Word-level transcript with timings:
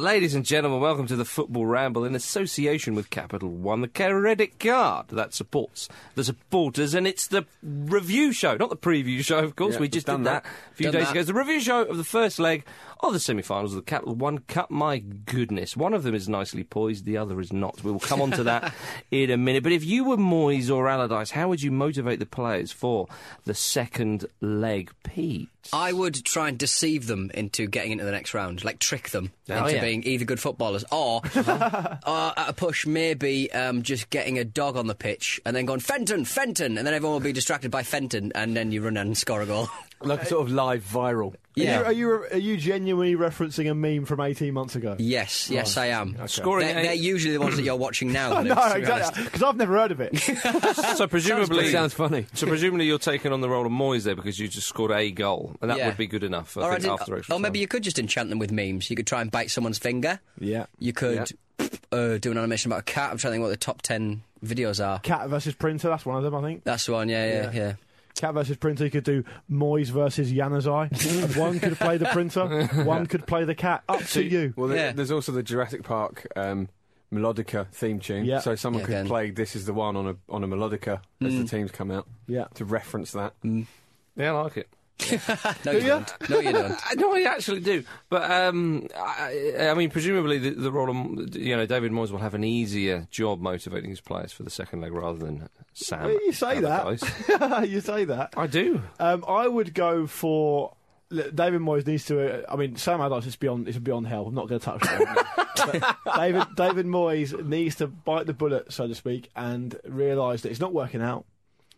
Ladies 0.00 0.34
and 0.34 0.46
gentlemen, 0.46 0.80
welcome 0.80 1.06
to 1.08 1.14
the 1.14 1.26
Football 1.26 1.66
Ramble 1.66 2.06
in 2.06 2.14
association 2.14 2.94
with 2.94 3.10
Capital 3.10 3.50
One, 3.50 3.82
the 3.82 3.86
credit 3.86 4.58
card 4.58 5.08
that 5.08 5.34
supports 5.34 5.90
the 6.14 6.24
supporters, 6.24 6.94
and 6.94 7.06
it's 7.06 7.26
the 7.26 7.44
review 7.62 8.32
show, 8.32 8.56
not 8.56 8.70
the 8.70 8.78
preview 8.78 9.22
show, 9.22 9.40
of 9.40 9.56
course. 9.56 9.74
Yeah, 9.74 9.80
we 9.80 9.88
just 9.90 10.06
done 10.06 10.20
did 10.20 10.28
that, 10.28 10.44
that. 10.44 10.50
a 10.72 10.74
few 10.74 10.84
Done 10.86 10.92
days 10.94 11.04
that. 11.04 11.10
ago. 11.10 11.20
It's 11.20 11.26
the 11.26 11.34
review 11.34 11.60
show 11.60 11.82
of 11.82 11.98
the 11.98 12.04
first 12.04 12.38
leg 12.38 12.64
of 13.02 13.12
the 13.14 13.20
semi-finals 13.20 13.72
of 13.72 13.76
the 13.84 13.90
Capital 13.90 14.14
One 14.14 14.38
Cup. 14.40 14.70
My 14.70 14.98
goodness, 14.98 15.76
one 15.76 15.94
of 15.94 16.02
them 16.02 16.14
is 16.14 16.28
nicely 16.28 16.64
poised, 16.64 17.04
the 17.04 17.16
other 17.16 17.40
is 17.40 17.52
not. 17.52 17.82
We 17.82 17.90
will 17.92 18.00
come 18.00 18.20
on 18.20 18.30
to 18.32 18.42
that 18.44 18.74
in 19.10 19.30
a 19.30 19.36
minute. 19.36 19.62
But 19.62 19.72
if 19.72 19.84
you 19.84 20.04
were 20.04 20.16
Moyes 20.16 20.70
or 20.74 20.88
Allardyce, 20.88 21.30
how 21.30 21.48
would 21.48 21.62
you 21.62 21.70
motivate 21.70 22.18
the 22.18 22.26
players 22.26 22.72
for 22.72 23.06
the 23.44 23.54
second 23.54 24.26
leg, 24.40 24.90
Pete? 25.02 25.48
I 25.72 25.92
would 25.92 26.24
try 26.24 26.48
and 26.48 26.56
deceive 26.58 27.06
them 27.06 27.30
into 27.34 27.66
getting 27.66 27.92
into 27.92 28.04
the 28.04 28.10
next 28.12 28.32
round, 28.32 28.64
like 28.64 28.78
trick 28.78 29.10
them 29.10 29.30
Oh, 29.50 29.58
into 29.64 29.74
yeah. 29.74 29.80
being 29.82 30.04
either 30.04 30.24
good 30.24 30.40
footballers 30.40 30.84
or, 30.90 31.20
uh, 31.36 32.32
at 32.36 32.48
a 32.48 32.52
push, 32.52 32.86
maybe 32.86 33.52
um, 33.52 33.82
just 33.82 34.08
getting 34.10 34.38
a 34.38 34.44
dog 34.44 34.76
on 34.76 34.86
the 34.86 34.94
pitch 34.94 35.40
and 35.44 35.54
then 35.54 35.66
going 35.66 35.80
Fenton, 35.80 36.24
Fenton, 36.24 36.78
and 36.78 36.86
then 36.86 36.94
everyone 36.94 37.14
will 37.14 37.20
be 37.20 37.32
distracted 37.32 37.70
by 37.70 37.82
Fenton, 37.82 38.32
and 38.34 38.56
then 38.56 38.72
you 38.72 38.82
run 38.82 38.96
and 38.96 39.16
score 39.16 39.42
a 39.42 39.46
goal. 39.46 39.68
Like 40.02 40.22
a 40.22 40.26
sort 40.26 40.46
of 40.46 40.52
live 40.52 40.82
viral. 40.82 41.34
Yeah. 41.64 41.82
Are 41.82 41.92
you, 41.92 42.10
are 42.10 42.36
you 42.36 42.56
genuinely 42.56 43.16
referencing 43.16 43.70
a 43.70 43.74
meme 43.74 44.04
from 44.04 44.20
18 44.20 44.52
months 44.54 44.76
ago? 44.76 44.96
Yes, 44.98 45.50
yes, 45.50 45.76
I 45.76 45.86
am. 45.86 46.16
Scoring 46.28 46.66
They're, 46.66 46.78
eight- 46.78 46.82
they're 46.82 46.94
usually 46.94 47.34
the 47.34 47.40
ones 47.40 47.56
that 47.56 47.62
you're 47.62 47.76
watching 47.76 48.12
now. 48.12 48.40
no, 48.42 48.54
Lewis, 48.54 48.72
to 48.72 48.80
be 48.80 48.86
honest. 48.86 49.10
exactly. 49.10 49.24
Because 49.24 49.42
I've 49.42 49.56
never 49.56 49.74
heard 49.76 49.92
of 49.92 50.00
it. 50.00 50.16
So 50.96 51.06
presumably, 51.06 51.70
Sounds 51.70 51.94
funny. 51.94 52.26
So 52.34 52.46
presumably 52.46 52.86
you're 52.86 52.98
taking 52.98 53.32
on 53.32 53.40
the 53.40 53.48
role 53.48 53.64
of 53.66 53.72
Moyes 53.72 54.04
there 54.04 54.14
because 54.16 54.38
you 54.38 54.48
just 54.48 54.66
scored 54.68 54.90
a 54.90 55.10
goal, 55.10 55.56
and 55.62 55.70
that 55.70 55.78
Yeah. 55.78 55.86
would 55.86 55.96
be 55.96 56.06
good 56.06 56.22
enough. 56.24 56.56
I 56.56 56.60
Or, 56.60 56.64
I 56.64 56.70
think 56.72 56.82
didn't- 56.82 57.00
after 57.00 57.16
extra 57.16 57.34
or 57.34 57.38
maybe 57.40 57.58
time. 57.58 57.62
you 57.62 57.68
could 57.68 57.82
just 57.82 57.98
enchant 57.98 58.28
them 58.30 58.38
with 58.38 58.52
memes. 58.52 58.90
You 58.90 58.96
could 58.96 59.06
try 59.06 59.20
and 59.22 59.30
bite 59.30 59.50
someone's 59.50 59.78
finger. 59.78 60.20
yeah. 60.38 60.66
You 60.78 60.92
could 60.92 61.32
uh, 61.92 62.18
do 62.18 62.30
an 62.30 62.38
animation 62.38 62.70
about 62.70 62.80
a 62.80 62.84
cat. 62.84 63.10
I'm 63.10 63.18
trying 63.18 63.30
to 63.30 63.34
think 63.34 63.42
what 63.42 63.50
the 63.50 63.56
top 63.56 63.82
10 63.82 64.22
videos 64.44 64.84
are. 64.84 64.98
Cat 65.00 65.28
versus 65.28 65.54
Printer, 65.54 65.88
that's 65.88 66.04
one 66.06 66.16
of 66.16 66.22
them, 66.22 66.34
I 66.34 66.40
think. 66.42 66.64
That's 66.64 66.86
the 66.86 66.92
one, 66.92 67.08
yeah, 67.08 67.26
yeah, 67.26 67.50
Yeah. 67.52 67.72
Yeah. 68.16 68.20
Cat 68.20 68.34
versus 68.34 68.56
Printer, 68.56 68.84
you 68.84 68.90
could 68.90 69.04
do 69.04 69.24
Moyes 69.50 69.88
versus 69.88 70.32
Januzaj. 70.32 71.36
one 71.38 71.58
could 71.60 71.78
play 71.78 71.96
the 71.96 72.06
printer, 72.06 72.66
one 72.84 73.06
could 73.06 73.26
play 73.26 73.44
the 73.44 73.54
cat. 73.54 73.82
Up 73.88 74.02
to 74.04 74.22
you. 74.22 74.52
Well, 74.56 74.68
there- 74.68 74.76
Yeah. 74.76 74.92
there's 74.92 75.10
also 75.10 75.32
the 75.32 75.42
Jurassic 75.42 75.82
Park 75.82 76.26
um, 76.36 76.68
melodica 77.12 77.66
theme 77.68 77.98
tune. 78.00 78.24
Yeah. 78.24 78.40
So 78.40 78.54
someone 78.56 78.80
Yeah, 78.80 78.86
could 78.86 78.94
again. 78.94 79.06
play 79.06 79.30
"This 79.30 79.56
Is 79.56 79.64
the 79.66 79.72
One" 79.72 79.96
on 79.96 80.06
a 80.08 80.16
on 80.28 80.44
a 80.44 80.48
melodica 80.48 81.00
as 81.22 81.36
the 81.36 81.44
teams 81.44 81.70
come 81.70 81.90
out 81.90 82.06
Yeah. 82.26 82.44
to 82.54 82.64
reference 82.64 83.12
that. 83.12 83.34
Yeah, 83.42 84.32
I 84.34 84.42
like 84.42 84.56
it. 84.56 84.68
No, 85.64 85.72
you 85.72 85.78
ya? 85.80 85.98
don't. 85.98 86.30
No, 86.30 86.38
you 86.40 86.52
don't. 86.52 86.78
no, 86.96 87.14
I 87.14 87.22
actually 87.22 87.60
do, 87.60 87.84
but 88.08 88.30
um, 88.30 88.86
I, 88.96 89.54
I 89.70 89.74
mean, 89.74 89.90
presumably 89.90 90.38
the, 90.38 90.50
the 90.50 90.72
role 90.72 90.90
of 90.90 91.36
you 91.36 91.56
know 91.56 91.66
David 91.66 91.92
Moyes 91.92 92.10
will 92.10 92.18
have 92.18 92.34
an 92.34 92.44
easier 92.44 93.06
job 93.10 93.40
motivating 93.40 93.90
his 93.90 94.00
players 94.00 94.32
for 94.32 94.42
the 94.42 94.50
second 94.50 94.80
leg 94.80 94.92
rather 94.92 95.18
than 95.18 95.48
Sam. 95.72 96.04
Well, 96.04 96.12
you 96.24 96.32
say 96.32 96.60
that. 96.60 97.66
you 97.68 97.80
say 97.80 98.04
that. 98.04 98.34
I 98.36 98.46
do. 98.46 98.82
Um, 98.98 99.24
I 99.26 99.48
would 99.48 99.74
go 99.74 100.06
for. 100.06 100.74
David 101.10 101.60
Moyes 101.60 101.86
needs 101.86 102.04
to. 102.06 102.44
Uh, 102.44 102.52
I 102.52 102.56
mean, 102.56 102.76
Sam 102.76 103.00
Allardyce 103.00 103.26
is 103.26 103.36
beyond. 103.36 103.68
Is 103.68 103.78
beyond 103.78 104.06
hell. 104.06 104.26
I'm 104.26 104.34
not 104.34 104.48
going 104.48 104.60
to 104.60 104.64
touch 104.64 104.80
that. 104.82 105.96
David 106.16 106.44
David 106.56 106.86
Moyes 106.86 107.44
needs 107.44 107.76
to 107.76 107.88
bite 107.88 108.26
the 108.26 108.32
bullet, 108.32 108.72
so 108.72 108.86
to 108.86 108.94
speak, 108.94 109.28
and 109.34 109.76
realise 109.84 110.42
that 110.42 110.50
it's 110.50 110.60
not 110.60 110.72
working 110.72 111.02
out. 111.02 111.24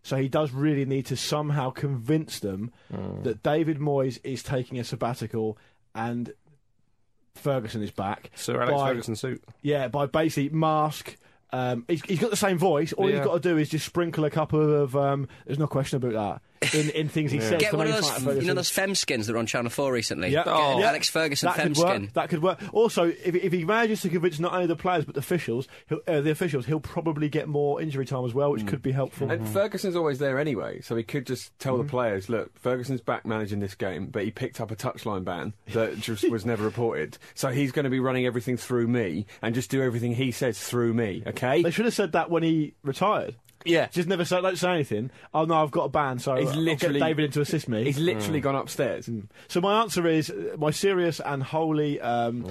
So 0.02 0.16
he 0.16 0.28
does 0.28 0.50
really 0.50 0.84
need 0.84 1.06
to 1.06 1.16
somehow 1.16 1.70
convince 1.70 2.40
them 2.40 2.72
that 3.22 3.42
David 3.42 3.78
Moyes 3.78 4.18
is 4.24 4.42
taking 4.42 4.78
a 4.78 4.84
sabbatical 4.84 5.56
and 5.94 6.32
Ferguson 7.34 7.82
is 7.82 7.90
back. 7.90 8.30
Sir 8.34 8.60
Alex 8.60 8.72
by- 8.72 8.88
Ferguson 8.88 9.16
suit. 9.16 9.42
Yeah, 9.62 9.88
by 9.88 10.06
basically 10.06 10.50
mask. 10.56 11.16
Um, 11.54 11.84
he's, 11.86 12.02
he's 12.04 12.18
got 12.18 12.30
the 12.30 12.36
same 12.36 12.58
voice. 12.58 12.92
All 12.94 13.08
Yeah. 13.08 13.16
you've 13.16 13.24
got 13.26 13.42
to 13.42 13.48
do 13.48 13.58
is 13.58 13.68
just 13.68 13.84
sprinkle 13.86 14.24
a 14.24 14.30
couple 14.30 14.74
of. 14.82 14.96
Um, 14.96 15.28
there's 15.46 15.58
no 15.58 15.66
question 15.66 15.96
about 15.98 16.12
that. 16.14 16.42
In, 16.74 16.90
in 16.90 17.08
things 17.08 17.30
he 17.32 17.40
says. 17.40 17.60
Get 17.60 17.74
one 17.74 17.86
of 17.86 17.92
those, 17.94 18.10
fun 18.10 18.36
you 18.36 18.42
know, 18.46 18.54
those 18.54 18.70
fem 18.70 18.94
skins 18.94 19.26
that 19.26 19.32
were 19.32 19.38
on 19.38 19.46
Channel 19.46 19.70
4 19.70 19.92
recently? 19.92 20.28
Yeah. 20.30 20.44
Oh. 20.46 20.78
Yeah. 20.78 20.88
Alex 20.88 21.08
Ferguson 21.10 21.48
that 21.48 21.56
fem 21.56 21.68
could 21.74 21.76
work. 21.82 21.88
skin. 21.96 22.10
That 22.14 22.28
could 22.28 22.42
work. 22.42 22.60
Also, 22.72 23.04
if, 23.08 23.34
if 23.34 23.52
he 23.52 23.64
manages 23.64 24.00
to 24.02 24.08
convince 24.08 24.38
not 24.38 24.52
only 24.52 24.66
the 24.66 24.76
players 24.76 25.04
but 25.04 25.14
the 25.14 25.20
officials, 25.20 25.68
he'll, 25.88 26.00
uh, 26.06 26.20
the 26.20 26.30
officials, 26.30 26.66
he'll 26.66 26.80
probably 26.80 27.28
get 27.28 27.48
more 27.48 27.80
injury 27.82 28.06
time 28.06 28.24
as 28.24 28.34
well, 28.34 28.50
which 28.52 28.66
could 28.66 28.82
be 28.82 28.92
helpful. 28.92 29.30
And 29.30 29.46
Ferguson's 29.48 29.96
always 29.96 30.18
there 30.18 30.38
anyway, 30.38 30.80
so 30.80 30.96
he 30.96 31.02
could 31.02 31.26
just 31.26 31.56
tell 31.58 31.74
Mm-hmm. 31.74 31.86
the 31.86 31.90
players, 31.90 32.28
"Look, 32.28 32.58
Ferguson's 32.58 33.00
back 33.00 33.24
managing 33.26 33.60
this 33.60 33.74
game, 33.74 34.06
but 34.06 34.24
he 34.24 34.30
picked 34.30 34.60
up 34.60 34.70
a 34.70 34.76
touchline 34.76 35.24
ban 35.24 35.54
that 35.72 35.96
just 36.00 36.28
was 36.30 36.44
never 36.44 36.64
reported. 36.64 37.16
So 37.34 37.48
he's 37.48 37.72
going 37.72 37.84
to 37.84 37.90
be 37.90 37.98
running 38.00 38.26
everything 38.26 38.56
through 38.56 38.88
me 38.88 39.26
and 39.40 39.54
just 39.54 39.70
do 39.70 39.82
everything 39.82 40.14
he 40.14 40.30
says 40.32 40.58
through 40.60 40.92
me. 40.94 41.22
Okay? 41.26 41.62
They 41.62 41.70
should 41.70 41.86
have 41.86 41.94
said 41.94 42.12
that 42.12 42.30
when 42.30 42.42
he 42.42 42.74
retired. 42.82 43.34
Yeah. 43.64 43.88
Just 43.88 44.08
never 44.08 44.24
say, 44.24 44.40
don't 44.40 44.56
say 44.58 44.72
anything. 44.74 45.10
Oh 45.32 45.44
no, 45.44 45.54
I've 45.62 45.70
got 45.70 45.84
a 45.84 45.88
ban, 45.88 46.18
so 46.18 46.36
He's 46.36 46.50
I'll 46.50 46.56
literally- 46.56 47.00
get 47.00 47.06
David 47.06 47.24
in 47.26 47.30
to 47.32 47.40
assist 47.40 47.68
me. 47.68 47.84
He's 47.84 47.98
literally 47.98 48.40
gone 48.40 48.56
upstairs. 48.56 49.08
So 49.48 49.60
my 49.60 49.80
answer 49.82 50.06
is 50.06 50.30
uh, 50.30 50.56
my 50.58 50.70
serious 50.70 51.20
and 51.20 51.42
wholly 51.42 52.00
um, 52.00 52.44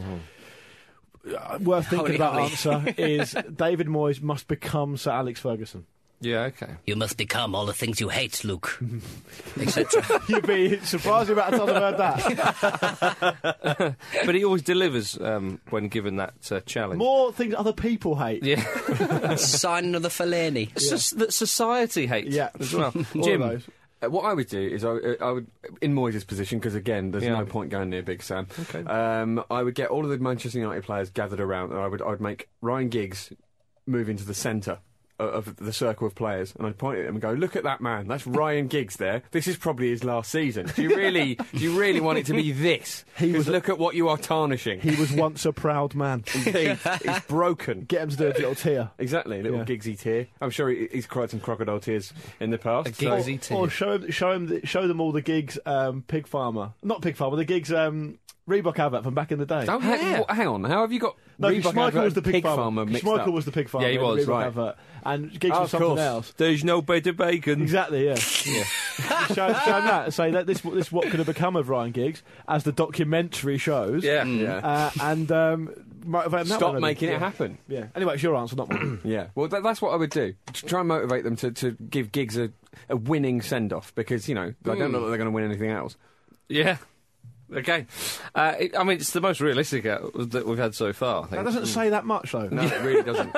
uh, 1.38 1.60
worth 1.62 1.88
thinking 1.88 2.06
Holy, 2.08 2.16
about 2.16 2.34
holy. 2.34 2.46
answer 2.46 2.94
is 2.98 3.36
David 3.56 3.88
Moyes 3.88 4.22
must 4.22 4.48
become 4.48 4.98
Sir 4.98 5.12
Alex 5.12 5.40
Ferguson. 5.40 5.86
Yeah, 6.22 6.42
okay. 6.44 6.76
You 6.86 6.96
must 6.96 7.18
become 7.18 7.56
all 7.56 7.66
the 7.66 7.74
things 7.74 8.00
you 8.00 8.10
hate, 8.10 8.44
Luke. 8.44 8.80
Etc. 9.60 10.22
You'd 10.30 10.46
be 10.48 10.78
surprised 10.80 11.30
about 11.32 11.52
the 11.52 11.58
time 11.58 11.70
I've 11.70 11.82
heard 11.82 11.98
that. 11.98 13.96
But 14.26 14.36
he 14.36 14.46
always 14.46 14.62
delivers 14.62 15.20
um, 15.20 15.60
when 15.70 15.88
given 15.88 16.18
that 16.18 16.34
uh, 16.52 16.60
challenge. 16.62 17.00
More 17.00 17.32
things 17.34 17.54
other 17.58 17.74
people 17.74 18.16
hate. 18.16 18.44
Yeah, 18.44 19.36
Sign 19.36 19.86
another 19.86 20.10
Fellaini. 20.10 20.78
Soc- 20.80 21.18
that 21.20 21.34
society 21.34 22.08
hates 22.08 22.34
Yeah. 22.36 22.50
as 22.60 22.74
well. 22.74 22.94
All 23.16 23.22
Jim, 23.24 23.42
of 23.42 23.50
those. 23.50 23.64
Uh, 24.04 24.10
what 24.10 24.26
I 24.26 24.34
would 24.34 24.48
do 24.48 24.60
is 24.62 24.84
I, 24.84 24.90
uh, 24.90 25.16
I 25.22 25.32
would, 25.32 25.48
in 25.82 25.94
Moyes' 25.94 26.26
position, 26.26 26.60
because 26.60 26.76
again, 26.76 27.12
there's 27.12 27.24
Yeah. 27.24 27.38
no 27.40 27.46
point 27.46 27.70
going 27.72 27.90
near 27.90 28.02
Big 28.04 28.24
Sam. 28.24 28.48
Okay. 28.60 28.84
Um, 28.84 29.44
I 29.52 29.62
would 29.64 29.76
get 29.76 29.90
all 29.90 30.04
of 30.04 30.10
the 30.10 30.18
Manchester 30.18 30.60
United 30.60 30.84
players 30.84 31.10
gathered 31.12 31.40
around, 31.40 31.72
and 31.72 31.80
I 31.80 31.88
would, 31.88 32.02
I 32.02 32.08
would 32.10 32.22
make 32.22 32.48
Ryan 32.62 32.90
Giggs 32.90 33.32
move 33.88 34.10
into 34.10 34.24
the 34.26 34.34
centre 34.34 34.80
o- 34.80 34.80
of 35.26 35.56
the 35.58 35.74
circle 35.74 36.08
of 36.08 36.16
players, 36.16 36.54
and 36.58 36.68
I'd 36.68 36.78
point 36.78 37.00
at 37.00 37.06
him 37.06 37.16
and 37.16 37.22
go, 37.22 37.32
"Look 37.32 37.56
at 37.56 37.64
that 37.64 37.82
man. 37.82 38.08
That's 38.08 38.26
Ryan 38.28 38.68
Giggs 38.68 38.98
there. 38.98 39.24
This 39.32 39.48
is 39.48 39.58
probably 39.58 39.90
his 39.90 40.04
last 40.04 40.32
season. 40.32 40.68
Do 40.76 40.82
you 40.84 40.96
really, 40.96 41.36
do 41.36 41.60
you 41.60 41.80
really 41.80 42.00
want 42.02 42.18
it 42.20 42.26
to 42.28 42.34
be 42.34 42.52
this? 42.52 43.06
He 43.18 43.28
Because 43.28 43.40
was 43.40 43.48
a- 43.50 43.52
look 43.52 43.70
at 43.70 43.78
what 43.78 43.96
you 43.96 44.10
are 44.10 44.18
tarnishing. 44.18 44.80
He 44.80 44.96
was 44.96 45.12
once 45.12 45.46
a 45.46 45.54
proud 45.54 45.96
man. 45.96 46.24
Indeed, 46.36 46.78
he's 47.04 47.20
broken." 47.28 47.82
Get 47.82 48.02
him 48.04 48.10
to 48.10 48.18
do 48.18 48.28
a 48.28 48.34
little 48.34 48.56
tear. 48.56 48.92
Exactly, 49.00 49.40
a 49.40 49.44
little 49.44 49.60
Yeah. 49.60 49.66
Giggsy 49.66 50.00
tear. 50.00 50.28
I'm 50.42 50.50
sure 50.50 50.70
he, 50.70 50.88
he's 50.92 51.06
cried 51.08 51.30
some 51.30 51.40
crocodile 51.40 51.80
tears 51.80 52.14
in 52.40 52.50
the 52.52 52.58
past. 52.58 52.90
A 52.90 52.94
so- 52.94 53.22
tear. 53.38 53.58
Or 53.58 53.70
show 53.70 53.94
him, 53.94 54.12
show 54.12 54.32
him, 54.32 54.48
the, 54.48 54.66
show 54.66 54.88
them 54.88 55.02
all 55.02 55.12
the 55.12 55.22
Giggs. 55.22 55.58
Um, 55.66 56.04
pig 56.08 56.28
farmer, 56.28 56.74
not 56.84 57.02
pig 57.02 57.16
farmer. 57.16 57.36
The 57.38 57.46
Giggs. 57.46 57.72
Um, 57.72 58.18
Reebok 58.50 58.80
advert 58.80 59.04
from 59.04 59.14
back 59.14 59.32
in 59.32 59.40
the 59.40 59.46
day. 59.46 59.66
Oh, 59.68 59.80
hang, 59.80 60.24
hang 60.28 60.48
on, 60.48 60.64
how 60.64 60.82
have 60.82 60.92
you 60.92 61.00
got 61.00 61.16
no, 61.38 61.50
Reebok 61.50 61.74
Schmeichel 61.74 62.04
was 62.04 62.14
the 62.14 62.20
and 62.20 62.26
pig, 62.26 62.34
pig 62.34 62.44
farmer. 62.44 62.64
farmer 62.64 62.86
mixed 62.86 63.06
Schmeichel 63.06 63.20
up? 63.20 63.34
was 63.34 63.46
the 63.46 63.52
pig 63.52 63.70
farmer. 63.70 63.88
Yeah, 63.88 63.92
he 63.92 63.98
in 63.98 64.04
was, 64.04 64.26
Reebok 64.26 64.30
right. 64.30 64.48
advert. 64.48 64.76
And 65.04 65.40
Giggs 65.40 65.56
Oh, 65.56 65.62
was 65.62 65.72
something 65.72 65.88
course. 65.90 66.00
else. 66.00 66.34
There's 66.38 66.64
no 66.64 66.82
better 66.82 67.14
bacon. 67.14 67.62
Exactly, 67.62 68.06
yeah. 68.06 68.12
yeah. 68.46 68.64
show, 69.28 69.34
show 69.36 69.54
that. 69.54 70.14
Say 70.14 70.32
that 70.32 70.48
this 70.48 70.62
this 70.62 70.92
what 70.92 71.10
could 71.10 71.20
have 71.20 71.28
become 71.28 71.56
of 71.56 71.70
Ryan 71.70 71.92
Giggs, 71.92 72.24
as 72.48 72.64
the 72.64 72.72
documentary 72.72 73.58
shows. 73.58 74.04
Yeah. 74.04 74.24
Yeah. 74.26 74.58
Uh, 74.58 74.92
and 75.02 75.32
um, 75.32 75.74
motivate 76.06 76.48
them 76.48 76.58
Stop 76.58 76.74
way, 76.74 76.80
maybe. 76.80 76.82
making 76.82 77.10
yeah. 77.10 77.16
it 77.16 77.20
happen. 77.20 77.58
Yeah. 77.68 77.86
Anyway, 77.96 78.16
it's 78.16 78.24
your 78.24 78.36
answer, 78.36 78.56
not 78.56 78.70
mine. 78.70 79.00
Yeah, 79.04 79.28
well, 79.36 79.48
that, 79.48 79.64
that's 79.64 79.82
what 79.82 79.94
I 79.94 79.96
would 79.96 80.10
do. 80.12 80.34
To 80.54 80.66
try 80.66 80.80
and 80.80 80.88
motivate 80.88 81.24
them 81.24 81.36
to, 81.38 81.52
to 81.52 81.72
give 81.90 82.12
Giggs 82.12 82.38
a, 82.38 82.52
a 82.90 82.96
winning 82.98 83.42
send 83.42 83.74
off 83.74 83.94
because, 83.96 84.28
you 84.30 84.36
know, 84.36 84.54
I 84.66 84.76
don't 84.76 84.92
know 84.92 85.02
that 85.02 85.08
they're 85.08 85.18
going 85.18 85.26
to 85.26 85.32
win 85.32 85.44
anything 85.44 85.70
else. 85.72 85.96
Yeah. 86.50 86.78
Okay. 87.54 87.86
Uh, 88.34 88.56
it, 88.60 88.78
I 88.78 88.84
mean, 88.84 88.98
it's 88.98 89.12
the 89.12 89.22
most 89.22 89.42
realistic 89.42 89.86
uh, 89.86 90.00
that 90.16 90.46
we've 90.48 90.58
had 90.58 90.74
so 90.74 90.94
far. 90.94 91.24
I 91.24 91.28
think. 91.28 91.32
that 91.32 91.44
doesn't 91.44 91.66
say 91.66 91.90
that 91.90 92.06
much, 92.06 92.32
though. 92.32 92.48
No, 92.48 92.62
it 92.64 92.82
really 92.82 93.04
doesn't. 93.04 93.34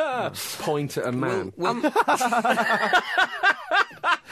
Point 0.64 0.98
at 0.98 1.08
a 1.08 1.12
man. 1.12 1.52
Will- 1.58 1.82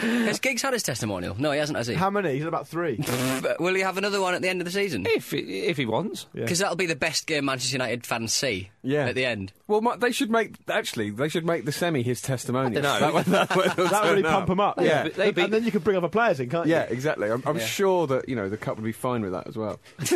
Has 0.01 0.39
Giggs 0.39 0.61
had 0.61 0.73
his 0.73 0.83
testimonial? 0.83 1.35
No, 1.39 1.51
he 1.51 1.59
hasn't, 1.59 1.77
has 1.77 1.87
he? 1.87 1.93
How 1.93 2.09
many? 2.09 2.33
He's 2.33 2.45
about 2.45 2.67
three. 2.67 2.99
But 3.41 3.59
will 3.59 3.73
he 3.75 3.81
have 3.81 3.97
another 3.97 4.19
one 4.21 4.33
at 4.33 4.41
the 4.41 4.49
end 4.49 4.61
of 4.61 4.65
the 4.65 4.71
season? 4.71 5.05
if 5.07 5.31
he, 5.31 5.39
if 5.65 5.77
he 5.77 5.85
wants. 5.85 6.27
Yeah. 6.33 6.41
Because 6.43 6.59
that'll 6.59 6.75
be 6.75 6.85
the 6.85 6.95
best 6.95 7.27
game 7.27 7.45
Manchester 7.45 7.75
United 7.75 8.05
fans 8.05 8.33
see 8.33 8.69
Yeah. 8.83 9.07
at 9.07 9.15
the 9.15 9.25
end. 9.25 9.53
Well, 9.67 9.81
my, 9.81 9.95
they 9.95 10.11
should 10.11 10.29
make 10.31 10.55
actually 10.69 11.11
they 11.11 11.29
should 11.29 11.45
make 11.45 11.63
the 11.65 11.71
semi 11.71 12.03
his 12.03 12.21
testimonial. 12.21 12.85
I 12.85 12.99
dunno. 12.99 12.99
That, 12.99 13.13
way- 13.13 13.23
that, 13.31 13.55
way 13.55 13.67
that 13.67 13.77
would 14.03 14.09
really 14.09 14.21
turn 14.23 14.31
pump 14.31 14.43
up. 14.43 14.49
him 14.49 14.59
up. 14.59 14.81
Yeah. 14.81 15.03
But 15.03 15.13
they 15.15 15.31
beat- 15.31 15.45
and 15.45 15.53
then 15.53 15.63
you 15.63 15.71
can 15.71 15.81
bring 15.81 15.95
other 15.97 16.09
players 16.09 16.39
in, 16.39 16.49
can't 16.49 16.65
you? 16.67 16.73
Yeah, 16.73 16.81
exactly. 16.83 17.29
I'm, 17.31 17.41
I'm 17.45 17.57
Yeah. 17.57 17.65
sure 17.65 18.07
that 18.07 18.27
you 18.27 18.35
know 18.35 18.49
the 18.49 18.57
cup 18.57 18.75
would 18.77 18.83
be 18.85 18.91
fine 18.91 19.21
with 19.21 19.31
that 19.31 19.47
as 19.47 19.55
well. 19.57 19.79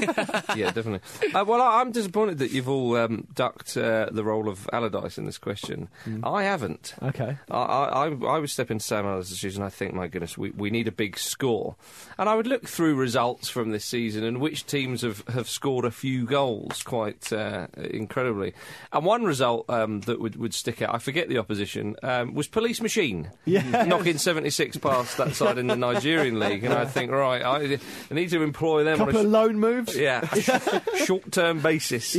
yeah, 0.55 0.71
definitely. 0.71 1.01
Uh, 1.33 1.45
well, 1.45 1.61
I, 1.61 1.81
I'm 1.81 1.91
disappointed 1.91 2.39
that 2.39 2.51
you've 2.51 2.67
all 2.69 2.95
um, 2.97 3.27
ducked 3.33 3.77
uh, 3.77 4.09
the 4.11 4.23
role 4.23 4.49
of 4.49 4.69
Allardyce 4.73 5.17
in 5.17 5.25
this 5.25 5.37
question. 5.37 5.87
I 6.23 6.43
haven't. 6.43 6.93
Okay. 7.01 7.37
I, 7.49 7.55
I, 7.57 8.07
I- 8.07 8.25
I 8.35 8.39
would 8.39 8.49
step 8.49 8.71
into 8.71 8.83
Sam 8.83 9.05
Allardyce's 9.05 9.37
shoes 9.37 9.55
and 9.55 9.63
I 9.65 9.69
think, 9.75 9.94
my 9.94 10.07
goodness, 10.07 10.38
we, 10.38 10.51
we 10.51 10.69
need 10.69 10.88
a 10.88 10.92
big 10.92 11.18
score. 11.18 11.75
And 12.18 12.27
I 12.27 12.36
would 12.36 12.48
look 12.48 12.68
through 12.68 12.95
results 12.95 13.50
from 13.50 13.72
this 13.72 13.86
season 13.86 14.24
and 14.24 14.39
which 14.39 14.66
teams 14.66 15.01
have, 15.01 15.24
have 15.27 15.50
scored 15.50 15.86
a 15.86 15.92
few 15.92 16.25
goals 16.25 16.83
quite 16.83 17.31
uh, 17.31 17.68
incredibly. 17.77 18.54
And 18.92 19.06
one 19.06 19.24
result 19.24 19.69
um, 19.69 20.01
that 20.01 20.19
would, 20.19 20.36
would 20.38 20.54
stick 20.54 20.81
out, 20.81 20.94
I 20.94 21.00
forget 21.00 21.30
the 21.30 21.38
opposition, 21.38 21.95
um, 22.04 22.33
was 22.33 22.48
Police 22.48 22.81
Machine. 22.81 23.30
Yeah. 23.45 23.86
Knocking 23.86 24.18
76 24.18 24.77
past 24.77 25.18
that 25.18 25.36
side 25.36 25.57
in 25.57 25.68
the 25.68 25.75
Nigerian 25.75 26.39
league. 26.39 26.63
And 26.63 26.74
I 26.74 26.86
think, 26.86 27.12
right, 27.12 27.42
I, 27.42 27.80
I 28.10 28.13
need 28.13 28.30
to 28.30 28.42
employ 28.42 28.83
them 28.83 29.01
on 29.01 29.07
couple 29.07 29.21
of 29.21 29.28
loan 29.28 29.60
moves. 29.60 29.95
yeah, 29.95 30.25
short-term 31.06 31.62
basis. 31.62 32.16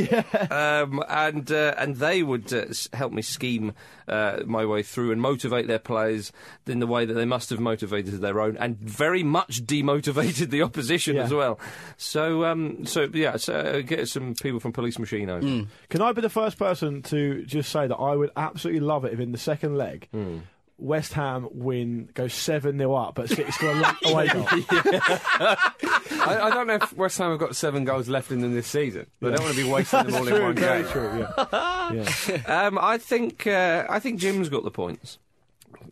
Um, 0.51 1.03
and 1.09 1.51
uh, 1.51 1.75
and 1.79 1.97
they 1.97 2.23
would 2.23 2.53
uh, 2.53 2.67
help 2.93 3.13
me 3.13 3.23
scheme 3.23 3.73
uh, 4.09 4.41
my 4.47 4.65
way 4.65 4.83
through 4.83 5.13
and 5.13 5.21
motivate 5.21 5.67
their 5.67 5.79
players 5.79 6.33
in 6.67 6.79
the 6.81 6.87
way 6.87 7.05
that 7.05 7.15
they 7.15 7.25
must 7.25 7.51
have 7.51 7.61
motivated 7.61 8.21
their 8.21 8.41
own, 8.41 8.57
and 8.59 8.79
very 8.79 9.23
much 9.23 9.65
demotivated 9.65 10.51
the 10.51 10.63
opposition 10.63 11.17
Yeah. 11.17 11.23
as 11.25 11.33
well. 11.35 11.59
So 11.97 12.45
um, 12.45 12.87
so 12.87 13.09
yeah, 13.13 13.37
so, 13.37 13.55
uh, 13.55 13.81
get 13.81 14.09
some 14.09 14.35
people 14.35 14.61
from 14.61 14.73
Police 14.73 14.99
Machine 14.99 15.31
over. 15.31 15.67
Can 15.89 16.03
I 16.03 16.13
be 16.13 16.21
the 16.21 16.31
first 16.31 16.59
person 16.59 17.03
to 17.03 17.45
just 17.45 17.71
say 17.71 17.87
that 17.87 17.97
I 17.97 18.15
would 18.17 18.31
absolutely 18.37 18.81
love 18.81 19.05
it 19.05 19.13
if 19.13 19.21
in 19.21 19.33
the 19.33 19.39
second 19.39 19.77
leg. 19.77 20.09
West 20.79 21.15
Ham 21.15 21.49
win, 21.53 22.11
go 22.13 22.29
7 22.29 22.77
0 22.77 22.95
up, 22.95 23.15
but 23.15 23.29
City 23.31 23.51
score 23.51 23.71
a 23.71 23.75
long 23.75 23.97
away 24.05 24.29
goal. 24.29 24.47
I, 24.51 26.39
I 26.43 26.51
don't 26.51 26.67
know 26.67 26.75
if 26.75 26.93
West 26.95 27.19
Ham 27.19 27.31
have 27.31 27.39
got 27.41 27.57
seven 27.57 27.85
goals 27.85 28.09
left 28.09 28.31
in 28.31 28.41
them 28.41 28.55
this 28.55 28.67
season. 28.67 29.07
They 29.21 29.31
don't 29.31 29.43
want 29.43 29.55
to 29.57 29.63
be 29.65 29.71
wasting 29.71 30.05
them 30.05 30.15
all 30.15 30.27
in 30.29 30.35
True, 30.35 30.43
one 30.45 30.55
game. 30.55 30.85
true, 30.87 31.19
yeah. 31.21 31.93
yeah. 32.29 32.67
Um, 32.67 32.79
I 32.81 32.99
think 32.99 33.47
uh, 33.47 33.87
I 33.89 34.01
think 34.01 34.21
Jim's 34.21 34.49
got 34.49 34.65
the 34.65 34.71
points. 34.71 35.19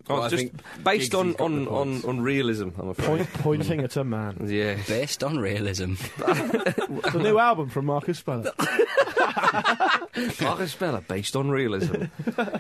Well, 0.09 0.19
Oh, 0.19 0.23
I 0.23 0.29
just 0.29 0.43
think 0.43 0.53
based 0.85 1.15
on 1.15 1.35
on, 1.37 1.67
on 1.69 2.05
on 2.05 2.21
realism, 2.21 2.69
I'm 2.79 2.89
afraid. 2.91 3.07
Point, 3.07 3.33
pointing 3.35 3.81
at 3.81 3.97
a 3.97 4.05
man. 4.05 4.37
Yeah. 4.55 4.77
Based 4.87 5.25
on 5.25 5.39
realism. 5.39 5.95
the 6.19 7.21
new 7.23 7.39
album 7.39 7.71
from 7.71 7.87
Marcus 7.87 8.19
Speller. 8.19 8.53
Marcus 10.41 10.73
Speller, 10.73 11.01
based 11.09 11.35
on 11.37 11.51
realism, 11.51 12.05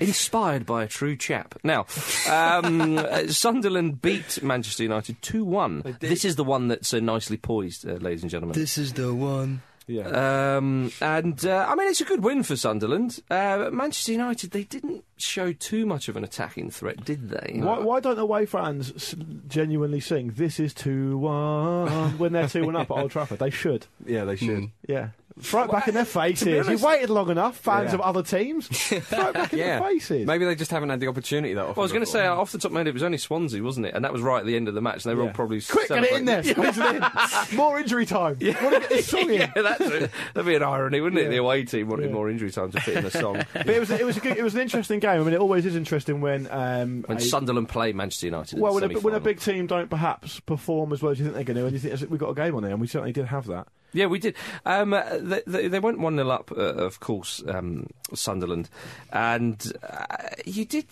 inspired 0.00 0.66
by 0.66 0.84
a 0.84 0.88
true 0.88 1.16
chap. 1.16 1.54
Now, 1.62 1.86
um, 2.28 2.98
uh, 2.98 3.28
Sunderland 3.28 4.00
beat 4.02 4.42
Manchester 4.42 4.82
United 4.82 5.20
two 5.22 5.44
one. 5.44 5.96
This 6.00 6.24
is 6.24 6.36
the 6.36 6.44
one 6.44 6.68
that's 6.68 6.92
uh, 6.94 7.00
nicely 7.00 7.36
poised, 7.36 7.86
uh, 7.88 7.92
ladies 7.94 8.22
and 8.22 8.30
gentlemen. 8.30 8.58
this 8.58 8.78
is 8.78 8.94
the 8.94 9.14
one. 9.14 9.62
Yeah. 9.86 10.56
Um, 10.56 10.90
and 11.00 11.44
uh, 11.44 11.66
I 11.68 11.74
mean, 11.74 11.88
it's 11.88 12.00
a 12.00 12.04
good 12.04 12.24
win 12.24 12.42
for 12.42 12.56
Sunderland. 12.56 13.20
Uh, 13.30 13.68
Manchester 13.72 14.12
United, 14.12 14.50
they 14.50 14.64
didn't 14.64 15.04
show 15.16 15.52
too 15.52 15.84
much 15.86 16.08
of 16.08 16.16
an 16.16 16.24
attacking 16.24 16.70
threat, 16.70 17.04
did 17.04 17.28
they? 17.28 17.60
Why, 17.60 17.78
why 17.80 18.00
don't 18.00 18.16
the 18.16 18.22
away 18.22 18.46
fans 18.46 19.14
genuinely 19.46 20.00
sing 20.00 20.32
"This 20.36 20.58
is 20.58 20.72
two 20.72 21.18
one" 21.18 22.16
when 22.18 22.32
they're 22.32 22.48
two 22.48 22.64
one 22.64 22.76
up 22.76 22.90
at 22.90 22.96
Old 22.96 23.10
Trafford? 23.10 23.38
They 23.38 23.50
should. 23.50 23.86
Yeah, 24.06 24.24
they 24.24 24.36
should. 24.36 24.48
Mm. 24.48 24.70
Yeah, 24.88 25.08
throw 25.40 25.64
it 25.64 25.70
back 25.70 25.88
in 25.88 25.94
their 25.94 26.04
faces. 26.04 26.46
honest- 26.48 26.70
You've 26.70 26.82
waited 26.82 27.10
long 27.10 27.30
enough, 27.30 27.56
fans 27.56 27.88
Yeah. 27.88 27.94
of 27.96 28.00
other 28.02 28.22
teams. 28.22 28.68
throw 28.68 28.98
it 29.28 29.34
back 29.34 29.52
in 29.52 29.58
Yeah, 29.58 29.80
their 29.80 29.88
faces. 29.90 30.26
maybe 30.26 30.44
they 30.44 30.54
just 30.54 30.70
haven't 30.70 30.90
had 30.90 31.00
the 31.00 31.08
opportunity 31.08 31.54
that 31.54 31.60
often. 31.60 31.74
Well, 31.76 31.82
I 31.82 31.86
was 31.86 31.92
going 31.92 32.04
to 32.04 32.10
say, 32.10 32.26
off 32.26 32.52
the 32.52 32.58
top 32.58 32.66
of 32.66 32.72
my 32.72 32.80
head, 32.80 32.86
it 32.88 32.94
was 32.94 33.02
only 33.02 33.18
Swansea, 33.18 33.62
wasn't 33.62 33.86
it? 33.86 33.94
And 33.94 34.04
that 34.04 34.12
was 34.12 34.22
right 34.22 34.40
at 34.40 34.46
the 34.46 34.54
end 34.56 34.68
of 34.68 34.74
the 34.74 34.80
match. 34.80 35.04
And 35.04 35.10
they 35.10 35.14
were 35.16 35.24
all 35.24 35.30
probably 35.34 35.60
Quick, 35.60 35.88
get 35.88 36.04
it 36.04 36.12
in 36.12 36.24
there. 36.24 36.42
celebrating- 36.42 36.72
squeeze 36.74 36.86
it 36.86 37.50
in. 37.50 37.56
More 37.56 37.78
injury 37.80 38.06
time. 38.06 38.36
Yeah. 38.40 38.62
Want 38.62 38.74
to 38.76 38.80
get 38.82 38.88
this 38.90 39.06
song 39.08 39.30
in. 39.30 39.32
yeah, 39.40 39.52
that's 39.54 39.80
it. 39.80 40.10
That'd 40.34 40.46
be 40.46 40.54
an 40.54 40.62
irony, 40.62 41.00
wouldn't 41.00 41.20
it? 41.20 41.24
Yeah. 41.24 41.30
The 41.30 41.36
away 41.38 41.64
team 41.64 41.88
wanted 41.88 42.06
Yeah. 42.06 42.12
more 42.14 42.30
injury 42.30 42.50
time 42.52 42.70
to 42.70 42.80
fit 42.80 42.98
in 42.98 43.04
the 43.04 43.10
song. 43.10 43.42
But 43.52 43.68
it 43.70 43.80
was 43.80 43.90
it 43.90 44.04
was 44.06 44.16
a 44.16 44.20
good, 44.20 44.36
it 44.36 44.42
was 44.42 44.54
an 44.54 44.60
interesting 44.60 45.00
game. 45.00 45.20
I 45.20 45.24
mean, 45.24 45.34
it 45.34 45.40
always 45.40 45.66
is 45.66 45.74
interesting 45.76 46.20
when 46.20 46.46
um, 46.50 47.02
when 47.06 47.18
a- 47.18 47.20
Sunderland 47.20 47.68
play 47.68 47.92
Manchester 47.92 48.26
United. 48.26 48.60
well, 48.60 48.76
in 48.78 48.82
when 48.82 48.92
the 48.92 48.98
a, 48.98 49.00
when 49.00 49.14
a 49.14 49.16
semi-final. 49.16 49.20
big 49.20 49.40
team 49.40 49.66
don't 49.66 49.90
perhaps 49.90 50.38
perform 50.40 50.92
as 50.92 51.02
well 51.02 51.12
as 51.12 51.18
you 51.18 51.24
think 51.24 51.34
they're 51.34 51.44
going 51.44 51.56
to, 51.56 51.64
and 51.66 51.72
you 51.72 51.78
think 51.78 52.10
we've 52.10 52.20
got 52.20 52.30
a 52.30 52.34
game 52.34 52.54
on 52.54 52.62
there, 52.62 52.72
and 52.72 52.80
we 52.80 52.86
certainly 52.86 53.12
did 53.12 53.26
have 53.26 53.46
that. 53.46 53.66
Yeah, 53.94 54.06
we 54.06 54.18
did. 54.18 54.34
Um, 54.66 54.92
uh, 54.92 55.04
they, 55.18 55.42
they, 55.46 55.68
they 55.68 55.78
went 55.80 55.98
1 56.00 56.16
0 56.16 56.28
up, 56.28 56.52
uh, 56.52 56.60
of 56.60 57.00
course, 57.00 57.42
um, 57.48 57.86
Sunderland. 58.12 58.68
And 59.12 59.72
uh, 59.82 60.16
you 60.44 60.64
did 60.66 60.86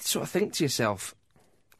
sort 0.00 0.24
of 0.24 0.30
think 0.30 0.54
to 0.54 0.64
yourself, 0.64 1.14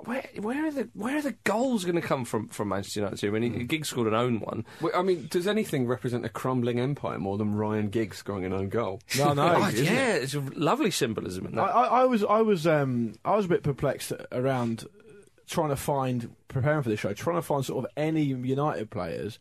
where, 0.04 0.28
where 0.40 0.66
are 0.66 0.70
the 0.70 0.90
where 0.92 1.16
are 1.16 1.22
the 1.22 1.34
goals 1.44 1.84
going 1.86 1.94
to 1.94 2.02
come 2.06 2.26
from 2.26 2.48
from 2.48 2.68
Manchester 2.68 3.00
United? 3.00 3.26
I 3.26 3.30
mean, 3.30 3.54
Hmm. 3.54 3.64
Giggs 3.64 3.88
scored 3.88 4.06
an 4.08 4.14
own 4.14 4.40
one. 4.40 4.66
Well, 4.82 4.92
I 4.94 5.00
mean, 5.02 5.26
does 5.30 5.46
anything 5.46 5.86
represent 5.86 6.24
a 6.26 6.28
crumbling 6.28 6.78
empire 6.78 7.18
more 7.18 7.38
than 7.38 7.54
Ryan 7.54 7.88
Giggs 7.88 8.18
scoring 8.18 8.44
an 8.44 8.52
own 8.52 8.68
goal? 8.68 9.00
No, 9.16 9.32
no. 9.32 9.46
Oh, 9.56 9.68
yeah, 9.68 10.16
it's 10.16 10.34
a 10.34 10.40
lovely 10.54 10.90
symbolism 10.90 11.46
in 11.46 11.58
I, 11.58 11.66
that. 11.66 11.74
I, 11.74 11.84
I 11.84 12.04
was 12.04 12.22
I 12.22 12.42
was 12.42 12.66
um, 12.66 13.14
I 13.24 13.34
was 13.36 13.46
a 13.46 13.48
bit 13.48 13.62
perplexed 13.62 14.12
around 14.32 14.84
trying 15.48 15.70
to 15.70 15.76
find 15.76 16.34
preparing 16.48 16.82
for 16.82 16.90
this 16.90 17.00
show, 17.00 17.14
trying 17.14 17.36
to 17.36 17.42
find 17.42 17.64
sort 17.64 17.84
of 17.84 17.90
any 17.96 18.22
United 18.22 18.90
players 18.90 19.38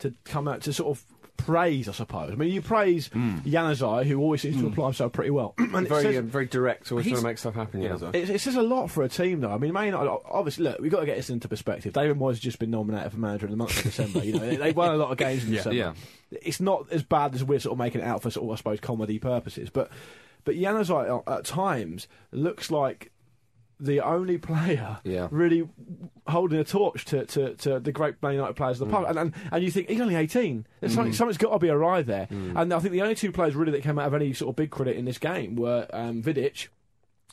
to 0.00 0.14
come 0.24 0.48
out 0.48 0.62
to 0.62 0.72
sort 0.72 0.96
of 0.96 1.04
praise, 1.36 1.88
I 1.88 1.92
suppose. 1.92 2.32
I 2.32 2.34
mean, 2.34 2.52
you 2.52 2.62
praise 2.62 3.08
hmm. 3.08 3.38
Januzaj, 3.38 4.06
who 4.06 4.20
always 4.20 4.42
seems 4.42 4.56
to 4.56 4.62
hmm. 4.62 4.72
apply 4.72 4.86
himself 4.86 5.12
pretty 5.12 5.30
well. 5.30 5.54
and 5.58 5.88
very, 5.88 6.02
says- 6.02 6.18
um, 6.18 6.26
very 6.26 6.46
direct, 6.46 6.90
always 6.90 7.06
trying 7.06 7.18
to 7.18 7.22
make 7.22 7.38
stuff 7.38 7.54
happen. 7.54 7.82
Yeah, 7.82 7.96
so. 7.96 8.10
It, 8.12 8.30
it 8.30 8.40
says 8.40 8.56
a 8.56 8.62
lot 8.62 8.90
for 8.90 9.02
a 9.02 9.08
team, 9.08 9.40
though. 9.40 9.52
I 9.52 9.58
mean, 9.58 9.72
Man 9.72 9.92
not, 9.92 10.22
obviously, 10.30 10.64
look, 10.64 10.80
we've 10.80 10.90
got 10.90 11.00
to 11.00 11.06
get 11.06 11.16
this 11.16 11.30
into 11.30 11.48
perspective. 11.48 11.92
David 11.92 12.18
Moyes 12.18 12.30
has 12.30 12.40
just 12.40 12.58
been 12.58 12.70
nominated 12.70 13.12
for 13.12 13.18
manager 13.18 13.46
in 13.46 13.52
the 13.52 13.56
month 13.56 13.76
of 13.76 13.84
December. 13.84 14.24
You 14.24 14.34
know, 14.34 14.38
they, 14.40 14.56
they 14.56 14.72
won 14.72 14.92
a 14.92 14.96
lot 14.96 15.12
of 15.12 15.18
games 15.18 15.44
in 15.44 15.50
December. 15.52 15.76
yeah. 15.76 15.94
It's 16.30 16.60
not 16.60 16.90
as 16.90 17.02
bad 17.02 17.34
as 17.34 17.44
we're 17.44 17.60
sort 17.60 17.72
of 17.72 17.78
making 17.78 18.00
it 18.00 18.04
out 18.04 18.22
for 18.22 18.30
sort 18.30 18.44
of, 18.44 18.52
I 18.52 18.56
suppose, 18.56 18.80
comedy 18.80 19.18
purposes. 19.18 19.70
But 19.70 19.90
but 20.44 20.54
Januzaj 20.54 21.26
uh, 21.26 21.36
at 21.36 21.44
times 21.44 22.08
looks 22.32 22.70
like 22.70 23.10
the 23.78 24.00
only 24.00 24.38
player 24.50 24.98
Yeah. 25.04 25.28
really 25.30 25.68
holding 26.26 26.58
a 26.58 26.64
torch 26.64 27.04
to, 27.06 27.26
to, 27.26 27.54
to 27.56 27.78
the 27.80 27.92
great 27.92 28.22
Man 28.22 28.34
United 28.34 28.54
players 28.56 28.80
of 28.80 28.88
the 28.88 28.94
past. 28.94 29.08
And, 29.10 29.18
and, 29.18 29.34
and 29.52 29.62
you 29.64 29.70
think, 29.70 29.88
he's 29.88 30.00
only 30.00 30.14
18. 30.14 30.66
There's 30.80 30.94
something, 30.94 31.12
something's 31.12 31.38
got 31.38 31.52
to 31.52 31.58
be 31.58 31.68
awry 31.68 32.02
there. 32.02 32.26
And 32.30 32.72
I 32.72 32.78
think 32.78 32.92
the 32.92 33.02
only 33.02 33.14
two 33.14 33.32
players 33.32 33.54
really 33.54 33.72
that 33.72 33.82
came 33.82 33.98
out 33.98 34.06
of 34.06 34.14
any 34.14 34.32
sort 34.32 34.50
of 34.50 34.56
big 34.56 34.70
credit 34.70 34.96
in 34.96 35.04
this 35.04 35.18
game 35.18 35.56
were 35.56 35.86
um, 35.92 36.22
Vidic, 36.22 36.68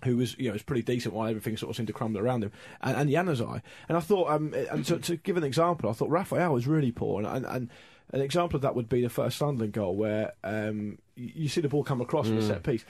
who 0.03 0.17
was 0.17 0.37
you 0.37 0.47
know 0.47 0.53
was 0.53 0.63
pretty 0.63 0.81
decent 0.81 1.13
while 1.13 1.29
everything 1.29 1.55
sort 1.55 1.69
of 1.69 1.77
seemed 1.77 1.87
to 1.87 1.93
crumble 1.93 2.19
around 2.19 2.43
him, 2.43 2.51
and, 2.81 2.97
and 2.97 3.09
Januzaj. 3.09 3.61
And 3.87 3.97
I 3.97 4.01
thought, 4.01 4.29
um, 4.29 4.53
and 4.53 4.83
to, 4.87 4.97
to 4.99 5.15
give 5.15 5.37
an 5.37 5.45
example, 5.45 5.89
I 5.89 5.93
thought 5.93 6.09
Rafael 6.09 6.51
was 6.53 6.67
really 6.67 6.91
poor, 6.91 7.19
and, 7.23 7.27
and, 7.27 7.45
and 7.45 7.69
an 8.11 8.19
example 8.19 8.57
of 8.57 8.63
that 8.63 8.75
would 8.75 8.89
be 8.89 9.01
the 9.01 9.09
first 9.09 9.37
Sunderland 9.37 9.71
goal 9.71 9.95
where 9.95 10.33
um, 10.43 10.97
you, 11.15 11.47
see 11.47 11.61
the 11.61 11.69
ball 11.69 11.85
come 11.85 12.01
across 12.01 12.27
from 12.27 12.37
a 12.37 12.41
set 12.45 12.63
piece. 12.63 12.83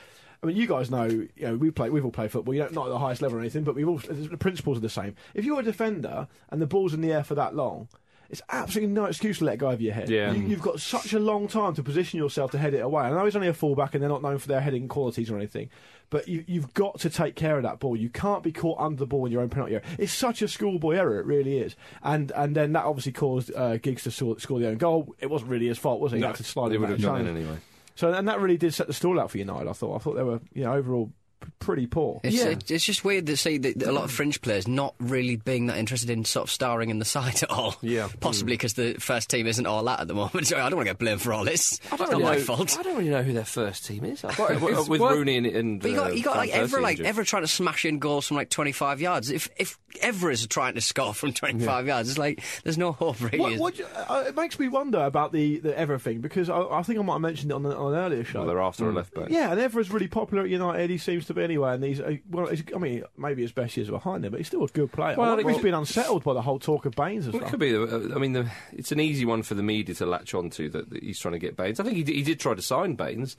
I 0.44 0.46
mean, 0.48 0.58
you 0.58 0.68
guys 0.68 0.92
know, 0.92 1.06
you 1.06 1.30
know, 1.40 1.56
we 1.56 1.72
play, 1.72 1.90
we've 1.90 2.04
all 2.04 2.12
played 2.12 2.32
football. 2.32 2.54
You 2.54 2.62
know, 2.64 2.70
not 2.72 2.88
at 2.88 2.90
the 2.90 3.00
highest 3.00 3.22
level 3.22 3.38
or 3.38 3.42
anything, 3.42 3.64
but 3.64 3.76
we've 3.76 3.88
all 3.88 3.98
the 3.98 4.38
principles 4.38 4.78
are 4.78 4.82
the 4.82 4.90
same. 4.90 5.16
If 5.34 5.46
you're 5.46 5.62
a 5.62 5.64
defender 5.64 6.28
and 6.50 6.62
the 6.62 6.68
ball's 6.68 6.94
in 6.94 7.00
the 7.02 7.14
air 7.14 7.24
for 7.24 7.36
that 7.36 7.56
long, 7.56 7.88
it's 8.30 8.42
absolutely 8.50 8.94
no 8.94 9.06
excuse 9.06 9.38
to 9.40 9.46
let 9.46 9.58
go 9.60 9.70
over 9.70 9.82
your 9.82 9.94
head. 9.94 10.10
Yeah. 10.10 10.34
You, 10.34 10.48
you've 10.48 10.62
got 10.62 10.80
such 10.82 11.14
a 11.14 11.20
long 11.20 11.48
time 11.48 11.76
to 11.76 11.84
position 11.84 12.18
yourself 12.18 12.52
to 12.52 12.58
head 12.58 12.74
it 12.74 12.80
away. 12.80 13.04
I 13.04 13.10
know 13.12 13.24
he's 13.24 13.36
only 13.36 13.48
a 13.48 13.54
fullback 13.54 13.94
and 13.94 14.02
they're 14.02 14.10
not 14.10 14.22
known 14.22 14.38
for 14.40 14.48
their 14.48 14.60
heading 14.60 14.88
qualities 14.88 15.30
or 15.30 15.38
anything, 15.38 15.70
but 16.10 16.28
you, 16.28 16.44
you've 16.48 16.74
got 16.74 17.00
to 17.02 17.10
take 17.10 17.36
care 17.36 17.58
of 17.58 17.64
that 17.64 17.80
ball. 17.80 17.96
You 17.96 18.10
can't 18.10 18.42
be 18.44 18.52
caught 18.52 18.80
under 18.80 18.98
the 18.98 19.06
ball 19.06 19.26
in 19.28 19.32
your 19.32 19.42
own 19.42 19.50
penalty 19.50 19.76
area. 19.76 19.86
It's 20.00 20.12
such 20.14 20.42
a 20.42 20.48
schoolboy 20.48 20.96
error, 20.96 21.20
it 21.20 21.26
really 21.26 21.60
is. 21.60 21.76
And 22.02 22.32
and 22.32 22.56
then 22.56 22.74
that 22.74 22.86
obviously 22.86 23.12
caused 23.12 23.54
uh, 23.56 23.78
Giggs 23.78 24.04
to 24.04 24.12
score, 24.12 24.40
score 24.40 24.60
the 24.60 24.68
own 24.68 24.78
goal. 24.78 25.14
It 25.20 25.30
wasn't 25.30 25.52
really 25.52 25.68
his 25.68 25.78
fault, 25.78 26.02
was 26.02 26.12
it? 26.12 26.18
He 26.18 26.22
No, 26.22 26.28
had 26.28 26.36
to 26.38 26.44
slide 26.44 26.72
they 26.72 26.78
would 26.80 26.90
have 26.90 27.02
done 27.02 27.26
it 27.26 27.30
anyway. 27.30 27.58
So 27.96 28.12
and 28.14 28.28
that 28.28 28.40
really 28.40 28.58
did 28.58 28.74
set 28.74 28.88
the 28.88 28.94
stall 28.94 29.20
out 29.20 29.32
for 29.32 29.38
United. 29.38 29.70
I 29.70 29.74
thought. 29.74 29.96
I 29.96 30.00
thought 30.00 30.16
they 30.16 30.24
were, 30.24 30.40
you 30.54 30.64
know, 30.64 30.74
overall 30.74 31.12
pretty 31.60 31.86
poor. 31.86 32.22
It's, 32.24 32.38
Yeah. 32.38 32.46
it- 32.52 32.72
it's 32.72 32.86
just 32.86 33.04
weird 33.04 33.26
to 33.26 33.36
see 33.36 33.58
that 33.58 33.78
that 33.80 33.90
a 33.90 33.92
lot 33.92 34.06
of 34.06 34.12
fringe 34.12 34.40
players 34.42 34.66
not 34.66 34.96
really 35.00 35.36
being 35.36 35.66
that 35.68 35.78
interested 35.78 36.10
in 36.10 36.24
sort 36.24 36.46
of 36.48 36.52
starring 36.52 36.90
in 36.90 37.00
the 37.00 37.06
side 37.06 37.36
at 37.44 37.50
all. 37.50 37.76
Yeah. 37.82 38.08
Possibly 38.22 38.54
because 38.54 38.76
the 38.76 38.94
first 38.94 39.30
team 39.30 39.46
isn't 39.48 39.66
all 39.68 39.84
that 39.84 40.00
at 40.00 40.08
the 40.08 40.14
moment. 40.14 40.48
So 40.48 40.56
I 40.58 40.70
don't 40.70 40.78
want 40.78 40.88
to 40.88 40.94
get 40.94 41.00
blamed 41.00 41.22
for 41.22 41.34
all 41.34 41.44
this. 41.44 41.82
I 41.92 41.96
It's 41.96 41.98
don't 41.98 42.00
not 42.00 42.10
really 42.12 42.24
my 42.24 42.36
know, 42.38 42.44
fault. 42.44 42.78
I 42.80 42.84
don't 42.84 42.96
really 42.98 43.10
know 43.10 43.24
who 43.24 43.34
their 43.34 43.44
first 43.44 43.86
team 43.86 44.06
is. 44.06 44.24
it's 44.28 44.88
with 44.88 45.02
worth- 45.02 45.16
Rooney 45.18 45.36
and, 45.38 45.46
and 45.48 45.82
But 45.82 45.92
you 45.92 45.98
got, 45.98 46.12
uh, 46.12 46.14
you 46.14 46.24
got 46.24 46.38
like 46.38 46.52
ever 46.52 46.80
like 46.80 47.00
injured. 47.00 47.14
Evra 47.14 47.26
trying 47.26 47.44
to 47.44 47.48
smash 47.50 47.84
in 47.84 48.00
goals 48.00 48.26
from 48.28 48.38
like 48.38 48.50
25 48.50 49.02
yards. 49.02 49.30
If 49.30 49.50
if 49.58 49.78
Evra 50.02 50.32
is 50.32 50.46
trying 50.48 50.76
to 50.76 50.82
score 50.82 51.14
from 51.14 51.34
25 51.34 51.88
yards, 51.88 52.10
it's 52.10 52.18
like 52.18 52.44
there's 52.64 52.78
no 52.78 52.92
hope 52.92 53.20
really. 53.22 53.40
What, 53.40 53.52
is 53.54 53.60
what, 53.60 53.80
you- 53.80 53.86
uh, 53.96 54.24
it 54.28 54.36
makes 54.36 54.58
me 54.60 54.68
wonder 54.68 55.00
about 55.04 55.32
the, 55.32 55.60
the 55.60 55.74
Evra 55.74 56.00
thing 56.00 56.20
because 56.22 56.50
I, 56.50 56.60
I 56.62 56.84
think 56.84 57.00
I 57.00 57.02
might 57.04 57.14
have 57.14 57.22
mentioned 57.22 57.52
it 57.52 57.56
on, 57.56 57.64
the, 57.64 57.76
on 57.76 57.94
an 57.94 58.00
earlier 58.00 58.24
show. 58.24 58.40
Well, 58.40 58.48
they're 58.48 58.62
after 58.62 58.90
a 58.90 58.94
left 58.94 59.14
back. 59.14 59.30
Yeah, 59.30 59.52
and 59.52 59.60
Evra's 59.60 59.90
really 59.92 60.08
popular 60.08 60.44
at 60.44 60.50
United. 60.50 60.90
He 60.90 60.98
seems 60.98 61.26
to 61.28 61.34
be 61.34 61.44
anyway, 61.44 61.76
and 61.76 61.84
he's 61.84 62.00
uh, 62.00 62.16
well. 62.30 62.48
He's, 62.48 62.64
I 62.76 62.80
mean, 62.80 63.04
maybe 63.18 63.42
his 63.42 63.52
best 63.52 63.78
years 63.78 63.90
are 63.90 63.94
behind 63.94 64.26
him, 64.26 64.32
but 64.32 64.40
he's 64.40 64.48
still 64.48 64.64
a 64.64 64.68
good 64.68 64.92
player. 64.92 65.16
Well, 65.18 65.26
I 65.28 65.30
wonder 65.30 65.42
if 65.42 65.46
well- 65.46 65.56
he's 65.56 65.64
been 65.64 65.74
unsettled 65.74 66.24
by 66.24 66.34
the 66.34 66.42
whole 66.42 66.60
talk 66.60 66.86
of 66.86 66.96
Baines 66.96 67.26
and 67.26 67.34
Well, 67.36 67.44
it 67.44 67.50
could 67.50 67.60
be. 67.60 67.76
uh, 67.76 68.16
I 68.16 68.20
mean, 68.20 68.34
the, 68.34 68.50
it's 68.72 68.92
an 68.92 69.00
easy 69.00 69.26
one 69.26 69.44
for 69.44 69.54
the 69.56 69.64
media 69.64 69.96
to 69.96 70.06
latch 70.06 70.34
onto 70.34 70.70
that, 70.70 70.90
that 70.90 71.04
he's 71.04 71.20
trying 71.20 71.34
to 71.34 71.40
get 71.40 71.56
Baines. 71.56 71.80
I 71.80 71.84
think 71.84 71.96
he, 71.98 72.04
d- 72.04 72.14
he 72.16 72.24
did 72.24 72.40
try 72.40 72.54
to 72.54 72.62
sign 72.62 72.96
Baines, 72.96 73.38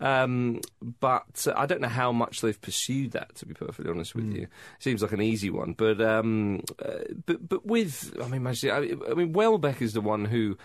um, 0.00 0.60
but 1.00 1.46
uh, 1.46 1.54
I 1.56 1.66
don't 1.66 1.80
know 1.80 1.88
how 1.88 2.12
much 2.12 2.40
they've 2.40 2.60
pursued 2.60 3.12
that. 3.12 3.34
To 3.36 3.46
be 3.46 3.54
perfectly 3.54 3.90
honest 3.90 4.14
with 4.14 4.32
you, 4.32 4.46
seems 4.78 5.02
like 5.02 5.12
an 5.12 5.22
easy 5.22 5.50
one. 5.50 5.72
But 5.72 6.00
um, 6.00 6.62
uh, 6.84 6.98
but 7.26 7.48
but 7.48 7.66
with 7.66 8.16
I 8.22 8.28
mean, 8.28 8.42
Manchester- 8.42 8.74
I, 8.74 9.10
I 9.10 9.14
mean, 9.14 9.32
Welbeck 9.32 9.80
is 9.82 9.92
the 9.92 10.00
one 10.00 10.24
who. 10.26 10.56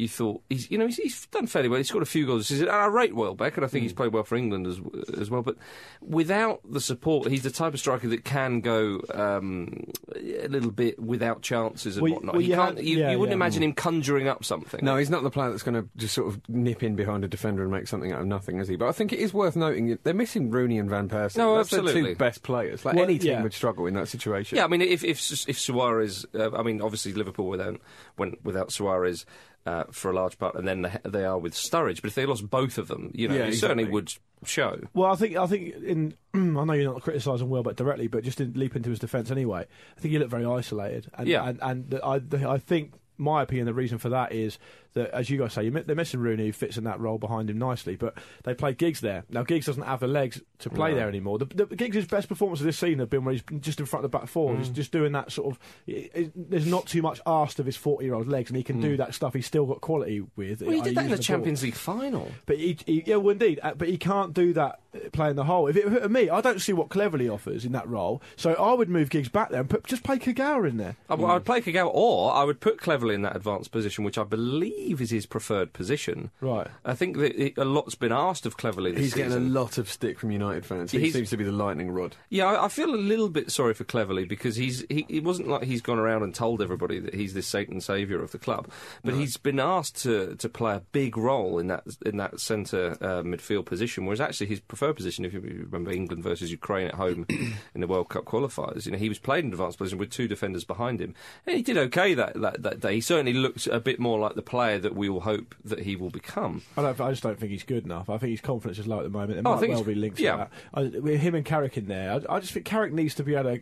You 0.00 0.08
thought 0.08 0.40
he's, 0.48 0.70
you 0.70 0.78
know, 0.78 0.86
he's, 0.86 0.96
he's 0.96 1.26
done 1.26 1.46
fairly 1.46 1.68
well. 1.68 1.76
He's 1.76 1.88
scored 1.88 2.02
a 2.02 2.06
few 2.06 2.24
goals. 2.24 2.48
He's, 2.48 2.62
I 2.62 2.86
rate 2.86 3.14
Welbeck, 3.14 3.56
and 3.56 3.64
I 3.64 3.68
think 3.68 3.82
he's 3.82 3.92
played 3.92 4.12
well 4.14 4.22
for 4.24 4.34
England 4.36 4.66
as 4.66 4.80
as 5.20 5.28
well. 5.30 5.42
But 5.42 5.56
without 6.00 6.60
the 6.64 6.80
support, 6.80 7.28
he's 7.30 7.42
the 7.42 7.50
type 7.50 7.74
of 7.74 7.80
striker 7.80 8.08
that 8.08 8.24
can 8.24 8.60
go 8.60 9.00
um, 9.12 9.84
a 10.16 10.48
little 10.48 10.70
bit 10.70 10.98
without 10.98 11.42
chances 11.42 11.96
and 11.96 12.04
Well, 12.04 12.14
whatnot. 12.14 12.34
well, 12.34 12.40
he 12.40 12.48
you 12.48 12.96
you, 12.96 12.98
yeah, 13.00 13.10
you 13.10 13.18
wouldn't 13.18 13.32
yeah. 13.32 13.34
imagine 13.44 13.62
him 13.62 13.72
conjuring 13.74 14.28
up 14.28 14.44
something. 14.44 14.80
No, 14.82 14.96
he's 14.96 15.10
not 15.10 15.22
the 15.22 15.30
player 15.30 15.50
that's 15.50 15.62
going 15.62 15.82
to 15.82 15.88
just 15.96 16.14
sort 16.14 16.28
of 16.28 16.40
nip 16.48 16.82
in 16.82 16.96
behind 16.96 17.24
a 17.24 17.28
defender 17.28 17.62
and 17.62 17.70
make 17.70 17.86
something 17.86 18.12
out 18.12 18.20
of 18.20 18.26
nothing, 18.26 18.58
is 18.58 18.68
he? 18.68 18.76
But 18.76 18.88
I 18.88 18.92
think 18.92 19.12
it 19.12 19.18
is 19.18 19.34
worth 19.34 19.56
noting 19.56 19.88
that 19.88 20.04
they're 20.04 20.14
missing 20.14 20.50
Rooney 20.50 20.78
and 20.78 20.88
Van 20.88 21.08
Persie. 21.08 21.36
No, 21.36 21.56
That's 21.56 21.72
absolutely. 21.72 22.02
two 22.12 22.16
best 22.16 22.42
players. 22.42 22.84
Like 22.84 22.94
Well, 22.94 23.04
any 23.04 23.18
team 23.18 23.42
would 23.42 23.52
struggle 23.52 23.86
in 23.86 23.94
that 23.94 24.08
situation. 24.08 24.56
Yeah, 24.56 24.64
I 24.64 24.68
mean, 24.68 24.80
if 24.80 25.04
if 25.04 25.20
if 25.48 25.58
Suarez, 25.58 26.24
uh, 26.34 26.56
I 26.56 26.62
mean, 26.62 26.80
obviously 26.80 27.12
Liverpool 27.12 27.48
without 27.48 27.78
went 28.16 28.42
without 28.44 28.72
Suarez 28.72 29.26
uh, 29.66 29.84
for 29.90 30.10
a 30.10 30.14
large 30.14 30.38
part, 30.38 30.54
and 30.54 30.66
then 30.66 30.98
they, 31.04 31.24
are 31.24 31.38
with 31.38 31.52
Sturridge. 31.54 32.00
But 32.02 32.08
if 32.08 32.14
they 32.14 32.26
lost 32.26 32.48
both 32.48 32.78
of 32.78 32.88
them, 32.88 33.10
you 33.14 33.28
know, 33.28 33.34
Yeah, 33.34 33.44
it 33.46 33.54
certainly 33.54 33.84
would 33.84 34.12
show. 34.44 34.80
Well, 34.94 35.12
I 35.12 35.16
think 35.16 35.36
I 35.36 35.46
think 35.46 35.74
in 35.76 36.14
I 36.34 36.64
know 36.64 36.72
you're 36.72 36.92
not 36.92 37.02
criticising 37.02 37.48
Welbeck 37.48 37.76
directly, 37.76 38.06
but 38.08 38.24
just 38.24 38.40
in 38.40 38.54
leap 38.54 38.74
into 38.76 38.90
his 38.90 38.98
defence 38.98 39.30
anyway. 39.30 39.66
I 39.96 40.00
think 40.00 40.12
he 40.12 40.18
looked 40.18 40.30
very 40.30 40.46
isolated, 40.46 41.10
and 41.14 41.28
Yeah. 41.28 41.46
and, 41.48 41.58
and 41.62 42.00
I 42.02 42.20
I 42.54 42.58
think 42.58 42.94
my 43.18 43.42
opinion, 43.42 43.66
the 43.66 43.74
reason 43.74 43.98
for 43.98 44.08
that 44.08 44.32
is 44.32 44.58
that 44.94 45.10
as 45.10 45.30
you 45.30 45.38
guys 45.38 45.52
say, 45.52 45.68
they're 45.68 45.94
missing 45.96 46.20
Rooney, 46.20 46.46
who 46.46 46.52
fits 46.52 46.76
in 46.76 46.84
that 46.84 47.00
role 47.00 47.18
behind 47.18 47.50
him 47.50 47.58
nicely, 47.58 47.96
but 47.96 48.14
they 48.44 48.54
play 48.54 48.72
Giggs 48.74 49.00
there. 49.00 49.24
Now 49.30 49.42
Giggs 49.42 49.66
doesn't 49.66 49.82
have 49.82 50.00
the 50.00 50.08
legs 50.08 50.40
to 50.60 50.70
play 50.70 50.90
No. 50.90 50.96
there 50.96 51.08
anymore. 51.08 51.38
The, 51.38 51.44
the 51.66 51.76
Giggs' 51.76 52.06
best 52.06 52.28
performance 52.28 52.60
of 52.60 52.66
this 52.66 52.78
season 52.78 52.98
have 53.00 53.10
been 53.10 53.24
when 53.24 53.34
he's 53.34 53.60
just 53.60 53.80
in 53.80 53.86
front 53.86 54.04
of 54.04 54.10
the 54.10 54.18
back 54.18 54.28
four, 54.28 54.56
just, 54.56 54.74
just 54.74 54.92
doing 54.92 55.12
that 55.12 55.32
sort 55.32 55.54
of. 55.54 55.60
It, 55.86 56.10
it, 56.14 56.50
there's 56.50 56.66
not 56.66 56.86
too 56.86 57.02
much 57.02 57.20
asked 57.26 57.58
of 57.58 57.66
his 57.66 57.76
40 57.76 58.04
year 58.04 58.14
old 58.14 58.28
legs, 58.28 58.50
and 58.50 58.56
he 58.56 58.62
can 58.62 58.80
do 58.80 58.96
that 58.96 59.14
stuff. 59.14 59.34
He's 59.34 59.46
still 59.46 59.66
got 59.66 59.80
quality 59.80 60.22
with. 60.36 60.62
Well, 60.62 60.72
he 60.72 60.80
uh, 60.80 60.84
did 60.84 60.94
that 60.96 61.04
in 61.04 61.10
the 61.10 61.16
ball. 61.16 61.22
Champions 61.22 61.62
League 61.62 61.74
final. 61.74 62.30
But 62.46 62.58
he, 62.58 62.76
he, 62.86 63.02
yeah, 63.06 63.16
well, 63.16 63.30
indeed. 63.32 63.60
Uh, 63.62 63.74
but 63.74 63.88
he 63.88 63.96
can't 63.96 64.34
do 64.34 64.52
that 64.54 64.80
uh, 64.94 64.98
playing 65.12 65.36
the 65.36 65.44
whole. 65.44 65.68
If 65.68 65.76
it 65.76 65.90
were 65.90 66.08
me, 66.08 66.28
I 66.30 66.40
don't 66.40 66.60
see 66.60 66.72
what 66.72 66.88
Cleverley 66.88 67.32
offers 67.32 67.64
in 67.64 67.72
that 67.72 67.88
role. 67.88 68.22
So 68.36 68.54
I 68.54 68.72
would 68.72 68.88
move 68.88 69.10
Giggs 69.10 69.28
back 69.28 69.50
there 69.50 69.60
and 69.60 69.70
put, 69.70 69.84
just 69.86 70.02
play 70.02 70.18
Kagawa 70.18 70.68
in 70.68 70.76
there. 70.76 70.96
I, 71.08 71.14
well, 71.14 71.30
I'd 71.32 71.44
play 71.44 71.60
Kagawa, 71.60 71.90
or 71.92 72.32
I 72.32 72.44
would 72.44 72.60
put 72.60 72.78
Cleverley 72.78 73.14
in 73.14 73.22
that 73.22 73.36
advanced 73.36 73.70
position, 73.70 74.04
which 74.04 74.18
I 74.18 74.24
believe 74.24 74.79
is 74.88 75.10
his 75.10 75.26
preferred 75.26 75.72
position. 75.72 76.30
Right. 76.40 76.66
I 76.84 76.94
think 76.94 77.16
that 77.18 77.34
it, 77.40 77.58
a 77.58 77.64
lot's 77.64 77.94
been 77.94 78.12
asked 78.12 78.46
of 78.46 78.56
Cleverley 78.56 78.92
this 78.94 79.02
He's 79.04 79.14
getting 79.14 79.32
a 79.32 79.40
lot 79.40 79.78
of 79.78 79.90
stick 79.90 80.18
from 80.18 80.30
United 80.30 80.64
fans. 80.64 80.90
He 80.90 81.00
He's- 81.00 81.12
seems 81.12 81.30
to 81.30 81.36
be 81.36 81.44
the 81.44 81.52
lightning 81.52 81.90
rod. 81.90 82.16
Yeah, 82.28 82.46
I, 82.46 82.64
I 82.66 82.68
feel 82.68 82.94
a 82.94 82.96
little 82.96 83.28
bit 83.28 83.50
sorry 83.50 83.74
for 83.74 83.84
Cleverley 83.84 84.28
because 84.28 84.56
he's 84.56 84.84
he, 84.88 85.06
it 85.08 85.24
wasn't 85.24 85.48
like 85.48 85.64
he's 85.64 85.80
gone 85.82 85.98
around 85.98 86.22
and 86.22 86.34
told 86.34 86.62
everybody 86.62 86.98
that 87.00 87.14
he's 87.14 87.34
the 87.34 87.42
Satan 87.42 87.80
saviour 87.80 88.22
of 88.22 88.32
the 88.32 88.38
club, 88.38 88.68
but 89.04 89.14
he's 89.14 89.36
been 89.36 89.60
asked 89.60 90.02
to, 90.02 90.34
to 90.36 90.48
play 90.48 90.74
a 90.74 90.82
big 90.92 91.16
role 91.16 91.58
in 91.58 91.66
that 91.68 91.84
in 92.06 92.16
that 92.16 92.40
centre 92.40 92.96
uh, 93.00 93.22
midfield 93.22 93.66
position, 93.66 94.06
whereas 94.06 94.20
actually 94.20 94.46
his 94.46 94.60
preferred 94.60 94.96
position, 94.96 95.24
if 95.24 95.32
you 95.32 95.40
remember 95.70 95.90
England 95.90 96.22
versus 96.22 96.50
Ukraine 96.50 96.88
at 96.88 96.94
home 96.94 97.26
in 97.74 97.80
the 97.80 97.86
World 97.86 98.08
Cup 98.08 98.24
qualifiers, 98.24 98.86
you 98.86 98.92
know 98.92 98.98
he 98.98 99.08
was 99.08 99.18
played 99.18 99.44
in 99.44 99.50
advanced 99.52 99.78
position 99.78 99.98
with 99.98 100.10
two 100.10 100.28
defenders 100.28 100.64
behind 100.64 101.00
him, 101.00 101.14
and 101.46 101.56
he 101.56 101.62
did 101.62 101.76
okay 101.76 102.14
that, 102.14 102.40
that, 102.40 102.62
that 102.62 102.80
day. 102.80 102.94
He 102.94 103.00
certainly 103.00 103.32
looked 103.32 103.66
a 103.66 103.80
bit 103.80 103.98
more 103.98 104.18
like 104.18 104.34
the 104.34 104.42
player 104.42 104.69
that 104.78 104.94
we 104.94 105.08
will 105.08 105.20
hope 105.20 105.54
that 105.64 105.80
he 105.80 105.96
will 105.96 106.10
become. 106.10 106.62
I, 106.76 106.82
don't, 106.82 107.00
I 107.00 107.10
just 107.10 107.22
don't 107.22 107.38
think 107.38 107.52
he's 107.52 107.62
good 107.64 107.84
enough. 107.84 108.08
I 108.10 108.18
think 108.18 108.30
his 108.30 108.40
confidence 108.40 108.78
is 108.78 108.86
low 108.86 108.98
at 108.98 109.04
the 109.04 109.10
moment. 109.10 109.38
It 109.38 109.42
Oh, 109.46 109.56
might 109.56 109.68
well 109.70 109.84
be 109.84 109.94
linked 109.94 110.18
to 110.18 110.22
that. 110.24 110.50
I, 110.74 110.82
with 110.82 111.20
him 111.20 111.34
and 111.34 111.44
Carrick 111.44 111.76
in 111.76 111.86
there, 111.86 112.12
I, 112.28 112.36
I 112.36 112.40
just 112.40 112.52
think 112.52 112.64
Carrick 112.66 112.92
needs 112.92 113.14
to 113.16 113.22
be 113.24 113.34
able 113.34 113.56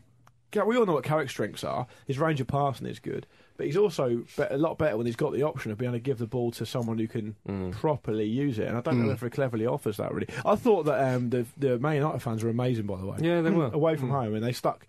to. 0.53 0.65
We 0.65 0.77
all 0.79 0.87
know 0.87 0.95
what 0.95 1.05
Carrick's 1.05 1.33
strengths 1.33 1.63
are. 1.63 1.87
His 2.07 2.19
range 2.19 2.41
of 2.41 2.47
passing 2.47 2.87
is 2.87 2.99
good, 2.99 3.27
but 3.59 3.67
he's 3.67 3.77
also 3.77 4.25
a 4.49 4.57
lot 4.57 4.79
better 4.79 4.97
when 4.97 5.05
he's 5.05 5.15
got 5.15 5.35
the 5.35 5.43
option 5.43 5.71
of 5.71 5.77
being 5.77 5.91
able 5.91 5.99
to 5.99 6.03
give 6.03 6.17
the 6.17 6.27
ball 6.27 6.51
to 6.53 6.65
someone 6.65 6.97
who 6.99 7.07
can 7.07 7.37
Mm. 7.47 7.73
properly 7.73 8.25
use 8.25 8.59
it. 8.59 8.67
And 8.67 8.77
I 8.79 8.81
don't 8.81 9.05
know 9.05 9.13
if 9.13 9.21
he 9.21 9.27
Cleverley 9.29 9.71
offers 9.71 9.99
that 9.99 10.11
really. 10.15 10.29
I 10.47 10.55
thought 10.57 10.85
that 10.87 11.15
um, 11.15 11.29
the 11.29 11.45
the 11.59 11.79
Man 11.79 11.97
United 11.97 12.21
fans 12.21 12.43
were 12.43 12.49
amazing, 12.49 12.87
by 12.87 12.97
the 12.99 13.05
way. 13.07 13.19
Yeah, 13.21 13.43
they 13.43 13.51
were. 13.51 13.67
away 13.67 13.97
from 13.97 14.09
home, 14.09 14.35
and 14.35 14.43
they 14.43 14.53
stuck 14.53 14.87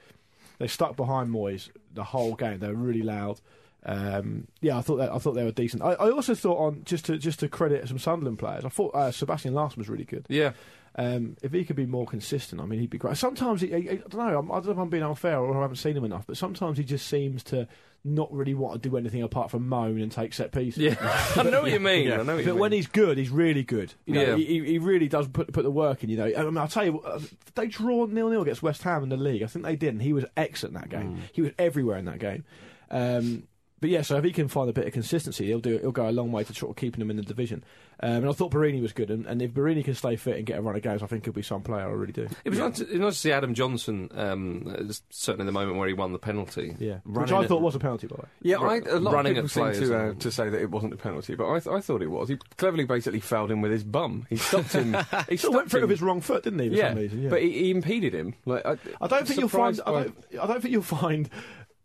they 0.59 0.67
stuck 0.67 0.95
behind 0.95 1.29
Moyes 1.29 1.69
the 1.93 2.05
whole 2.05 2.35
game. 2.35 2.59
They 2.59 2.67
were 2.69 2.73
really 2.75 3.01
loud. 3.03 3.41
Um, 3.85 4.47
yeah, 4.61 4.77
I 4.77 4.81
thought 4.81 4.97
that, 4.97 5.11
I 5.11 5.17
thought 5.19 5.33
they 5.33 5.43
were 5.43 5.51
decent. 5.51 5.81
I, 5.83 5.93
I 5.93 6.11
also 6.11 6.35
thought 6.35 6.57
on 6.57 6.83
just 6.83 7.05
to 7.05 7.17
just 7.17 7.39
to 7.39 7.47
credit 7.47 7.87
some 7.87 7.97
Sunderland 7.99 8.39
players. 8.39 8.65
I 8.65 8.69
thought 8.69 8.93
uh, 8.93 9.11
Sebastian 9.11 9.53
Larsson 9.53 9.79
was 9.79 9.89
really 9.89 10.03
good. 10.05 10.25
Yeah. 10.29 10.51
Um, 10.95 11.37
if 11.41 11.53
he 11.53 11.63
could 11.63 11.75
be 11.77 11.85
more 11.85 12.05
consistent, 12.05 12.59
I 12.59 12.65
mean, 12.65 12.79
he'd 12.81 12.89
be 12.89 12.97
great. 12.97 13.15
Sometimes 13.15 13.61
he, 13.61 13.67
he- 13.67 13.89
I 13.89 13.95
don't 13.95 14.15
know. 14.15 14.37
I'm, 14.39 14.51
I 14.51 14.55
don't 14.55 14.65
know 14.65 14.71
if 14.73 14.77
I'm 14.79 14.89
being 14.89 15.03
unfair 15.03 15.39
or 15.39 15.55
I 15.57 15.61
haven't 15.61 15.77
seen 15.77 15.95
him 15.95 16.03
enough, 16.03 16.25
but 16.27 16.35
sometimes 16.35 16.77
he 16.77 16.83
just 16.83 17.07
seems 17.07 17.41
to 17.43 17.67
not 18.03 18.31
really 18.33 18.53
want 18.53 18.81
to 18.81 18.89
do 18.89 18.97
anything 18.97 19.21
apart 19.23 19.51
from 19.51 19.67
moan 19.69 20.01
and 20.01 20.11
take 20.11 20.33
set 20.33 20.51
pieces. 20.51 20.81
Yeah, 20.83 20.95
I 21.35 21.43
know 21.43 21.61
what 21.61 21.71
you 21.71 21.79
mean. 21.79 22.07
Yeah. 22.07 22.15
I 22.19 22.23
know 22.23 22.35
But 22.37 22.45
mean. 22.45 22.57
when 22.57 22.71
he's 22.73 22.87
good, 22.87 23.17
he's 23.17 23.29
really 23.29 23.63
good. 23.63 23.93
You 24.05 24.15
know, 24.15 24.21
Yeah. 24.21 24.35
he, 24.35 24.65
he 24.65 24.77
really 24.79 25.07
does 25.07 25.27
put 25.29 25.53
put 25.53 25.63
the 25.63 25.71
work 25.71 26.03
in. 26.03 26.09
You 26.09 26.17
know, 26.17 26.25
I 26.35 26.43
mean, 26.43 26.57
I'll 26.57 26.67
tell 26.67 26.85
you, 26.85 26.99
uh, 27.01 27.19
they 27.55 27.67
draw 27.67 28.05
nil 28.05 28.29
nil 28.29 28.41
against 28.41 28.63
West 28.63 28.81
Ham 28.83 29.03
in 29.03 29.09
the 29.09 29.17
league. 29.17 29.43
I 29.43 29.47
think 29.47 29.63
they 29.63 29.75
did, 29.77 29.89
and 29.89 30.01
he 30.01 30.11
was 30.11 30.25
excellent 30.35 30.75
that 30.75 30.89
game. 30.89 31.15
Mm. 31.17 31.19
He 31.33 31.41
was 31.43 31.51
everywhere 31.59 31.97
in 31.97 32.05
that 32.05 32.19
game. 32.19 32.43
Um, 32.91 33.43
but 33.79 33.89
yeah, 33.89 34.01
so 34.01 34.17
if 34.17 34.23
he 34.23 34.31
can 34.31 34.47
find 34.47 34.69
a 34.69 34.73
bit 34.73 34.87
of 34.87 34.93
consistency, 34.93 35.45
he'll 35.47 35.59
do. 35.59 35.77
He'll 35.79 35.91
go 35.91 36.09
a 36.09 36.11
long 36.11 36.31
way 36.31 36.43
to 36.43 36.53
sort 36.53 36.71
of 36.71 36.75
keeping 36.75 37.01
him 37.01 37.09
in 37.09 37.17
the 37.17 37.23
division. 37.23 37.63
Um, 38.01 38.11
and 38.17 38.29
I 38.29 38.31
thought 38.31 38.51
Borini 38.51 38.81
was 38.81 38.93
good, 38.93 39.11
and, 39.11 39.25
and 39.25 39.41
if 39.41 39.51
Borini 39.51 39.83
can 39.83 39.93
stay 39.93 40.15
fit 40.15 40.37
and 40.37 40.45
get 40.45 40.57
a 40.57 40.61
run 40.61 40.73
of 40.75 40.81
games, 40.81 41.03
I 41.03 41.07
think 41.07 41.25
he'll 41.25 41.33
be 41.33 41.41
some 41.41 41.61
player. 41.61 41.81
I 41.85 41.91
really 41.91 42.13
do. 42.13 42.29
It 42.45 42.49
was 42.49 42.59
nice, 42.59 42.77
to, 42.77 42.83
it 42.83 42.91
was 42.93 42.99
nice 42.99 43.13
to 43.15 43.19
see 43.19 43.31
Adam 43.33 43.53
Johnson, 43.53 44.09
um, 44.15 44.73
uh, 44.89 44.93
certainly 45.09 45.45
the 45.45 45.51
moment 45.51 45.77
where 45.77 45.87
he 45.87 45.93
won 45.93 46.13
the 46.13 46.19
penalty. 46.19 46.77
Yeah, 46.79 46.99
which 47.03 47.31
I 47.31 47.41
it- 47.43 47.47
thought 47.49 47.61
was 47.61 47.75
a 47.75 47.79
penalty, 47.79 48.07
by 48.07 48.15
the 48.15 48.21
way. 48.21 48.27
Yeah, 48.41 48.55
Ru- 48.55 48.69
I, 48.69 48.77
a 48.89 48.99
lot 48.99 49.13
running 49.15 49.37
of 49.37 49.45
at 49.45 49.51
people 49.51 49.73
seem 49.73 49.83
to, 49.89 49.97
uh, 49.97 50.13
to 50.13 50.31
say 50.31 50.47
that 50.49 50.61
it 50.61 50.71
wasn't 50.71 50.93
a 50.93 50.97
penalty, 50.97 51.35
but 51.35 51.49
I, 51.49 51.59
th- 51.59 51.75
I 51.75 51.81
thought 51.81 52.01
it 52.01 52.09
was. 52.09 52.29
He 52.29 52.37
Cleverley 52.57 52.87
basically 52.87 53.19
fouled 53.19 53.51
him 53.51 53.61
with 53.61 53.71
his 53.71 53.83
bum. 53.83 54.25
He 54.29 54.37
stopped 54.37 54.71
him. 54.71 54.93
he 55.27 55.31
He 55.31 55.37
still 55.37 55.51
went 55.51 55.69
for 55.69 55.77
it 55.79 55.81
with 55.81 55.89
his 55.89 56.01
wrong 56.01 56.21
foot, 56.21 56.43
didn't 56.43 56.59
he? 56.59 56.69
For 56.69 56.75
yeah, 56.75 56.89
some 56.91 56.97
reason, 56.99 57.21
yeah. 57.23 57.29
but 57.29 57.41
he, 57.41 57.51
he 57.51 57.71
impeded 57.71 58.13
him. 58.13 58.33
Like 58.45 58.65
I, 58.65 58.77
I 59.01 59.07
don't 59.07 59.27
think 59.27 59.41
you'll 59.41 59.49
find. 59.49 59.75
surprised 59.75 59.81
I 59.85 60.03
don't, 60.03 60.43
I 60.43 60.47
don't 60.47 60.61
think 60.61 60.71
you'll 60.71 60.83
find 60.83 61.29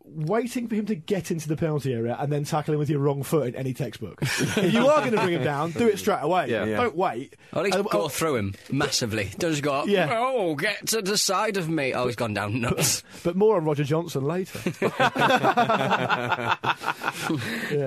waiting 0.07 0.67
for 0.67 0.75
him 0.75 0.85
to 0.85 0.95
get 0.95 1.31
into 1.31 1.47
the 1.47 1.57
penalty 1.57 1.93
area 1.93 2.15
and 2.19 2.31
then 2.31 2.43
tackle 2.43 2.73
him 2.73 2.79
with 2.79 2.89
your 2.89 2.99
wrong 2.99 3.23
foot 3.23 3.47
in 3.47 3.55
any 3.55 3.73
textbook. 3.73 4.19
if 4.21 4.73
you 4.73 4.87
are 4.87 4.99
going 4.99 5.11
to 5.11 5.17
bring 5.21 5.33
him 5.33 5.43
down, 5.43 5.71
do 5.71 5.87
it 5.87 5.99
straight 5.99 6.21
away. 6.21 6.49
Yeah. 6.49 6.65
Yeah. 6.65 6.77
Don't 6.77 6.95
wait. 6.95 7.35
Or 7.53 7.59
at 7.59 7.65
least 7.65 7.77
And- 7.77 7.89
go 7.89 8.03
oh, 8.03 8.07
through 8.07 8.35
him 8.37 8.55
massively. 8.71 9.31
Don't 9.37 9.51
just 9.51 9.63
go, 9.63 9.83
Yeah. 9.87 10.15
oh, 10.17 10.55
get 10.55 10.87
to 10.87 11.01
the 11.01 11.17
side 11.17 11.57
of 11.57 11.69
me. 11.69 11.93
Oh, 11.93 12.05
he's 12.05 12.15
gone 12.15 12.33
down 12.33 12.61
nuts. 12.61 13.03
but 13.23 13.35
more 13.35 13.57
on 13.57 13.65
Roger 13.65 13.83
Johnson 13.83 14.23
later. 14.23 14.59
yeah. 14.81 16.55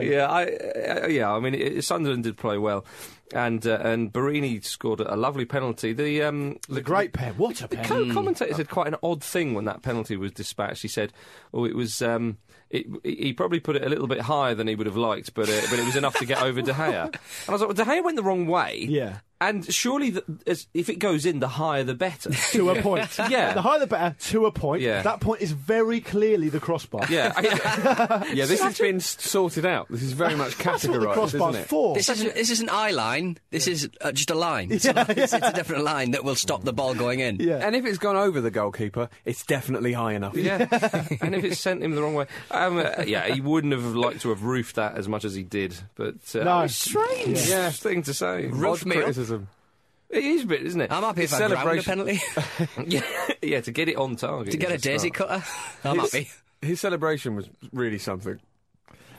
Yeah, 0.01 0.27
I, 0.29 0.45
uh, 0.47 1.07
yeah. 1.09 1.33
I 1.33 1.41
mean, 1.41 1.55
it, 1.55 1.85
Sunderland 1.85 2.25
did 2.25 2.37
play 2.37 2.59
well, 2.59 2.85
and 3.35 3.67
uh, 3.67 3.79
and 3.83 4.13
Borini 4.13 4.65
scored 4.65 5.01
a 5.01 5.17
lovely 5.17 5.45
penalty. 5.45 5.93
The 5.93 6.23
um, 6.23 6.59
The 6.69 6.81
great 6.81 7.13
pen. 7.13 7.35
What 7.37 7.61
a 7.63 7.69
penalty. 7.69 8.09
The 8.09 8.09
co- 8.09 8.15
commentator 8.15 8.55
said 8.55 8.69
quite 8.69 8.89
an 8.89 8.97
odd 9.03 9.23
thing 9.23 9.55
when 9.55 9.65
that 9.67 9.83
penalty 9.83 10.17
was 10.17 10.33
dispatched. 10.33 10.83
He 10.83 10.89
said, 10.89 11.13
"Oh, 11.53 11.65
it 11.65 11.75
was." 11.75 12.01
Um, 12.03 12.39
it, 12.71 12.87
he 13.05 13.33
probably 13.33 13.61
put 13.61 13.77
it 13.77 13.83
a 13.85 13.89
little 13.89 14.07
bit 14.07 14.21
higher 14.21 14.55
than 14.55 14.67
he 14.69 14.75
would 14.75 14.87
have 14.87 14.97
liked, 14.97 15.35
but 15.35 15.49
uh, 15.49 15.61
but 15.71 15.79
it 15.79 15.85
was 15.87 15.97
enough 15.97 16.17
to 16.19 16.27
get 16.27 16.43
over 16.43 16.61
De 16.63 16.73
Gea. 16.73 17.05
And 17.15 17.17
I 17.49 17.53
was 17.53 17.61
like, 17.61 17.69
well, 17.69 17.75
De 17.75 17.85
Gea 17.85 18.05
went 18.05 18.17
the 18.17 18.23
wrong 18.23 18.47
way. 18.47 18.85
Yeah. 18.89 19.19
And 19.41 19.73
surely, 19.73 20.11
the, 20.11 20.25
as, 20.49 20.67
if 20.75 20.89
it 20.89 20.99
goes 20.99 21.25
in, 21.25 21.39
the 21.39 21.47
higher 21.47 21.85
the 21.85 21.95
better. 21.95 22.31
to 22.53 22.71
a 22.71 22.83
point. 22.83 23.09
Yeah. 23.31 23.55
The 23.55 23.63
higher 23.63 23.79
the 23.79 23.87
better, 23.87 24.17
to 24.31 24.47
a 24.47 24.51
point. 24.53 24.83
Yeah. 24.83 25.03
That 25.03 25.21
point 25.21 25.43
is 25.43 25.53
very 25.53 26.01
clearly 26.01 26.49
the 26.49 26.59
crossbar. 26.59 27.03
yeah. 27.09 27.33
Yeah, 28.33 28.47
this 28.47 28.61
has 28.61 28.79
been 28.79 28.99
sorted 28.99 29.65
out. 29.65 29.87
This 29.91 30.03
is 30.03 30.13
very 30.13 30.35
much 30.35 30.57
That's 30.59 30.85
what 30.89 30.93
the 30.93 31.07
categorised, 31.07 31.13
crossbar's 31.13 31.51
isn't 31.55 31.63
it? 31.63 31.69
for. 31.69 31.95
This 31.95 32.09
isn't, 32.09 32.35
this 32.35 32.51
isn't 32.51 32.69
eye 32.69 32.91
line. 32.91 33.39
This 33.51 33.69
is 33.69 33.89
uh, 34.01 34.11
just 34.11 34.31
a 34.31 34.35
line. 34.35 34.73
It's, 34.73 34.85
a, 34.87 35.07
it's, 35.09 35.33
it's 35.33 35.47
a 35.47 35.53
different 35.53 35.85
line 35.85 36.11
that 36.13 36.25
will 36.25 36.35
stop 36.35 36.65
the 36.65 36.73
ball 36.73 36.95
going 36.95 37.21
in. 37.21 37.37
yeah. 37.37 37.65
And 37.65 37.77
if 37.77 37.85
it's 37.87 37.99
gone 37.99 38.17
over 38.17 38.41
the 38.41 38.51
goalkeeper, 38.51 39.09
it's 39.25 39.47
definitely 39.47 39.93
high 39.93 40.15
enough. 40.15 40.37
yeah. 40.37 40.67
and 41.21 41.35
if 41.37 41.45
it's 41.45 41.61
sent 41.61 41.83
him 41.83 41.95
the 41.95 42.03
wrong 42.03 42.15
way, 42.15 42.27
um, 42.67 42.79
yeah, 43.07 43.27
he 43.33 43.41
wouldn't 43.41 43.73
have 43.73 43.85
liked 43.95 44.23
to 44.23 44.29
have 44.31 44.43
roofed 44.43 44.77
that 44.77 44.97
as 44.97 45.09
much 45.09 45.25
as 45.25 45.35
he 45.35 45.43
did. 45.43 45.77
But 45.95 46.15
uh, 46.35 46.45
No. 46.45 46.67
strange 46.67 47.49
Yeah. 47.49 47.71
thing 47.71 48.03
to 48.05 48.15
say. 48.15 48.47
Roof 48.47 48.83
Odd 48.83 48.87
me 48.87 48.97
up. 48.97 49.03
criticism. 49.05 49.49
It 50.11 50.25
is 50.25 50.45
a 50.45 50.47
bit, 50.47 50.62
isn't 50.62 50.81
it? 50.81 50.91
I'm 50.91 51.03
happy 51.03 51.21
His 51.23 51.33
if 51.35 51.41
I 51.43 51.62
ground 51.62 51.79
a 51.81 51.83
penalty. 51.83 52.21
yeah, 52.87 53.03
yeah, 53.43 53.61
to 53.61 53.71
get 53.71 53.88
it 53.88 53.97
on 53.97 54.17
target. 54.17 54.53
to 54.53 54.57
get 54.57 54.71
a 54.71 54.75
is 54.75 54.83
daisy 54.83 55.11
cutter. 55.11 55.45
I'm 55.85 55.99
His- 55.99 56.12
happy. 56.12 56.31
His 56.62 56.81
celebration 56.81 57.37
was 57.37 57.49
really 57.73 57.99
something. 57.99 58.41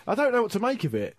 I 0.08 0.15
don't 0.15 0.34
know 0.34 0.41
what 0.41 0.51
to 0.51 0.60
make 0.60 0.84
of 0.84 0.96
it. 0.96 1.15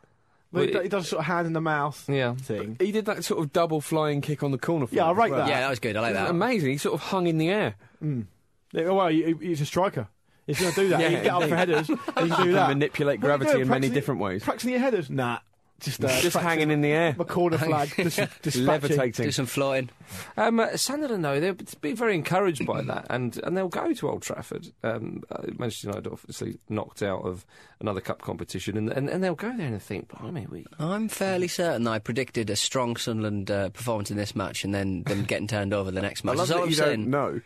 Well, 0.53 0.65
But 0.65 0.71
he, 0.71 0.75
it- 0.79 0.83
he 0.83 0.89
does 0.89 1.09
sort 1.09 1.21
of 1.21 1.27
hand 1.27 1.47
in 1.47 1.53
the 1.53 1.61
mouth 1.61 2.05
Yeah. 2.09 2.35
thing. 2.35 2.77
He 2.81 2.91
did 2.91 3.05
that 3.05 3.25
sort 3.25 3.39
of 3.41 3.53
double 3.53 3.81
flying 3.81 4.21
kick 4.21 4.43
on 4.43 4.51
the 4.51 4.59
corner. 4.59 4.87
Yeah, 4.91 5.05
I 5.07 5.13
as 5.13 5.17
rate 5.17 5.31
well. 5.31 5.41
that. 5.41 5.49
Yeah, 5.49 5.61
that 5.61 5.71
was 5.71 5.79
good. 5.79 5.97
I 5.97 6.01
like 6.01 6.11
It 6.11 6.15
was 6.19 6.25
that. 6.25 6.31
amazing. 6.31 6.71
He 6.73 6.77
sort 6.79 6.95
of 6.95 7.01
hung 7.03 7.29
in 7.29 7.39
the 7.39 7.49
air. 7.51 7.77
Yeah, 8.03 8.91
well, 8.91 9.07
he, 9.09 9.35
he's 9.41 9.61
a 9.61 9.67
striker. 9.67 10.09
He's 10.57 10.61
going 10.61 10.73
to 10.75 10.81
do 10.83 10.89
that. 10.91 11.01
Yeah, 11.01 11.09
he 11.09 11.15
can 11.17 11.25
get 11.25 11.33
up 11.33 11.43
for 11.43 11.55
indeed. 11.55 11.59
headers. 11.59 11.87
He 11.89 11.95
can 12.31 12.45
do 12.47 12.53
that. 12.53 12.69
manipulate 12.69 13.21
What 13.21 13.31
are 13.31 13.35
you 13.35 13.39
gravity 13.45 13.61
in 13.63 13.69
many 13.69 13.89
different 13.89 14.21
ways. 14.21 14.43
Practicing 14.45 14.71
your 14.73 14.81
headers? 14.81 15.09
Nah. 15.11 15.39
Just, 15.81 16.05
uh, 16.05 16.09
Just 16.09 16.21
practicing 16.37 16.43
hanging 16.43 16.71
in 16.73 16.83
the 16.83 16.91
air, 16.93 17.15
My 17.17 17.25
corner 17.25 17.57
flag. 17.57 17.91
dis- 17.97 18.17
dispatching. 18.43 18.67
levitating. 18.67 19.25
Do 19.25 19.33
some 19.33 19.47
floating. 19.47 19.89
Um, 20.37 20.61
uh, 20.61 20.77
Sunderland, 20.77 21.25
though, 21.25 21.41
they'll 21.41 21.57
be 21.81 21.95
very 21.95 22.15
encouraged 22.17 22.67
by 22.67 22.83
that, 22.83 23.07
and, 23.09 23.39
and 23.45 23.57
they'll 23.57 23.69
go 23.69 23.95
to 23.95 24.11
Old 24.11 24.21
Trafford. 24.21 24.67
Um, 24.83 25.23
uh, 25.31 25.45
Manchester 25.59 25.87
United 25.89 26.07
obviously 26.13 26.59
knocked 26.69 27.03
out 27.03 27.25
of 27.25 27.47
another 27.81 28.03
cup 28.03 28.21
competition, 28.21 28.77
and, 28.77 28.91
and, 28.91 29.09
and 29.09 29.25
they'll 29.25 29.35
go 29.35 29.57
there 29.57 29.69
and 29.69 29.81
think, 29.83 30.09
blimey, 30.09 30.47
we. 30.51 30.67
I'm 30.79 31.09
fairly 31.09 31.49
certain 31.49 31.87
I 31.87 31.99
predicted 31.99 32.51
a 32.51 32.57
strong 32.57 32.97
Sunderland 32.97 33.51
uh, 33.51 33.71
performance 33.71 34.11
in 34.11 34.19
this 34.19 34.37
match 34.37 34.65
and 34.65 34.75
then 34.75 35.05
them 35.05 35.25
getting 35.25 35.47
turned 35.47 35.73
over 35.73 35.91
the 35.91 36.03
next 36.03 36.27
I 36.27 36.27
match. 36.27 36.37
love 36.37 36.49
That's 36.49 36.57
all 36.57 36.59
that 36.59 36.65
I'm 36.65 36.69
you 36.71 36.77
saying. 36.77 37.01
don't 37.05 37.11
know. 37.11 37.41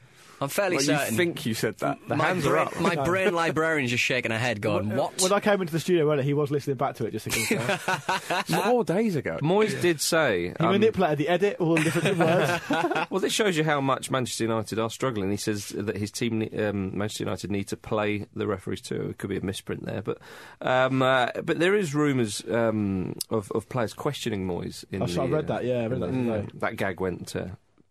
I'm 0.44 0.48
fairly 0.48 0.76
Like, 0.76 0.86
you 0.86 0.96
certain. 0.96 1.16
think 1.16 1.44
you 1.46 1.54
said 1.54 1.76
that. 1.78 1.98
The 2.08 2.16
my 2.16 2.24
hands 2.26 2.44
brain, 2.44 2.54
are 2.54 2.58
up. 2.66 2.80
My 2.80 2.94
brain 3.04 3.34
librarian's 3.34 3.90
just 3.90 4.04
shaking 4.04 4.30
her 4.30 4.38
head, 4.38 4.60
going, 4.60 4.92
Uh, 4.92 4.96
"What?" 4.96 5.20
When 5.20 5.32
I 5.32 5.40
came 5.40 5.60
into 5.60 5.72
the 5.72 5.80
studio 5.80 6.10
earlier, 6.10 6.22
he 6.22 6.34
was 6.34 6.50
listening 6.50 6.76
back 6.76 6.94
to 6.96 7.06
it 7.06 7.10
just 7.10 7.24
to 7.30 7.30
confirm. 7.30 7.78
Four 8.62 8.84
days 8.84 9.16
ago. 9.16 9.38
Moyes 9.42 9.80
did 9.80 10.00
say. 10.00 10.52
He 10.58 10.64
um, 10.66 10.72
manipulated 10.72 11.18
the 11.18 11.28
edit, 11.28 11.56
all 11.58 11.74
the 11.76 11.84
different 11.84 12.18
words. 12.18 13.10
well, 13.10 13.20
this 13.20 13.32
shows 13.32 13.56
you 13.56 13.64
how 13.64 13.80
much 13.80 14.10
Manchester 14.10 14.44
United 14.44 14.78
are 14.78 14.90
struggling. 14.90 15.30
He 15.30 15.36
says 15.36 15.68
that 15.70 15.96
his 15.96 16.10
team, 16.10 16.48
um, 16.58 16.96
Manchester 16.96 17.24
United, 17.24 17.50
need 17.50 17.68
to 17.68 17.76
play 17.76 18.26
the 18.34 18.46
referees 18.46 18.80
too. 18.80 19.10
It 19.10 19.18
could 19.18 19.30
be 19.30 19.36
a 19.36 19.40
misprint 19.44 19.84
there, 19.84 20.02
but 20.02 20.18
um, 20.60 21.02
uh, 21.02 21.28
but 21.44 21.58
there 21.58 21.74
is 21.74 21.94
rumours 21.94 22.42
um, 22.50 23.16
of, 23.30 23.50
of 23.52 23.68
players 23.68 23.92
questioning 23.94 24.46
Moyes. 24.46 24.84
In 24.92 25.02
I 25.02 25.06
the, 25.06 25.12
saw- 25.12 25.24
I 25.24 25.26
read 25.28 25.44
uh, 25.50 25.54
that, 25.54 25.64
yeah, 25.64 25.80
I 25.80 25.86
read 25.86 26.00
that 26.00 26.08
in 26.08 26.26
the- 26.26 26.36
today. 26.42 26.48
that 26.54 26.76
gag 26.76 27.00
went. 27.00 27.34
Uh, 27.36 27.46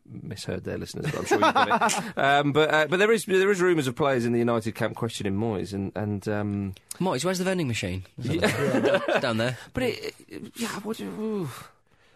Misheard 0.05 0.63
their 0.63 0.77
listeners, 0.77 1.05
but 1.11 1.19
I'm 1.19 1.25
sure 1.25 1.37
you 1.37 1.53
got 1.53 1.91
it. 1.97 2.03
Um, 2.17 2.51
but 2.51 2.73
uh, 2.73 2.87
but 2.89 2.99
there 2.99 3.11
is 3.11 3.25
there 3.25 3.49
is 3.51 3.61
rumours 3.61 3.87
of 3.87 3.95
players 3.95 4.25
in 4.25 4.33
the 4.33 4.39
United 4.39 4.75
camp 4.75 4.95
questioning 4.95 5.33
Moyes, 5.33 5.73
and 5.73 5.91
and 5.95 6.27
um, 6.27 6.73
Moyes, 6.99 7.23
where's 7.25 7.37
the 7.39 7.43
vending 7.45 7.67
machine? 7.67 8.03
It's 8.21 9.19
down 9.21 9.37
there. 9.37 9.57
but 9.73 9.83
it, 9.83 10.15
it- 10.27 10.51
yeah, 10.55 10.67
what 10.81 10.97
do 10.97 11.05
you, 11.05 11.09
ooh. 11.11 11.49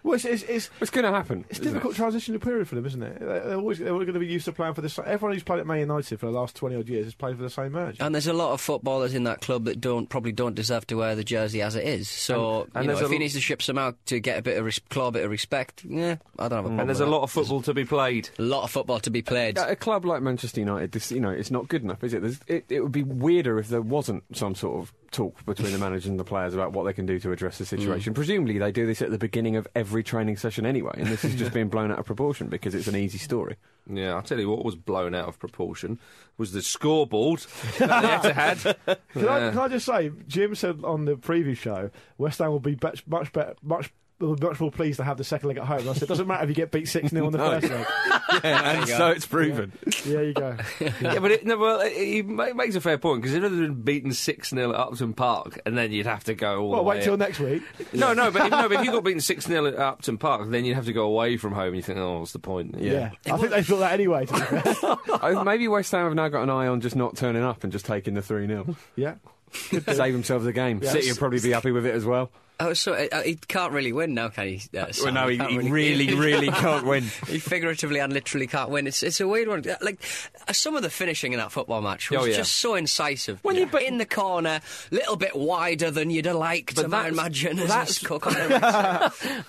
Well, 0.08 0.16
it's, 0.16 0.26
it's, 0.26 0.44
it's, 0.44 0.70
It's 0.82 0.90
going 0.90 1.06
to 1.06 1.12
happen. 1.12 1.46
it's 1.50 1.60
isn't 1.60 1.74
difficult 1.74 1.96
transitional 1.96 2.40
period 2.40 2.68
for 2.68 2.76
them, 2.76 2.86
isn't 2.86 3.04
it? 3.04 3.20
They're, 3.20 3.56
always, 3.56 3.80
they're 3.80 3.94
going 3.94 4.14
to 4.14 4.20
be 4.20 4.26
used 4.28 4.46
to 4.46 4.52
playing 4.52 4.74
for 4.74 4.82
the 4.82 4.90
same. 4.90 5.06
Everyone 5.08 5.34
who's 5.36 5.44
played 5.44 5.60
at 5.60 5.68
Man 5.68 5.80
United 5.80 6.20
for 6.20 6.26
the 6.26 6.32
last 6.32 6.56
20 6.56 6.76
odd 6.76 6.88
years 6.90 7.06
has 7.06 7.14
played 7.16 7.36
for 7.38 7.44
the 7.44 7.50
same 7.50 7.72
manager. 7.74 8.04
And 8.04 8.16
there's 8.16 8.28
a 8.28 8.34
lot 8.34 8.54
of 8.54 8.62
footballers 8.62 9.14
in 9.14 9.26
that 9.26 9.42
club 9.42 9.66
that 9.66 9.80
don't 9.82 10.08
probably 10.10 10.32
don't 10.32 10.56
deserve 10.56 10.88
to 10.88 10.96
wear 10.96 11.16
the 11.16 11.24
jersey 11.24 11.62
as 11.62 11.76
it 11.76 11.84
is. 11.86 12.10
So 12.10 12.62
And- 12.62 12.70
and 12.76 12.86
you 12.86 12.92
know, 12.94 12.98
if 13.00 13.06
a 13.06 13.14
he 13.14 13.20
needs 13.20 13.34
to 13.34 13.42
ship 13.42 13.62
some 13.62 13.78
out 13.78 13.98
to 14.08 14.20
get 14.20 14.40
a 14.40 14.42
bit 14.42 14.58
of 14.58 14.66
res- 14.66 14.80
claw 14.90 15.08
a 15.08 15.12
bit 15.12 15.26
of 15.26 15.32
respect, 15.32 15.84
yeah, 15.86 16.16
I 16.40 16.48
don't 16.48 16.52
have 16.58 16.66
a 16.66 16.70
problem. 16.70 16.80
and 16.80 16.90
there's 16.90 17.00
with 17.00 17.08
a 17.08 17.12
that. 17.12 17.18
lot 17.18 17.24
of 17.24 17.32
football 17.32 17.62
to 17.62 17.74
be 17.74 17.86
played. 17.86 18.30
a 18.40 18.42
lot 18.42 18.64
of 18.64 18.72
football 18.72 19.00
to 19.02 19.10
be 19.10 19.22
played. 19.22 19.58
At 19.58 19.70
a 19.70 19.76
club 19.76 20.06
like 20.06 20.22
Manchester 20.22 20.62
United, 20.62 20.92
this 20.94 21.12
you 21.12 21.20
know, 21.20 21.30
it's 21.30 21.52
not 21.52 21.68
good 21.68 21.84
enough, 21.84 22.04
is 22.04 22.14
it? 22.14 22.22
There's, 22.22 22.40
it? 22.48 22.66
It 22.70 22.82
would 22.82 22.92
be 22.92 23.04
weirder 23.04 23.60
if 23.60 23.68
there 23.68 23.82
wasn't 23.82 24.24
some 24.34 24.56
sort 24.56 24.80
of 24.82 24.94
talk 25.12 25.46
between 25.46 25.72
the 25.72 25.78
manager 25.78 26.10
and 26.10 26.20
the 26.20 26.24
players 26.24 26.54
about 26.54 26.74
what 26.74 26.84
they 26.84 26.92
can 26.94 27.06
do 27.06 27.18
to 27.18 27.32
address 27.32 27.58
the 27.58 27.66
situation. 27.66 28.12
Mm. 28.14 28.16
Presumably, 28.16 28.58
they 28.58 28.72
do 28.74 28.86
this 28.86 29.02
at 29.02 29.10
the 29.10 29.18
beginning 29.18 29.56
of 29.56 29.66
every 29.74 29.97
training 30.04 30.38
session 30.38 30.66
anyway, 30.66 30.94
and 30.98 31.08
this 31.08 31.24
is 31.24 31.36
just 31.36 31.54
being 31.56 31.70
blown 31.70 31.92
out 31.92 32.00
of 32.00 32.06
proportion 32.06 32.48
because 32.48 32.76
it's 32.76 32.88
an 32.88 32.96
easy 32.96 33.18
story. 33.18 33.56
Yeah, 33.90 34.16
I'll 34.16 34.22
tell 34.22 34.40
you 34.40 34.50
what 34.50 34.66
was 34.66 34.76
blown 34.76 35.16
out 35.16 35.28
of 35.28 35.40
proportion 35.40 36.00
was 36.38 36.52
the 36.52 36.62
scoreboard 36.62 37.40
that 37.80 38.22
the 38.22 38.30
Etihad. 38.30 38.76
Can, 39.14 39.28
I, 39.28 39.50
can 39.50 39.60
I 39.60 39.68
just 39.70 39.86
say, 39.86 40.12
Jim 40.28 40.56
said 40.56 40.82
on 40.84 41.06
the 41.06 41.16
previous 41.16 41.58
show, 41.58 41.90
West 42.18 42.40
Ham 42.40 42.52
will 42.52 42.60
be 42.60 42.78
much, 42.82 43.06
much 43.08 43.32
better, 43.32 43.56
much, 43.64 43.94
will 44.20 44.36
be 44.36 44.46
much 44.48 44.60
more 44.60 44.72
pleased 44.72 44.98
to 44.98 45.04
have 45.04 45.18
the 45.18 45.24
second 45.24 45.48
leg 45.50 45.58
at 45.58 45.66
home. 45.66 45.80
And 45.80 45.90
I 45.90 45.94
said, 45.94 46.04
it 46.04 46.08
doesn't 46.08 46.28
matter 46.28 46.44
if 46.44 46.50
you 46.50 46.56
get 46.56 46.72
beat 46.72 46.88
6 46.88 47.10
0 47.10 47.26
on 47.26 47.32
the 47.34 47.38
No. 47.38 47.60
first 47.60 47.72
leg. 47.72 47.86
yeah, 48.44 48.72
and 48.80 48.88
so 48.88 49.08
it's 49.10 49.26
proven. 49.26 49.72
There 50.06 50.24
you 50.24 50.34
go. 50.34 50.58
yeah, 51.02 51.20
but 51.20 51.32
it, 51.32 51.46
no, 51.46 51.58
well, 51.58 51.82
it, 51.82 51.94
he 51.94 52.22
ma- 52.24 52.54
makes 52.54 52.76
a 52.76 52.82
fair 52.82 52.98
point 52.98 53.22
because 53.22 53.36
if 53.36 53.44
it 53.44 53.52
had 53.52 53.60
been 53.60 53.82
beaten 53.82 54.12
6 54.12 54.50
0 54.50 54.70
at 54.72 54.76
Upton 54.80 55.14
Park, 55.14 55.60
and 55.66 55.78
then 55.78 55.92
you'd 55.92 56.06
have 56.08 56.24
to 56.26 56.34
go 56.36 56.62
all 56.62 56.70
Well, 56.70 56.80
the 56.80 56.84
way. 56.84 56.98
wait 56.98 57.04
till 57.04 57.18
next 57.18 57.40
week. 57.40 57.64
No, 57.94 58.14
no, 58.14 58.32
but 58.32 58.46
if, 58.46 58.52
no, 58.52 58.68
but 58.70 58.80
if 58.80 58.86
you 58.86 58.92
got 58.92 59.04
beaten 59.04 59.22
6 59.22 59.46
0 59.46 59.66
at 59.68 59.76
Upton 59.76 60.18
Park, 60.18 60.50
then 60.50 60.66
you'd 60.66 60.76
have 60.76 60.86
to 60.86 60.94
go 60.94 61.04
away 61.06 61.38
from 61.38 61.54
home 61.54 61.68
and 61.68 61.76
you 61.78 61.82
think, 61.84 62.00
oh, 62.00 62.20
what's 62.20 62.32
the 62.34 62.40
point? 62.40 62.76
Yeah. 62.80 63.12
I 63.32 63.38
think 63.38 63.52
they 63.52 63.64
thought 63.64 63.78
that 63.80 63.94
anyway. 63.94 64.26
To 64.26 64.34
be. 64.34 65.12
Oh, 65.22 65.44
maybe 65.44 65.68
West 65.68 65.92
Ham 65.92 66.06
have 66.06 66.16
now 66.16 66.28
got 66.28 66.44
an 66.44 66.50
eye 66.50 66.68
on 66.68 66.82
just 66.82 66.96
not 66.96 67.16
turning 67.16 67.44
up 67.44 67.64
and 67.64 67.72
just 67.72 67.86
taking 67.86 68.14
the 68.16 68.22
3 68.22 68.48
0. 68.48 68.76
yeah. 68.96 69.16
Save 69.54 70.14
themselves 70.14 70.44
the 70.44 70.52
game. 70.54 70.80
Yes. 70.84 70.92
City 70.92 71.10
will 71.10 71.18
probably 71.18 71.40
be 71.40 71.52
happy 71.52 71.72
with 71.72 71.86
it 71.86 71.96
as 71.96 72.04
well. 72.04 72.32
Oh, 72.60 72.74
so 72.74 72.94
uh, 72.94 73.22
he 73.22 73.36
can't 73.36 73.72
really 73.72 73.94
win 73.94 74.16
now, 74.16 74.30
can 74.30 74.48
he? 74.48 74.62
Uh? 74.76 74.88
Well, 75.04 75.14
no, 75.14 75.28
he, 75.28 75.38
he 75.38 75.60
really, 75.70 76.14
really 76.16 76.50
can't 76.50 76.86
win. 76.86 77.04
He 77.28 77.40
figuratively 77.40 78.00
and 78.00 78.12
literally 78.12 78.48
can't 78.48 78.70
win. 78.72 78.88
It's 78.88 79.04
it's 79.04 79.20
a 79.22 79.28
weird 79.28 79.48
one. 79.48 79.64
Like 79.82 80.00
uh, 80.48 80.54
some 80.54 80.76
of 80.76 80.82
the 80.82 80.90
finishing 80.90 81.34
in 81.34 81.40
that 81.40 81.52
football 81.52 81.82
match 81.82 82.10
was 82.10 82.22
Oh, 82.22 82.26
yeah. 82.26 82.38
just 82.38 82.54
so 82.54 82.74
incisive. 82.76 83.40
When 83.44 83.56
you- 83.58 83.68
but- 83.68 83.84
in 83.84 83.98
the 84.00 84.06
corner, 84.06 84.60
a 84.92 84.96
little 84.96 85.18
bit 85.18 85.36
wider 85.36 85.92
than 85.92 86.10
you'd 86.10 86.26
have 86.26 86.36
liked. 86.36 86.76
But 86.76 86.86
I 86.86 86.88
that's- 86.90 87.14
imagine 87.14 87.58
that's- 87.68 88.00
cook 88.00 88.26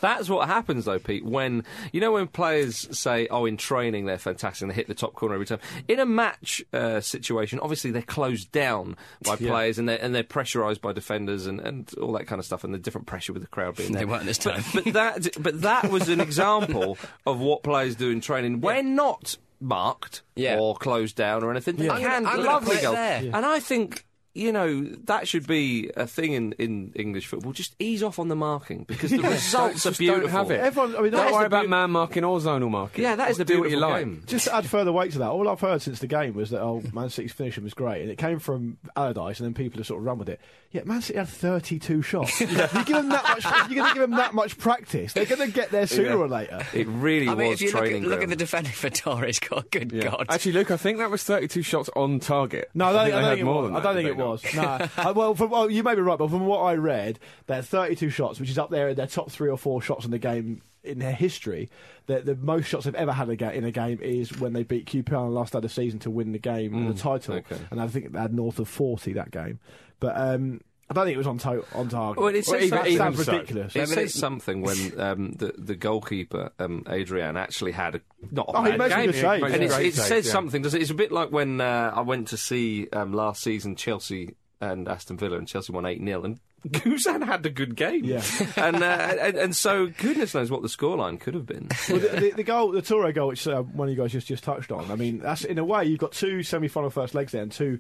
That's 0.01 0.29
what 0.29 0.49
happens, 0.49 0.85
though, 0.85 0.99
Pete. 0.99 1.25
When 1.25 1.65
you 1.93 2.01
know 2.01 2.13
when 2.13 2.27
players 2.27 2.89
say, 2.99 3.27
"Oh, 3.31 3.47
in 3.47 3.57
training 3.57 4.05
they're 4.07 4.19
fantastic, 4.19 4.63
and 4.63 4.71
they 4.71 4.75
hit 4.75 4.89
the 4.89 4.95
top 4.95 5.15
corner 5.15 5.35
every 5.35 5.47
time." 5.47 5.61
In 5.87 5.99
a 5.99 6.07
match 6.07 6.63
uh, 6.73 7.01
situation, 7.01 7.59
obviously 7.61 7.91
they're 7.91 8.03
closed 8.03 8.53
down 8.53 8.97
by 9.23 9.37
players 9.37 9.79
and 9.79 9.89
they're 9.89 9.99
and 10.01 10.15
they're 10.15 10.23
pressurised 10.25 10.81
by 10.81 10.93
defenders 10.93 11.47
and, 11.47 11.61
and 11.61 11.91
all 12.01 12.13
that 12.13 12.27
kind 12.27 12.39
of 12.39 12.45
stuff, 12.45 12.65
and 12.65 12.75
the 12.75 12.79
different 12.79 12.98
pressure 13.07 13.33
with 13.33 13.43
the 13.43 13.49
crowd 13.49 13.77
being 13.77 13.93
They 13.93 13.99
there. 14.01 14.07
weren't 14.09 14.25
this 14.25 14.39
time. 14.39 14.63
But, 14.75 14.85
but 14.85 14.93
that, 14.95 15.29
but 15.41 15.61
that 15.63 15.91
was 15.91 16.09
an 16.09 16.21
example 16.21 16.99
of 17.27 17.41
what 17.41 17.63
players 17.63 17.97
do 17.97 18.11
in 18.11 18.21
training 18.21 18.61
when 18.61 18.95
not 18.95 19.37
marked 19.61 20.23
Yeah. 20.37 20.59
or 20.59 20.75
closed 20.77 21.17
down 21.17 21.43
or 21.43 21.51
anything. 21.51 21.77
They 21.77 21.87
Yeah. 21.87 21.95
I'm 21.95 22.03
gonna- 22.03 22.15
can 22.15 22.27
I'm 22.41 22.45
lovely 22.47 22.69
put 22.71 22.79
it 22.79 22.83
goals. 22.83 22.95
there. 22.97 23.23
And 23.35 23.45
I 23.47 23.61
think. 23.61 24.05
You 24.39 24.53
know 24.53 24.83
that 25.07 25.27
should 25.27 25.47
be 25.47 25.91
a 25.97 26.07
thing 26.07 26.33
in, 26.33 26.53
in 26.59 26.93
English 26.95 27.27
football. 27.27 27.53
Just 27.53 27.75
ease 27.79 28.03
off 28.03 28.19
on 28.19 28.29
the 28.29 28.37
marking 28.37 28.85
because 28.85 29.11
the 29.11 29.19
results 29.23 29.85
are 29.85 29.91
Just 29.91 30.01
don't 30.01 30.21
beautiful. 30.21 30.29
have 30.29 30.51
it. 30.51 30.61
Everyone, 30.61 30.97
I 30.97 31.01
mean, 31.01 31.13
Don't 31.13 31.33
worry 31.33 31.47
about 31.47 31.65
beau- 31.65 31.69
man 31.71 31.91
marking 31.91 32.25
or 32.25 32.39
zonal 32.39 32.71
marking. 32.71 33.03
Yeah, 33.03 33.17
that 33.17 33.31
is 33.31 33.37
the 33.39 33.45
do 33.45 33.61
what 33.61 33.71
you 33.71 33.77
beautiful 33.77 33.91
like. 33.91 34.05
game. 34.05 34.23
Just 34.27 34.47
to 34.47 34.55
add 34.55 34.67
further 34.71 34.93
weight 34.93 35.13
to 35.13 35.19
that, 35.19 35.29
all 35.31 35.49
I've 35.49 35.61
heard 35.61 35.83
since 35.83 35.99
the 35.99 36.07
game 36.07 36.35
was 36.35 36.51
that 36.51 36.63
oh, 36.63 36.83
Man 36.93 37.11
City's 37.11 37.33
finishing 37.33 37.65
was 37.65 37.75
great, 37.75 38.03
and 38.03 38.11
it 38.11 38.17
came 38.19 38.39
from 38.39 38.79
Allardyce, 38.97 39.41
and 39.41 39.47
then 39.47 39.55
people 39.55 39.79
have 39.79 39.87
sort 39.87 39.99
of 40.01 40.07
run 40.07 40.19
with 40.19 40.29
it. 40.29 40.41
Yeah, 40.71 40.83
Man 40.85 41.01
City 41.03 41.19
had 41.19 41.29
32 41.29 42.03
shots. 42.03 42.41
you 42.41 42.47
give 42.47 42.57
them 42.89 43.09
that 43.09 43.25
much. 43.25 43.45
You're 43.71 43.77
going 43.81 43.89
to 43.89 43.95
give 43.95 44.03
them 44.03 44.11
that 44.19 44.35
much 44.35 44.57
practice, 44.59 45.15
they're 45.15 45.25
going 45.25 45.47
to 45.49 45.53
get 45.53 45.71
there 45.71 45.87
sooner 45.87 46.11
Yeah. 46.11 46.15
or 46.17 46.29
later. 46.29 46.61
It 46.75 46.87
really 46.87 47.27
I 47.29 47.35
mean, 47.35 47.49
was 47.51 47.63
if 47.63 47.69
you 47.69 47.73
look 47.73 47.81
training 47.83 48.03
at, 48.05 48.09
look 48.09 48.23
at 48.23 48.29
the 48.29 48.37
ground. 48.37 48.39
defending 48.39 48.73
for 48.73 48.91
Torres, 48.91 49.39
God, 49.41 49.71
good 49.71 49.91
Yeah. 49.93 50.11
God. 50.11 50.27
Actually, 50.29 50.53
Luke, 50.53 50.71
I 50.71 50.77
think 50.77 50.99
that 50.99 51.11
was 51.11 51.25
32 51.25 51.63
shots 51.63 51.89
on 51.97 52.21
target. 52.21 52.71
No, 52.75 52.85
I 52.87 52.93
don't 52.93 53.05
think, 53.05 53.15
I 53.15 53.17
they 53.17 53.23
don't 53.23 53.31
had 53.31 53.39
it 53.39 53.45
more 53.45 53.63
was. 53.63 53.69
than 53.71 53.77
I 53.77 53.81
that, 53.81 53.83
don't 53.85 53.95
think 53.97 54.09
it 54.09 54.17
was. 54.17 54.28
Not? 54.29 54.53
No. 54.55 55.03
Uh, 55.11 55.13
well, 55.15 55.35
from, 55.35 55.51
well, 55.51 55.71
you 55.71 55.83
may 55.83 55.95
be 55.95 56.01
right, 56.01 56.19
but 56.19 56.31
from 56.31 56.47
what 56.47 56.61
I 56.61 56.75
read, 56.75 57.19
they're 57.47 57.63
32 57.63 58.11
shots, 58.11 58.41
which 58.41 58.51
is 58.51 58.59
up 58.59 58.71
there 58.71 58.89
in 58.89 58.97
their 58.97 59.07
top 59.07 59.31
three 59.31 59.49
or 59.49 59.59
four 59.59 59.81
shots 59.83 60.05
in 60.05 60.11
the 60.11 60.19
game 60.19 60.63
in 60.85 60.99
their 60.99 61.13
history. 61.13 61.69
The, 62.07 62.21
the 62.21 62.37
most 62.37 62.67
shots 62.67 62.85
they've 62.85 62.95
ever 62.95 63.13
had 63.13 63.29
in 63.29 63.65
a 63.65 63.71
game 63.71 63.99
is 64.01 64.39
when 64.39 64.53
they 64.53 64.63
beat 64.63 64.87
QPR 64.87 65.19
on 65.19 65.31
the 65.31 65.35
last 65.39 65.53
day 65.53 65.59
of 65.59 65.63
the 65.63 65.69
season 65.69 65.99
to 66.01 66.11
win 66.11 66.33
the 66.33 66.39
game 66.39 66.75
and 66.75 66.89
the 66.89 66.99
title. 66.99 67.35
okay. 67.37 67.59
And 67.71 67.81
I 67.81 67.89
think 67.89 68.13
they 68.13 68.19
had 68.19 68.33
north 68.33 68.59
of 68.59 68.69
40 68.69 69.13
that 69.15 69.31
game. 69.31 69.59
But 70.01 70.17
um, 70.17 70.61
I 70.91 70.95
don't 70.95 71.05
think 71.05 71.15
it 71.15 71.19
was 71.19 71.27
on, 71.27 71.39
to- 71.39 71.65
on 71.75 71.89
target. 71.89 72.23
Well, 72.23 72.35
it 72.35 72.45
says 72.47 72.71
that 72.71 72.79
something- 72.85 72.97
sounds 72.97 73.25
so. 73.25 73.33
ridiculous. 73.33 73.77
It 73.77 73.81
I 73.81 73.85
mean, 73.85 73.95
says 73.95 74.15
something 74.15 74.63
when 74.63 75.01
um, 75.01 75.33
the 75.33 75.53
the 75.59 75.75
goalkeeper 75.77 76.51
um, 76.59 76.85
Adrian 76.89 77.37
actually 77.37 77.73
had 77.73 77.97
a 77.97 78.01
not 78.31 78.49
a 78.49 78.57
Oh, 78.57 78.63
bad 78.65 78.79
makes 79.07 79.19
a 79.19 79.23
game, 79.23 79.45
and 79.45 79.63
it's, 79.63 79.77
it 79.79 79.95
says 79.95 80.27
yeah. 80.27 80.33
something. 80.33 80.63
Does 80.63 80.75
it? 80.75 80.81
It's 80.83 80.91
a 80.91 80.95
bit 80.95 81.13
like 81.13 81.31
when 81.31 81.61
uh, 81.61 81.93
I 81.95 82.01
went 82.01 82.29
to 82.29 82.37
see 82.37 82.89
um, 82.93 83.13
last 83.13 83.43
season 83.43 83.77
Chelsea 83.77 84.37
and 84.61 84.89
Aston 84.89 85.19
Villa, 85.19 85.37
and 85.39 85.47
Chelsea 85.47 85.73
won 85.73 85.87
8 85.87 86.03
0. 86.03 86.25
And 86.25 86.41
Guzan 86.69 87.25
had 87.25 87.47
a 87.47 87.51
good 87.51 87.77
game. 87.77 88.05
Yeah. 88.05 88.23
and, 88.57 88.83
uh, 88.83 89.15
and, 89.21 89.37
and 89.37 89.55
so 89.55 89.87
goodness 89.87 90.35
knows 90.35 90.51
what 90.51 90.63
the 90.63 90.69
scoreline 90.69 91.21
could 91.21 91.35
have 91.35 91.47
been. 91.47 91.69
well, 91.89 92.01
the, 92.01 92.09
the, 92.21 92.31
the 92.39 92.43
goal, 92.43 92.73
the 92.73 92.83
Toure 92.83 93.15
goal, 93.15 93.29
which 93.29 93.47
uh, 93.47 93.63
one 93.63 93.89
of 93.89 93.95
you 93.95 94.01
guys 94.03 94.11
just, 94.11 94.27
just 94.27 94.43
touched 94.43 94.73
on. 94.73 94.91
I 94.91 94.97
mean, 94.97 95.21
that's 95.21 95.45
in 95.45 95.59
a 95.59 95.65
way 95.65 95.85
you've 95.85 96.01
got 96.01 96.11
two 96.11 96.43
semi-final 96.43 96.91
first 96.91 97.15
legs 97.15 97.31
there 97.31 97.43
and 97.43 97.53
two 97.53 97.79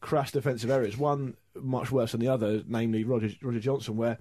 crash 0.00 0.32
defensive 0.32 0.70
errors. 0.70 0.96
One 0.96 1.36
much 1.60 1.90
worse 1.90 2.12
than 2.12 2.20
the 2.20 2.28
other, 2.28 2.62
namely 2.66 3.04
Roger 3.04 3.30
Roger 3.42 3.60
Johnson, 3.60 3.96
where 3.96 4.18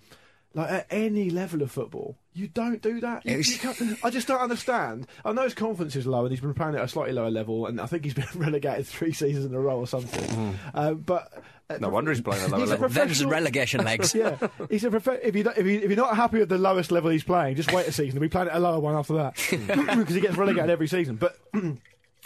like 0.53 0.71
at 0.71 0.87
any 0.89 1.29
level 1.29 1.61
of 1.61 1.69
football, 1.71 2.17
you 2.33 2.47
don't 2.47 2.81
do 2.81 2.99
that. 3.01 3.25
You- 3.25 3.37
you 3.39 3.97
I 4.03 4.09
just 4.09 4.27
don't 4.27 4.39
understand. 4.41 5.05
I 5.23 5.31
know 5.33 5.43
his 5.43 5.53
confidence 5.53 5.95
is 5.95 6.07
low, 6.07 6.21
and 6.23 6.31
he's 6.31 6.39
been 6.41 6.53
playing 6.53 6.75
at 6.75 6.81
a 6.83 6.87
slightly 6.87 7.13
lower 7.13 7.29
level, 7.29 7.67
and 7.67 7.79
I 7.79 7.85
think 7.85 8.05
he's 8.05 8.13
been 8.15 8.25
relegated 8.35 8.87
three 8.87 9.11
seasons 9.11 9.45
in 9.45 9.53
a 9.53 9.59
row 9.59 9.77
or 9.77 9.85
something. 9.87 10.57
Uh, 10.73 10.93
but 10.93 11.43
uh, 11.69 11.77
No 11.79 11.89
wonder 11.89 12.11
he's 12.11 12.21
playing 12.21 12.41
at 12.43 12.47
a 12.49 12.51
lower 12.51 12.63
a 12.63 12.65
level. 12.65 12.87
Them's 12.87 12.95
professional- 12.95 13.29
relegation 13.31 13.83
legs. 13.83 14.15
yeah, 14.15 14.37
he's 14.69 14.83
a 14.85 14.89
prof- 14.89 15.19
if 15.21 15.35
you 15.35 15.47
if, 15.55 15.65
you, 15.65 15.79
if 15.81 15.89
you're 15.91 15.95
not 15.97 16.15
happy 16.15 16.39
with 16.39 16.49
the 16.49 16.57
lowest 16.57 16.91
level 16.91 17.11
he's 17.11 17.23
playing, 17.25 17.55
just 17.55 17.71
wait 17.71 17.87
a 17.87 17.91
season. 17.91 18.13
He'll 18.13 18.21
be 18.21 18.29
playing 18.29 18.47
at 18.47 18.55
a 18.55 18.59
lower 18.59 18.79
one 18.79 18.95
after 18.95 19.13
that 19.15 19.35
because 19.51 20.15
he 20.15 20.21
gets 20.21 20.37
relegated 20.37 20.71
every 20.71 20.87
season. 20.87 21.17
But 21.17 21.37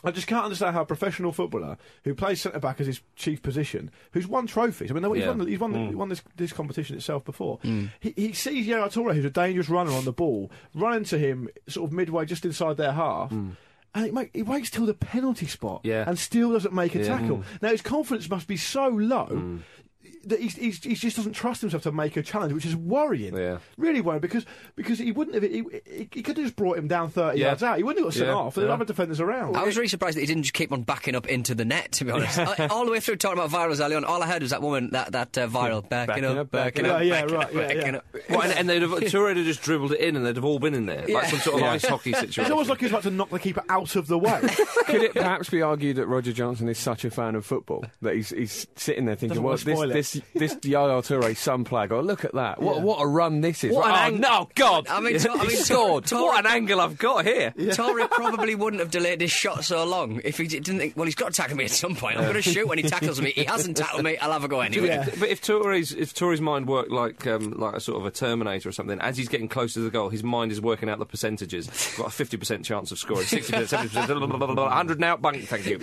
I 0.04 0.12
just 0.12 0.28
can't 0.28 0.44
understand 0.46 0.76
how 0.76 0.82
a 0.82 0.86
professional 0.86 1.32
footballer 1.32 1.78
who 2.04 2.14
plays 2.16 2.42
centre 2.42 2.60
back 2.60 2.80
as 2.82 2.88
his 2.88 3.02
chief 3.16 3.42
position, 3.42 3.92
who's 4.14 4.28
won 4.28 4.48
trophies. 4.48 4.92
I 4.92 4.94
mean, 4.94 5.04
he's 5.14 5.24
Yeah. 5.24 5.30
won, 5.32 5.48
he's 5.48 5.60
won, 5.60 5.74
he 5.74 5.94
mm. 5.94 5.96
won 5.96 6.10
this, 6.10 6.22
this 6.36 6.54
competition 6.54 6.96
itself 6.96 7.24
before. 7.26 7.60
Mm. 7.60 7.90
He, 8.00 8.14
he 8.16 8.34
sees 8.34 8.66
Yaya 8.68 8.90
Toure, 8.90 9.14
who's 9.14 9.26
a 9.26 9.30
dangerous 9.30 9.70
runner 9.70 9.92
on 9.92 10.06
the 10.06 10.12
ball, 10.14 10.52
running 10.74 11.04
to 11.06 11.18
him 11.18 11.50
sort 11.68 11.90
of 11.90 11.94
midway, 11.94 12.26
just 12.26 12.46
inside 12.46 12.78
their 12.78 12.94
half. 12.94 13.32
Mm. 13.32 13.58
And 13.94 14.06
it 14.06 14.14
make, 14.14 14.30
he 14.34 14.42
waits 14.42 14.70
till 14.70 14.86
the 14.86 14.94
penalty 14.94 15.48
spot 15.48 15.82
Yeah. 15.84 16.06
and 16.08 16.18
still 16.18 16.54
doesn't 16.54 16.74
make 16.74 16.96
a 16.96 17.00
Yeah. 17.00 17.18
tackle. 17.18 17.44
Now 17.62 17.70
his 17.70 17.82
confidence 17.82 18.30
must 18.30 18.48
be 18.48 18.56
so 18.56 18.88
low 18.88 19.60
that 19.81 19.81
he's, 20.30 20.56
he's, 20.56 20.84
he 20.84 20.94
just 20.96 21.16
doesn't 21.18 21.34
trust 21.34 21.62
himself 21.62 21.84
to 21.84 21.92
make 21.92 22.16
a 22.18 22.24
challenge, 22.24 22.54
which 22.54 22.66
is 22.66 22.76
worrying. 22.76 23.36
Yeah. 23.36 23.58
Really 23.78 24.02
worrying 24.02 24.22
because 24.22 24.46
because 24.76 25.00
he 25.00 25.12
wouldn't 25.12 25.34
have. 25.36 25.44
He, 25.44 25.64
he, 25.86 26.10
he 26.12 26.22
could 26.24 26.38
have 26.38 26.46
just 26.46 26.56
brought 26.56 26.78
him 26.78 26.88
down 26.88 27.10
30 27.10 27.40
Yeah. 27.40 27.48
yards 27.48 27.64
out. 27.64 27.78
He 27.78 27.84
wouldn't 27.84 28.06
have 28.06 28.14
got 28.14 28.18
sent 28.18 28.28
Yeah. 28.28 28.36
off. 28.36 28.56
There 28.56 28.64
were 28.64 28.70
Yeah. 28.70 28.76
other 28.76 28.86
defenders 28.86 29.20
around. 29.20 29.58
I 29.58 29.64
was 29.64 29.76
really 29.78 29.88
surprised 29.88 30.18
that 30.18 30.22
he 30.22 30.28
didn't 30.28 30.44
just 30.44 30.54
keep 30.54 30.72
on 30.72 30.84
backing 30.84 31.16
up 31.16 31.28
into 31.28 31.56
the 31.56 31.66
net. 31.66 31.92
To 31.94 32.06
be 32.06 32.12
honest, 32.12 32.38
I- 32.40 32.68
all 32.68 32.86
the 32.86 32.92
way 32.92 33.00
through 33.00 33.18
talking 33.18 33.40
about 33.40 33.50
virals 33.52 33.84
early 33.84 33.96
on, 33.96 34.06
all 34.06 34.22
I 34.22 34.28
heard 34.28 34.42
was 34.42 34.52
that 34.52 34.62
woman, 34.62 34.90
that 34.92 35.12
that 35.14 35.38
uh, 35.38 35.48
viral 35.48 35.88
backing, 35.88 36.26
up, 36.26 36.52
backing 36.52 36.86
up, 36.86 36.98
up. 36.98 37.02
Yeah, 37.04 37.06
yeah, 37.08 37.22
backing 37.26 37.36
right, 37.36 37.46
up, 37.46 37.54
backing 37.54 37.96
up. 37.96 38.06
Well, 38.30 38.42
and, 38.42 38.52
and 38.54 38.70
they'd 38.70 38.82
have, 38.84 38.92
Toure 38.92 39.36
would 39.36 39.46
just 39.46 39.62
dribbled 39.62 39.94
it 39.94 40.00
in 40.00 40.16
and 40.16 40.26
they'd 40.26 40.36
have 40.36 40.46
all 40.46 40.60
been 40.60 40.74
in 40.74 40.86
there. 40.86 41.06
Yeah. 41.08 41.16
Like 41.16 41.26
some 41.30 41.40
sort 41.40 41.56
of 41.56 41.62
Yeah. 41.62 41.72
ice 41.72 41.86
hockey 41.86 42.14
situation. 42.14 42.42
It's 42.44 42.52
almost 42.52 42.70
like 42.70 42.80
he 42.80 42.86
was 42.86 42.92
about 42.92 43.04
to 43.04 43.12
knock 43.12 43.30
the 43.30 43.40
keeper 43.40 43.64
out 43.70 43.96
of 43.96 44.08
the 44.08 44.18
way. 44.18 44.40
Could 44.86 45.02
it 45.04 45.14
perhaps 45.14 45.50
be 45.50 45.62
argued 45.62 45.98
that 45.98 46.08
Roger 46.08 46.32
Johnson 46.34 46.70
is 46.70 46.78
such 46.78 47.06
a 47.06 47.10
fan 47.12 47.36
of 47.36 47.46
football 47.46 47.86
that 48.02 48.16
he's, 48.16 48.30
he's 48.30 48.68
sitting 48.76 49.06
there 49.06 49.16
thinking, 49.16 49.30
Doesn't 49.30 49.44
well, 49.44 49.52
want 49.52 49.91
to 49.92 49.98
this, 49.98 50.22
this, 50.34 50.54
this 50.54 50.58
Yaya 50.66 51.02
Toure 51.02 51.36
sun 51.36 51.66
flag, 51.66 51.92
oh, 51.92 52.02
look 52.02 52.26
at 52.26 52.34
that. 52.34 52.62
What, 52.62 52.78
Yeah. 52.78 52.84
what 52.84 52.98
a 53.02 53.08
run 53.08 53.42
this 53.42 53.64
is. 53.64 53.74
What 53.74 53.88
oh, 53.88 53.94
an 53.94 54.14
angle! 54.16 54.30
Oh 54.32 54.50
God! 54.56 54.88
I 54.88 55.00
mean, 55.00 55.20
to- 55.20 55.32
I 55.32 55.38
he 55.40 55.48
mean, 55.48 55.58
scored. 55.58 56.06
to- 56.06 56.16
what 56.16 56.46
an 56.46 56.52
angle 56.52 56.80
I've 56.80 56.98
got 56.98 57.26
here. 57.26 57.54
Toure 57.58 58.10
probably 58.10 58.56
wouldn't 58.56 58.80
have 58.80 58.92
delayed 58.92 59.22
his 59.22 59.32
shot 59.32 59.64
so 59.64 59.84
long 59.86 60.22
if 60.24 60.38
he 60.38 60.48
didn't 60.48 60.78
think, 60.80 60.96
well, 60.98 61.06
he's 61.06 61.16
got 61.16 61.34
to 61.34 61.42
tackle 61.42 61.58
me 61.58 61.66
at 61.66 61.72
some 61.72 61.96
point. 61.96 62.18
I'm 62.18 62.24
going 62.24 62.36
to 62.36 62.42
shoot 62.42 62.68
when 62.68 62.78
he 62.78 62.84
tackles 62.84 63.22
me. 63.22 63.32
He 63.32 63.44
hasn't 63.44 63.78
tackled 63.78 64.04
me. 64.04 64.18
I'll 64.18 64.32
have 64.32 64.44
a 64.44 64.48
go 64.48 64.62
anyway. 64.62 64.88
Yeah. 64.88 65.06
But 65.20 65.30
if 65.30 65.42
Toure's 65.42 65.92
if 65.94 66.14
Toure's 66.14 66.42
mind 66.42 66.68
worked 66.68 66.92
like 66.92 67.26
um, 67.28 67.52
like 67.52 67.76
a 67.76 67.80
sort 67.80 68.00
of 68.00 68.06
a 68.06 68.12
Terminator 68.12 68.70
or 68.70 68.72
something, 68.72 69.00
as 69.00 69.18
he's 69.18 69.30
getting 69.30 69.48
closer 69.48 69.76
to 69.76 69.80
the 69.82 69.90
goal, 69.90 70.10
his 70.10 70.24
mind 70.24 70.52
is 70.52 70.62
working 70.62 70.90
out 70.90 71.00
the 71.00 71.06
percentages. 71.06 71.68
Got 71.98 72.08
a 72.08 72.12
fifty 72.12 72.38
percent 72.38 72.66
chance 72.66 72.92
of 72.92 73.00
scoring, 73.00 73.26
sixty 73.26 73.54
percent, 73.54 73.70
seventy 73.70 74.28
percent, 74.28 74.60
hundred 74.60 75.00
now. 75.00 75.18
Bunk, 75.18 75.44
thank 75.44 75.66
you. 75.66 75.80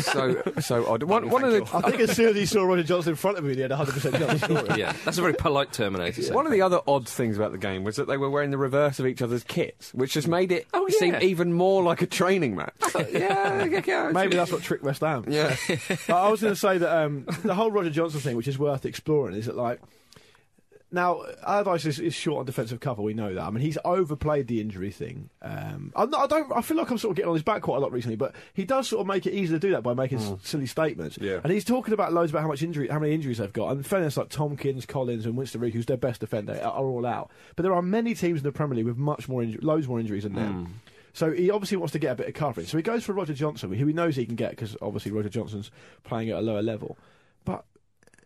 so, 0.00 0.42
so 0.60 0.86
odd. 0.86 1.02
One, 1.02 1.30
one 1.30 1.44
of 1.44 1.52
the, 1.52 1.68
I 1.76 1.90
think 1.90 2.00
as 2.00 2.14
soon 2.16 2.28
as 2.30 2.36
he 2.36 2.46
saw 2.46 2.64
Roger 2.64 2.82
Johnson 2.82 3.10
in 3.10 3.16
front 3.16 3.35
of 3.38 3.44
him, 3.44 3.54
he 3.54 3.60
had 3.60 3.70
100% 3.70 4.18
chance 4.18 4.32
of 4.32 4.40
scoring. 4.40 4.78
Yeah, 4.78 4.92
that's 5.04 5.18
a 5.18 5.20
very 5.22 5.34
polite 5.34 5.72
Terminator. 5.72 6.22
saying. 6.22 6.34
One 6.34 6.46
of 6.46 6.52
the 6.52 6.62
other 6.62 6.80
odd 6.86 7.08
things 7.08 7.36
about 7.36 7.52
the 7.52 7.58
game 7.58 7.84
was 7.84 7.96
that 7.96 8.06
they 8.08 8.16
were 8.16 8.30
wearing 8.30 8.50
the 8.50 8.58
reverse 8.58 8.98
of 8.98 9.06
each 9.06 9.22
other's 9.22 9.44
kits, 9.44 9.92
which 9.94 10.12
just 10.14 10.28
made 10.28 10.52
it 10.52 10.66
Oh, 10.74 10.88
seem 10.88 11.16
even 11.20 11.52
more 11.52 11.82
like 11.82 12.02
a 12.02 12.06
training 12.06 12.56
match. 12.56 12.74
yeah, 13.10 13.64
yeah, 13.64 13.82
yeah. 13.86 14.10
Maybe 14.12 14.36
that's 14.36 14.52
what 14.52 14.62
tricked 14.62 14.84
West 14.84 15.00
Ham. 15.00 15.24
yeah. 15.28 15.56
But 16.06 16.10
I 16.16 16.28
was 16.28 16.40
going 16.40 16.54
to 16.54 16.60
say 16.60 16.78
that 16.78 17.04
um, 17.04 17.26
the 17.44 17.54
whole 17.54 17.70
Roger 17.70 17.90
Johnson 17.90 18.20
thing, 18.20 18.36
which 18.36 18.48
is 18.48 18.58
worth 18.58 18.84
exploring, 18.86 19.36
is 19.36 19.46
that 19.46 19.56
like 19.56 19.80
now 20.96 21.22
Allardyce 21.46 21.86
is, 21.86 22.00
is 22.00 22.14
short 22.14 22.40
on 22.40 22.46
defensive 22.46 22.80
cover. 22.80 23.02
We 23.02 23.14
know 23.14 23.32
that. 23.34 23.42
I 23.42 23.50
mean, 23.50 23.62
he's 23.62 23.78
overplayed 23.84 24.48
the 24.48 24.60
injury 24.60 24.90
thing. 24.90 25.30
Um, 25.42 25.92
not, 25.96 26.14
I 26.14 26.26
don't. 26.26 26.50
I 26.56 26.60
feel 26.62 26.76
like 26.76 26.90
I'm 26.90 26.98
sort 26.98 27.12
of 27.12 27.16
getting 27.16 27.28
on 27.28 27.34
his 27.36 27.44
back 27.44 27.62
quite 27.62 27.76
a 27.76 27.80
lot 27.80 27.92
recently, 27.92 28.16
but 28.16 28.34
he 28.54 28.64
does 28.64 28.88
sort 28.88 29.00
of 29.02 29.06
make 29.06 29.26
it 29.26 29.32
easy 29.34 29.52
to 29.54 29.58
do 29.60 29.70
that 29.70 29.82
by 29.82 29.94
making 29.94 30.18
s- 30.18 30.32
silly 30.42 30.66
statements. 30.66 31.18
Yeah. 31.20 31.40
And 31.44 31.52
he's 31.52 31.64
talking 31.64 31.94
about 31.94 32.12
loads 32.12 32.32
about 32.32 32.42
how 32.42 32.48
much 32.48 32.62
injury, 32.62 32.88
how 32.88 32.98
many 32.98 33.14
injuries 33.14 33.38
they've 33.38 33.52
got. 33.52 33.70
And 33.70 33.86
fairness, 33.86 34.16
like 34.16 34.28
Tomkins, 34.30 34.86
Collins, 34.86 35.26
and 35.26 35.36
Winston 35.36 35.60
Reid, 35.60 35.74
who's 35.74 35.86
their 35.86 35.96
best 35.96 36.20
defender, 36.20 36.54
are, 36.62 36.72
are 36.72 36.84
all 36.84 37.06
out. 37.06 37.30
But 37.54 37.62
there 37.62 37.74
are 37.74 37.82
many 37.82 38.14
teams 38.14 38.40
in 38.40 38.44
the 38.44 38.52
Premier 38.52 38.76
League 38.76 38.86
with 38.86 38.96
much 38.96 39.28
more, 39.28 39.42
inju- 39.42 39.62
loads 39.62 39.86
more 39.86 40.00
injuries 40.00 40.24
than 40.24 40.34
them. 40.34 40.80
So 41.12 41.32
he 41.32 41.50
obviously 41.50 41.78
wants 41.78 41.92
to 41.92 41.98
get 41.98 42.12
a 42.12 42.14
bit 42.14 42.28
of 42.28 42.34
coverage. 42.34 42.68
So 42.68 42.76
he 42.76 42.82
goes 42.82 43.02
for 43.04 43.14
Roger 43.14 43.32
Johnson, 43.32 43.72
who 43.72 43.86
he 43.86 43.92
knows 43.94 44.16
he 44.16 44.26
can 44.26 44.34
get 44.36 44.50
because 44.50 44.76
obviously 44.82 45.12
Roger 45.12 45.30
Johnson's 45.30 45.70
playing 46.04 46.28
at 46.30 46.36
a 46.36 46.42
lower 46.42 46.60
level. 46.62 46.98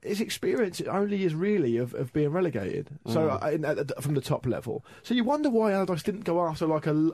His 0.03 0.21
experience 0.21 0.81
only 0.81 1.25
is 1.25 1.35
really 1.35 1.77
of, 1.77 1.93
of 1.95 2.13
being 2.13 2.31
relegated. 2.31 2.89
So 3.07 3.29
mm. 3.29 3.43
uh, 3.43 3.51
in, 3.51 3.65
at, 3.65 3.89
the- 3.89 4.01
from 4.01 4.15
the 4.15 4.21
top 4.21 4.47
level. 4.47 4.85
So 5.03 5.15
you 5.15 5.25
wonder 5.25 5.51
why 5.51 5.73
Allardyce 5.73 6.03
didn't 6.03 6.25
go 6.25 6.41
after 6.47 6.67
like 6.67 6.87
a 6.87 7.11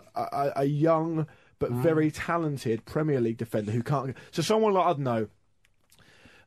a 0.57 0.65
young 0.65 1.27
but 1.59 1.73
mm. 1.73 1.83
very 1.83 2.11
talented 2.11 2.85
Premier 2.85 3.21
League 3.21 3.39
defender 3.39 3.73
who 3.73 3.83
can't. 3.83 4.15
So 4.31 4.43
someone 4.43 4.73
like 4.75 4.87
I 4.87 4.91
don't 4.91 5.01
know. 5.01 5.29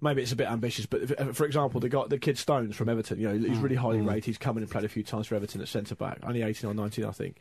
Maybe 0.02 0.21
it's 0.21 0.32
a 0.32 0.38
bit 0.38 0.49
ambitious, 0.49 0.86
but 0.86 1.02
if, 1.02 1.19
uh, 1.19 1.34
for 1.34 1.45
example, 1.45 1.82
the 1.82 1.89
guy, 1.89 2.06
the 2.08 2.17
kid 2.17 2.38
Stones 2.38 2.73
from 2.73 2.88
Everton, 2.88 3.19
you 3.19 3.28
know, 3.28 3.38
he's 3.38 3.58
mm. 3.58 3.62
really 3.62 3.75
highly 3.75 3.99
rated. 3.99 4.23
He's 4.23 4.38
come 4.38 4.56
in 4.56 4.63
and 4.63 4.71
played 4.71 4.86
a 4.86 4.88
few 4.88 5.04
times 5.04 5.28
for 5.28 5.36
Everton 5.36 5.60
at 5.60 5.67
centre 5.67 5.93
back, 5.93 6.19
only 6.23 6.41
eighteen 6.41 6.69
or 6.69 6.73
nineteen, 6.73 7.04
I 7.04 7.12
think. 7.12 7.36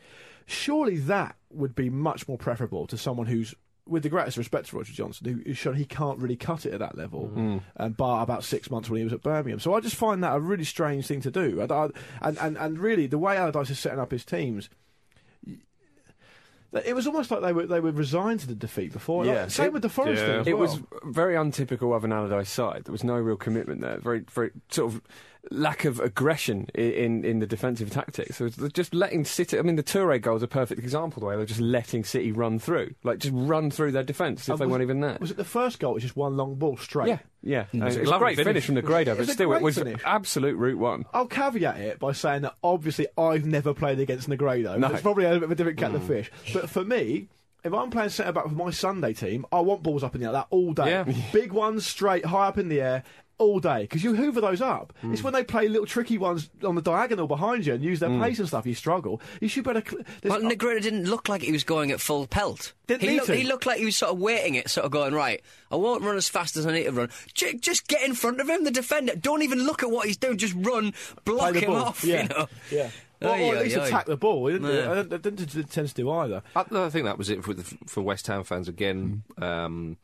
Surely 0.45 0.97
that 0.97 1.37
would 1.51 1.73
be 1.73 1.89
much 1.89 2.27
more 2.27 2.37
preferable 2.37 2.85
to 2.87 2.97
someone 2.97 3.27
who's, 3.27 3.55
with 3.89 4.03
the 4.03 4.09
greatest 4.09 4.37
respect 4.37 4.67
to 4.69 4.77
Roger 4.77 4.93
Johnson, 4.93 5.25
who, 5.27 5.41
who's 5.45 5.57
shown 5.57 5.75
he 5.75 5.85
can't 5.85 6.19
really 6.19 6.35
cut 6.35 6.65
it 6.65 6.73
at 6.73 6.79
that 6.79 6.97
level, 6.97 7.27
mm-hmm. 7.27 7.39
mm. 7.39 7.53
um, 7.55 7.61
and 7.77 7.97
bar 7.97 8.23
about 8.23 8.43
six 8.43 8.69
months 8.69 8.89
when 8.89 8.97
he 8.99 9.03
was 9.03 9.13
at 9.13 9.21
Birmingham. 9.23 9.59
So 9.59 9.73
I 9.73 9.79
just 9.79 9.95
find 9.95 10.23
that 10.23 10.35
a 10.35 10.39
really 10.39 10.63
strange 10.63 11.07
thing 11.07 11.21
to 11.21 11.31
do. 11.31 11.61
I- 11.61 11.73
I- 11.85 11.89
and 12.21 12.37
and 12.39 12.57
and 12.57 12.79
really, 12.79 13.07
the 13.07 13.17
way 13.17 13.37
Allardyce 13.37 13.71
is 13.71 13.79
setting 13.79 13.99
up 13.99 14.11
his 14.11 14.23
teams. 14.23 14.69
It 16.85 16.95
was 16.95 17.07
almost 17.07 17.31
like 17.31 17.41
they 17.41 17.51
were 17.51 17.65
they 17.65 17.79
were 17.79 17.91
resigned 17.91 18.41
to 18.41 18.47
the 18.47 18.53
defeat 18.53 18.93
before. 18.93 19.25
Like, 19.25 19.33
Yeah. 19.33 19.47
same 19.47 19.67
It- 19.67 19.73
with 19.73 19.81
the 19.81 19.89
Forest 19.89 20.21
yeah. 20.21 20.27
thing. 20.27 20.39
as 20.41 20.47
It 20.47 20.57
was 20.57 20.79
very 21.03 21.35
untypical 21.35 21.95
of 21.95 22.03
an 22.03 22.13
Allardyce 22.13 22.49
side. 22.49 22.83
There 22.85 22.91
was 22.91 23.03
no 23.03 23.15
real 23.15 23.37
commitment 23.37 23.81
there. 23.81 23.97
Very, 23.97 24.19
very 24.31 24.51
sort 24.69 24.93
of 24.93 25.01
lack 25.51 25.85
of 25.85 25.99
aggression 25.99 26.67
in 26.75 26.91
in, 26.91 27.25
in 27.25 27.39
the 27.39 27.47
defensive 27.47 27.89
tactics. 27.89 28.37
So 28.37 28.45
it's 28.45 28.57
just 28.73 28.93
letting 28.93 29.25
City. 29.25 29.57
I 29.57 29.61
mean, 29.61 29.75
the 29.77 29.83
Toure 29.83 30.21
goal 30.21 30.35
is 30.37 30.43
a 30.43 30.47
perfect 30.47 30.79
example. 30.79 31.21
The 31.21 31.25
way 31.27 31.35
they're 31.37 31.45
just 31.45 31.61
letting 31.61 32.03
City 32.03 32.31
run 32.31 32.59
through, 32.59 32.93
like 33.03 33.19
just 33.19 33.33
run 33.35 33.71
through 33.71 33.91
their 33.93 34.03
defence 34.03 34.41
if 34.43 34.49
And 34.49 34.59
they 34.59 34.65
was- 34.65 34.71
weren't 34.71 34.83
even 34.83 34.99
there. 35.01 35.17
Was 35.19 35.31
it 35.31 35.37
the 35.37 35.43
first 35.45 35.79
goal? 35.79 35.91
It 35.91 35.95
was 35.95 36.03
just 36.03 36.15
one 36.17 36.35
long 36.37 36.55
ball 36.55 36.77
straight. 36.77 37.07
yeah, 37.07 37.19
yeah. 37.41 37.59
Uh, 37.61 37.65
and 37.73 37.83
was 37.85 37.95
It 37.95 37.99
a 37.99 38.01
was 38.03 38.11
a 38.11 38.17
great 38.19 38.35
finish. 38.35 38.65
finish. 38.65 38.65
from 38.65 38.75
Negredo, 38.75 39.01
It 39.01 39.05
but 39.07 39.17
was 39.19 39.31
still, 39.31 39.49
it 39.49 39.53
great 39.55 39.63
was 39.63 39.77
finish. 39.77 40.01
absolute 40.05 40.55
route 40.57 40.77
one. 40.79 41.05
I'll 41.13 41.25
caveat 41.27 41.77
it 41.77 41.99
by 41.99 42.11
saying 42.11 42.41
that 42.43 42.55
obviously 42.63 43.07
I've 43.17 43.45
never 43.45 43.73
played 43.73 43.99
against 43.99 44.29
Negredo. 44.29 44.77
No. 44.77 44.87
It's 44.89 45.01
probably 45.01 45.25
a 45.25 45.31
bit 45.31 45.43
of 45.43 45.51
a 45.51 45.55
different 45.55 45.77
kettle 45.77 45.95
of 45.97 46.03
fish. 46.03 46.29
But 46.53 46.69
for 46.69 46.83
me, 46.83 47.29
if 47.63 47.73
I'm 47.73 47.89
playing 47.89 48.09
centre 48.09 48.31
back 48.31 48.45
with 48.45 48.53
my 48.53 48.71
Sunday 48.71 49.13
team, 49.13 49.45
I 49.51 49.59
want 49.61 49.83
balls 49.83 50.03
up 50.03 50.15
in 50.15 50.21
the 50.21 50.27
air 50.27 50.33
that 50.33 50.47
all 50.49 50.73
day. 50.73 50.89
Yeah. 50.91 51.05
Big 51.33 51.51
ones 51.53 51.85
straight, 51.85 52.25
high 52.25 52.47
up 52.47 52.57
in 52.57 52.69
the 52.69 52.81
air. 52.81 53.03
All 53.39 53.59
day 53.61 53.83
because 53.83 54.03
you 54.03 54.15
hoover 54.15 54.41
those 54.41 54.61
up. 54.61 54.91
It's 55.01 55.21
mm. 55.21 55.23
when 55.23 55.33
they 55.33 55.45
play 55.45 55.69
little 55.69 55.85
tricky 55.85 56.17
ones 56.17 56.49
on 56.61 56.75
the 56.75 56.81
diagonal 56.81 57.25
behind 57.25 57.65
you 57.65 57.73
and 57.73 57.81
use 57.81 58.01
their 58.01 58.09
mm. 58.09 58.21
pace 58.21 58.37
and 58.37 58.47
stuff. 58.49 58.65
You 58.65 58.75
struggle. 58.75 59.21
You 59.39 59.47
should 59.47 59.63
better. 59.63 59.81
Cl- 59.81 60.03
there's- 60.21 60.41
Well, 60.41 60.51
Negredo 60.51 60.81
didn't 60.81 61.05
look 61.05 61.29
like 61.29 61.41
he 61.41 61.53
was 61.53 61.63
going 61.63 61.89
at 61.91 62.01
full 62.01 62.27
pelt. 62.27 62.73
Didn't 62.87 63.01
he, 63.01 63.07
need 63.07 63.15
looked, 63.15 63.29
he 63.31 63.43
looked 63.43 63.65
like 63.65 63.79
he 63.79 63.85
was 63.85 63.95
sort 63.95 64.11
of 64.11 64.19
waiting 64.19 64.55
it, 64.55 64.69
sort 64.69 64.83
of 64.83 64.91
going, 64.91 65.13
right, 65.13 65.41
I 65.71 65.77
won't 65.77 66.03
run 66.03 66.17
as 66.17 66.27
fast 66.27 66.57
as 66.57 66.67
I 66.67 66.73
need 66.73 66.83
to 66.83 66.91
run. 66.91 67.09
J- 67.33 67.53
just 67.53 67.87
get 67.87 68.01
in 68.03 68.13
front 68.13 68.41
of 68.41 68.49
him, 68.49 68.65
the 68.65 68.71
defender. 68.71 69.15
Don't 69.15 69.41
even 69.41 69.65
look 69.65 69.83
at 69.83 69.89
what 69.89 70.05
he's 70.05 70.17
doing, 70.17 70.37
just 70.37 70.55
run, 70.57 70.93
block 71.23 71.55
him 71.55 71.71
ball. 71.71 71.77
off, 71.77 72.03
Yeah. 72.03 72.23
you 72.23 72.27
know. 72.27 72.47
Yeah. 72.69 72.89
Or, 73.21 73.29
Aye, 73.29 73.41
or 73.41 73.55
at 73.55 73.63
least 73.63 73.77
aye. 73.77 73.87
attack 73.87 74.05
the 74.05 74.17
ball. 74.17 74.47
It 74.47 74.53
didn't, 74.53 74.75
Yeah. 74.75 74.91
I 74.91 74.95
don't, 74.95 75.13
it 75.13 75.21
didn't, 75.21 75.55
it 75.55 75.69
tends 75.69 75.93
to 75.93 76.01
do 76.01 76.09
either. 76.11 76.41
Uh, 76.55 76.63
I, 76.71 76.85
I 76.85 76.89
think 76.89 77.05
that 77.05 77.17
was 77.17 77.29
it 77.29 77.43
for 77.43 77.53
the, 77.53 77.63
for 77.85 78.01
West 78.01 78.27
Ham 78.27 78.43
fans 78.43 78.67
again. 78.67 79.23
Mm. 79.37 79.43
Um, 79.43 79.97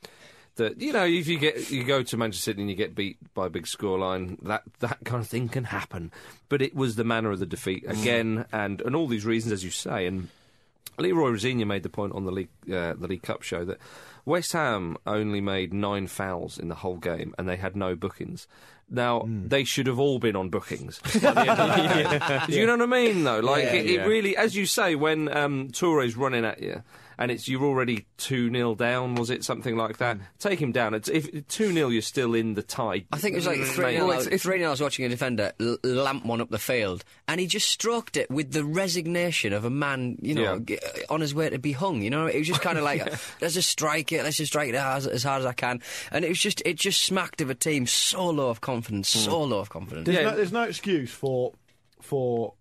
that 0.56 0.82
you 0.82 0.94
know, 0.94 1.06
if 1.06 1.28
you 1.28 1.38
get 1.38 1.70
you 1.72 1.84
go 1.84 2.04
to 2.04 2.18
Manchester 2.18 2.52
City 2.52 2.62
and 2.62 2.70
you 2.70 2.76
get 2.76 2.96
beat 2.96 3.18
by 3.34 3.48
a 3.48 3.50
big 3.50 3.66
scoreline, 3.66 4.40
that 4.44 4.64
that 4.80 5.00
kind 5.04 5.22
of 5.22 5.28
thing 5.28 5.50
can 5.50 5.66
happen. 5.66 6.12
But 6.50 6.62
it 6.62 6.76
was 6.76 6.96
the 6.96 7.04
manner 7.04 7.32
of 7.32 7.40
the 7.40 7.46
defeat 7.46 7.86
again, 7.88 8.46
and 8.52 8.82
and 8.82 8.96
all 8.96 9.08
these 9.08 9.26
reasons, 9.26 9.52
as 9.54 9.64
you 9.64 9.72
say, 9.72 10.06
and 10.06 10.30
Leroy 10.98 11.30
Rosenior 11.30 11.66
made 11.66 11.84
the 11.84 11.90
point 11.90 12.14
on 12.14 12.26
the 12.26 12.32
league 12.32 12.50
uh, 12.72 12.94
the 12.94 13.08
League 13.08 13.24
Cup 13.24 13.42
show 13.42 13.66
that 13.66 13.80
West 14.26 14.54
Ham 14.54 14.98
only 15.06 15.42
made 15.42 15.74
nine 15.74 16.08
fouls 16.08 16.58
in 16.58 16.68
the 16.68 16.76
whole 16.76 16.98
game, 16.98 17.36
and 17.38 17.48
they 17.48 17.58
had 17.58 17.76
no 17.76 17.96
bookings. 17.96 18.48
Now 18.90 19.22
Hmm. 19.22 19.48
they 19.48 19.64
should 19.64 19.88
have 19.88 20.00
all 20.00 20.20
been 20.20 20.36
on 20.36 20.50
bookings. 20.50 21.00
by 21.22 21.32
the 21.32 21.40
end 21.40 21.50
of 21.50 21.76
the 21.76 22.30
year. 22.30 22.42
Do 22.48 22.54
you 22.54 22.66
know 22.68 22.74
what 22.78 22.84
I 22.84 22.86
mean? 23.04 23.24
Though, 23.24 23.40
like 23.40 23.64
Yeah, 23.64 23.74
it, 23.74 23.86
it 23.86 23.92
yeah. 23.96 24.06
really, 24.06 24.38
as 24.38 24.56
you 24.56 24.66
say, 24.66 24.96
when 24.96 25.36
um, 25.36 25.70
Toure's 25.72 26.16
running 26.16 26.46
at 26.46 26.62
you. 26.62 26.84
And 27.18 27.32
it's 27.32 27.48
you're 27.48 27.64
already 27.64 28.06
two 28.18 28.52
0 28.52 28.76
down, 28.76 29.16
was 29.16 29.30
it 29.30 29.46
something 29.46 29.78
like 29.78 30.00
that? 30.00 30.18
Take 30.38 30.60
him 30.60 30.74
down. 30.74 30.94
It's, 30.94 31.08
if 31.08 31.48
two 31.48 31.72
0 31.72 31.88
you're 31.88 32.02
still 32.02 32.34
in 32.36 32.56
the 32.56 32.62
tie. 32.62 33.06
I 33.10 33.18
think 33.20 33.36
it 33.36 33.38
was 33.38 33.48
like 33.48 33.60
Mm, 33.60 33.68
three. 33.68 33.86
mate. 33.86 33.94
nil. 33.96 34.08
Well, 34.08 34.12
it's- 34.18 34.26
it's- 34.28 34.42
three 34.42 34.58
nil. 34.58 34.68
I 34.68 34.72
was 34.72 34.82
watching 34.82 35.06
a 35.06 35.08
defender 35.08 35.54
l- 35.62 35.78
lamp 35.86 36.26
one 36.26 36.42
up 36.42 36.50
the 36.50 36.60
field, 36.60 37.06
and 37.30 37.40
he 37.40 37.48
just 37.48 37.70
stroked 37.70 38.18
it 38.18 38.30
with 38.30 38.52
the 38.52 38.66
resignation 38.66 39.54
of 39.54 39.64
a 39.64 39.70
man, 39.70 40.18
you 40.22 40.34
know, 40.36 40.56
Yeah. 40.68 40.76
g- 40.76 40.80
on 41.10 41.22
his 41.22 41.34
way 41.34 41.50
to 41.50 41.58
be 41.58 41.72
hung. 41.72 42.02
You 42.02 42.10
know, 42.10 42.26
it 42.28 42.38
was 42.38 42.48
just 42.50 42.60
kind 42.62 42.78
of 42.78 42.84
like, 42.84 43.00
let's 43.42 43.54
just 43.54 43.70
strike 43.70 44.12
it, 44.12 44.24
let's 44.24 44.36
just 44.36 44.52
strike 44.52 44.68
it 44.68 44.76
as, 44.76 45.08
as 45.08 45.24
hard 45.24 45.40
as 45.40 45.46
I 45.46 45.54
can, 45.54 45.82
and 46.12 46.26
it 46.26 46.28
was 46.28 46.40
just, 46.40 46.62
it 46.66 46.76
just 46.76 47.02
smacked 47.02 47.40
of 47.40 47.50
a 47.50 47.56
team 47.56 47.88
so 47.88 48.30
low 48.30 48.50
of 48.50 48.60
confidence, 48.60 48.75
so 49.26 49.44
low 49.44 49.60
of 49.60 49.70
confidence. 49.70 50.06
There's, 50.06 50.18
Yeah. 50.18 50.30
no, 50.32 50.36
there's 50.36 50.52
no 50.52 50.64
excuse 50.64 51.12
for 51.12 51.54
for 52.02 52.54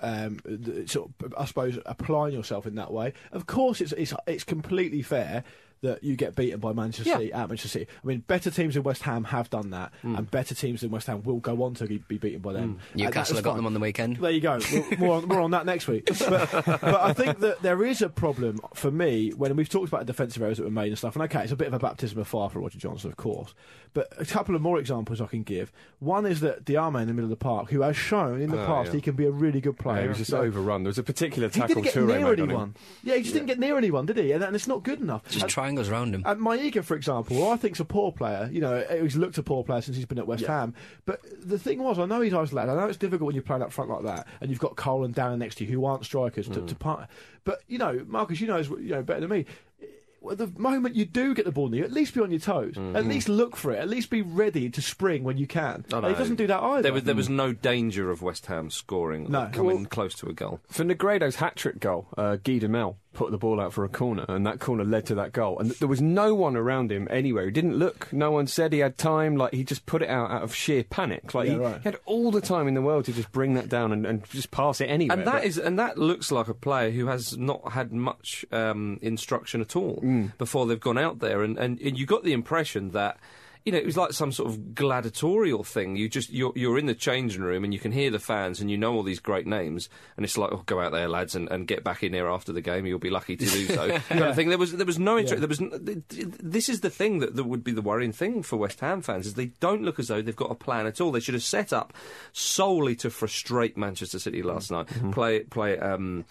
um, 0.00 0.38
th- 0.46 0.90
sort 0.90 1.10
of, 1.22 1.34
I 1.38 1.44
suppose 1.44 1.78
applying 1.86 2.34
yourself 2.34 2.66
in 2.66 2.74
that 2.76 2.92
way. 2.92 3.12
Of 3.32 3.46
course, 3.46 3.80
it's 3.80 3.92
it's 3.92 4.12
it's 4.26 4.44
completely 4.44 5.02
fair 5.02 5.44
that 5.82 6.02
you 6.02 6.16
get 6.16 6.34
beaten 6.34 6.58
by 6.60 6.72
Manchester 6.72 7.08
Yeah. 7.10 7.16
City 7.18 7.32
at 7.32 7.48
Manchester 7.48 7.68
City. 7.68 7.86
I 8.02 8.06
mean, 8.06 8.20
better 8.20 8.50
teams 8.50 8.76
in 8.76 8.82
West 8.84 9.02
Ham 9.02 9.24
have 9.24 9.50
done 9.50 9.70
that, 9.70 9.92
hmm. 10.02 10.14
and 10.16 10.30
better 10.30 10.54
teams 10.54 10.82
in 10.82 10.90
West 10.90 11.06
Ham 11.08 11.22
will 11.24 11.38
go 11.40 11.62
on 11.62 11.74
to 11.74 11.86
be 11.86 11.98
be 11.98 12.18
beaten 12.18 12.40
by 12.40 12.52
them. 12.54 12.62
And 12.62 12.78
that 12.78 12.96
Newcastle 13.06 13.36
have 13.36 13.44
got 13.44 13.50
fine. 13.50 13.56
them 13.58 13.66
on 13.66 13.74
the 13.74 13.80
weekend. 13.80 14.16
There 14.18 14.30
you 14.30 14.40
go. 14.40 14.58
We'll- 14.72 14.98
more, 14.98 15.16
on, 15.16 15.28
more 15.28 15.40
on 15.40 15.50
that 15.50 15.66
next 15.66 15.88
week. 15.88 16.08
But, 16.18 16.50
but 16.64 16.84
I 17.00 17.12
think 17.12 17.40
that 17.40 17.62
there 17.62 17.84
is 17.84 18.00
a 18.00 18.08
problem 18.08 18.60
for 18.74 18.90
me 18.90 19.30
when 19.30 19.54
we've 19.56 19.68
talked 19.68 19.88
about 19.88 20.00
the 20.00 20.06
defensive 20.06 20.42
errors 20.42 20.58
that 20.58 20.64
were 20.64 20.70
made 20.70 20.88
and 20.88 20.96
stuff. 20.98 21.14
And 21.16 21.22
okay, 21.24 21.42
it's 21.42 21.52
a 21.52 21.56
bit 21.56 21.66
of 21.68 21.74
a 21.74 21.78
baptism 21.78 22.18
of 22.18 22.26
fire 22.28 22.48
for 22.48 22.60
Roger 22.60 22.78
Johnson, 22.78 23.10
of 23.10 23.16
course. 23.16 23.54
But 23.92 24.08
a 24.18 24.24
couple 24.24 24.54
of 24.54 24.62
more 24.62 24.78
examples 24.78 25.20
I 25.20 25.26
can 25.26 25.42
give. 25.42 25.70
One 25.98 26.24
is 26.24 26.40
that 26.40 26.64
Diame 26.64 27.00
in 27.02 27.08
the 27.08 27.12
middle 27.12 27.24
of 27.24 27.30
the 27.30 27.36
park, 27.36 27.70
who 27.70 27.82
has 27.82 27.96
shown 27.96 28.40
in 28.40 28.50
the 28.50 28.62
Oh, 28.62 28.66
past 28.66 28.86
yeah. 28.88 28.94
he 28.94 29.00
can 29.02 29.14
be 29.16 29.26
a 29.26 29.30
really 29.30 29.60
good 29.60 29.74
Yeah, 29.78 29.82
player. 29.82 30.02
he 30.02 30.08
was 30.08 30.18
just 30.18 30.30
So- 30.30 30.40
overrun. 30.42 30.84
There 30.84 30.90
was 30.90 30.98
a 30.98 31.02
particular 31.02 31.48
he 31.48 31.60
tackle 31.60 31.74
didn't 31.82 31.84
get 31.84 31.94
Toure 31.94 32.06
near 32.06 32.16
made 32.20 32.24
on 32.24 32.34
him. 32.38 32.44
anyone. 32.50 32.74
Yeah, 33.02 33.16
he 33.16 33.22
just 33.22 33.34
didn't 33.34 33.48
get 33.48 33.58
near 33.58 33.76
anyone, 33.76 34.06
did 34.06 34.16
he? 34.18 34.32
And, 34.32 34.42
and 34.44 34.54
it's 34.54 34.68
not 34.68 34.82
good 34.84 35.00
enough. 35.00 35.24
Just 35.28 35.42
And- 35.42 35.50
triangles 35.72 35.88
round 35.88 36.14
him. 36.14 36.22
and 36.26 36.40
Maiga, 36.40 36.84
for 36.84 36.96
example, 36.96 37.36
who 37.36 37.48
I 37.48 37.56
think's 37.56 37.80
a 37.80 37.84
poor 37.84 38.12
player. 38.12 38.48
You 38.52 38.60
know, 38.60 38.74
eh, 38.88 39.02
he's 39.02 39.16
looked 39.16 39.38
a 39.38 39.42
poor 39.42 39.64
player 39.64 39.80
since 39.80 39.96
he's 39.96 40.06
been 40.06 40.18
at 40.18 40.26
West 40.26 40.44
Ham. 40.44 40.74
But 41.04 41.20
the 41.40 41.58
thing 41.58 41.82
was, 41.82 41.98
I 41.98 42.06
know 42.06 42.20
he's 42.20 42.34
isolated. 42.34 42.70
I 42.70 42.74
know 42.74 42.86
it's 42.86 42.98
difficult 42.98 43.26
when 43.26 43.34
you're 43.34 43.42
playing 43.42 43.62
up 43.62 43.72
front 43.72 43.90
like 43.90 44.04
that, 44.04 44.26
and 44.40 44.50
you've 44.50 44.60
got 44.60 44.76
Cole 44.76 45.04
and 45.04 45.14
Darren 45.14 45.38
next 45.38 45.56
to 45.56 45.64
you 45.64 45.70
who 45.72 45.84
aren't 45.84 46.04
strikers 46.04 46.48
to, 46.48 46.54
to 46.66 46.74
mm. 46.74 46.78
part. 46.78 47.08
But 47.44 47.62
you 47.68 47.78
know, 47.78 48.04
Marcus, 48.06 48.40
you 48.40 48.46
know, 48.46 48.56
as- 48.56 48.68
you 48.68 48.90
know 48.90 49.02
better 49.02 49.20
than 49.20 49.30
me. 49.30 49.46
Eh, 49.82 49.86
well, 50.20 50.36
the 50.36 50.52
moment 50.56 50.94
you 50.94 51.04
do 51.04 51.34
get 51.34 51.46
the 51.46 51.50
ball 51.50 51.66
in 51.66 51.74
you, 51.74 51.82
at 51.82 51.90
least 51.90 52.14
be 52.14 52.20
on 52.20 52.30
your 52.30 52.38
toes. 52.38 52.74
Mm-hmm. 52.74 52.94
At 52.94 53.06
least 53.06 53.28
look 53.28 53.56
for 53.56 53.72
it. 53.72 53.80
At 53.80 53.88
least 53.88 54.08
be 54.08 54.22
ready 54.22 54.70
to 54.70 54.80
spring 54.80 55.24
when 55.24 55.36
you 55.36 55.48
can. 55.48 55.84
I 55.92 55.96
And 55.96 56.06
he 56.06 56.12
doesn't 56.14 56.36
do 56.36 56.46
that 56.46 56.62
either. 56.62 56.82
There 56.82 56.92
was 56.92 57.02
there 57.02 57.16
was 57.16 57.28
no 57.28 57.52
danger 57.52 58.08
of 58.08 58.22
West 58.22 58.46
Ham 58.46 58.70
scoring, 58.70 59.26
No. 59.28 59.46
or 59.46 59.50
coming 59.50 59.76
Well- 59.78 59.86
close 59.86 60.14
to 60.16 60.28
a 60.28 60.32
goal. 60.32 60.60
For 60.68 60.84
Negredo's 60.84 61.36
hat 61.36 61.56
trick 61.56 61.80
goal, 61.80 62.06
uh, 62.16 62.36
Guy 62.36 62.60
Demel 62.60 62.96
put 63.12 63.30
the 63.30 63.38
ball 63.38 63.60
out 63.60 63.72
for 63.72 63.84
a 63.84 63.88
corner, 63.88 64.24
and 64.28 64.46
that 64.46 64.58
corner 64.60 64.84
led 64.84 65.06
to 65.06 65.14
that 65.16 65.32
goal. 65.32 65.58
And 65.58 65.68
th- 65.70 65.78
there 65.80 65.88
was 65.88 66.00
no 66.00 66.34
one 66.34 66.56
around 66.56 66.90
him 66.90 67.06
anywhere. 67.10 67.44
He 67.46 67.50
didn't 67.50 67.76
look. 67.76 68.12
No 68.12 68.30
one 68.30 68.46
said 68.46 68.72
he 68.72 68.78
had 68.80 68.96
time. 68.98 69.36
Like 69.36 69.52
he 69.54 69.64
just 69.64 69.86
put 69.86 70.02
it 70.02 70.08
out 70.08 70.30
out 70.30 70.42
of 70.42 70.54
sheer 70.54 70.82
panic. 70.84 71.34
Like 71.34 71.48
Yeah, 71.48 71.54
he, 71.54 71.58
right. 71.60 71.76
he 71.76 71.82
had 71.84 71.98
all 72.06 72.30
the 72.30 72.40
time 72.40 72.68
in 72.68 72.74
the 72.74 72.82
world 72.82 73.04
to 73.06 73.12
just 73.12 73.30
bring 73.32 73.54
that 73.54 73.68
down 73.68 73.92
and, 73.92 74.06
and 74.06 74.24
just 74.30 74.50
pass 74.50 74.80
it 74.80 74.86
anywhere. 74.86 75.18
And 75.18 75.26
that 75.26 75.32
but- 75.42 75.44
is, 75.44 75.58
and 75.58 75.78
that 75.78 75.98
looks 75.98 76.32
like 76.32 76.48
a 76.48 76.54
player 76.54 76.90
who 76.90 77.06
has 77.06 77.36
not 77.36 77.72
had 77.72 77.92
much 77.92 78.44
um, 78.52 78.98
instruction 79.02 79.60
at 79.60 79.76
all 79.76 80.00
Mm. 80.02 80.36
before 80.38 80.66
they've 80.66 80.80
gone 80.80 80.98
out 80.98 81.18
there, 81.18 81.42
and, 81.42 81.58
and, 81.58 81.80
and 81.80 81.98
you 81.98 82.06
got 82.06 82.24
the 82.24 82.32
impression 82.32 82.90
that. 82.92 83.18
You 83.64 83.72
know, 83.72 83.78
it 83.78 83.86
was 83.86 83.96
like 83.96 84.12
some 84.12 84.32
sort 84.32 84.50
of 84.50 84.74
gladiatorial 84.74 85.62
thing. 85.62 85.96
You 85.96 86.08
just 86.08 86.30
you're, 86.30 86.52
you're 86.56 86.78
in 86.78 86.86
the 86.86 86.94
changing 86.94 87.42
room 87.42 87.62
and 87.64 87.72
you 87.72 87.78
can 87.78 87.92
hear 87.92 88.10
the 88.10 88.18
fans 88.18 88.60
and 88.60 88.70
you 88.70 88.76
know 88.76 88.92
all 88.94 89.02
these 89.02 89.20
great 89.20 89.46
names 89.46 89.88
and 90.16 90.24
it's 90.24 90.36
like, 90.36 90.50
oh, 90.52 90.62
go 90.66 90.80
out 90.80 90.92
there, 90.92 91.08
lads, 91.08 91.34
and, 91.34 91.48
and 91.50 91.66
get 91.66 91.84
back 91.84 92.02
in 92.02 92.12
here 92.12 92.26
after 92.26 92.52
the 92.52 92.60
game. 92.60 92.86
You'll 92.86 92.98
be 92.98 93.10
lucky 93.10 93.36
to 93.36 93.44
do 93.44 93.66
so. 93.68 93.98
kind 93.98 94.24
of 94.24 94.34
thing. 94.34 94.48
There 94.48 94.58
was 94.58 94.72
there 94.72 94.86
was 94.86 94.98
no 94.98 95.16
interest. 95.18 95.40
There 95.40 95.48
was 95.48 95.60
n- 95.60 95.70
th- 95.84 96.08
th- 96.08 96.28
this 96.40 96.68
is 96.68 96.80
the 96.80 96.90
thing 96.90 97.20
that, 97.20 97.36
that 97.36 97.44
would 97.44 97.62
be 97.62 97.72
the 97.72 97.82
worrying 97.82 98.12
thing 98.12 98.42
for 98.42 98.56
West 98.56 98.80
Ham 98.80 99.00
fans 99.02 99.26
is 99.26 99.34
they 99.34 99.46
don't 99.60 99.82
look 99.82 99.98
as 99.98 100.08
though 100.08 100.22
they've 100.22 100.34
got 100.34 100.50
a 100.50 100.56
plan 100.56 100.86
at 100.86 101.00
all. 101.00 101.12
They 101.12 101.20
should 101.20 101.34
have 101.34 101.42
set 101.44 101.72
up 101.72 101.92
solely 102.32 102.96
to 102.96 103.10
frustrate 103.10 103.76
Manchester 103.76 104.18
City 104.18 104.42
last 104.42 104.70
night. 104.70 104.88
Play 105.12 105.40
play 105.40 105.78
um, 105.78 106.24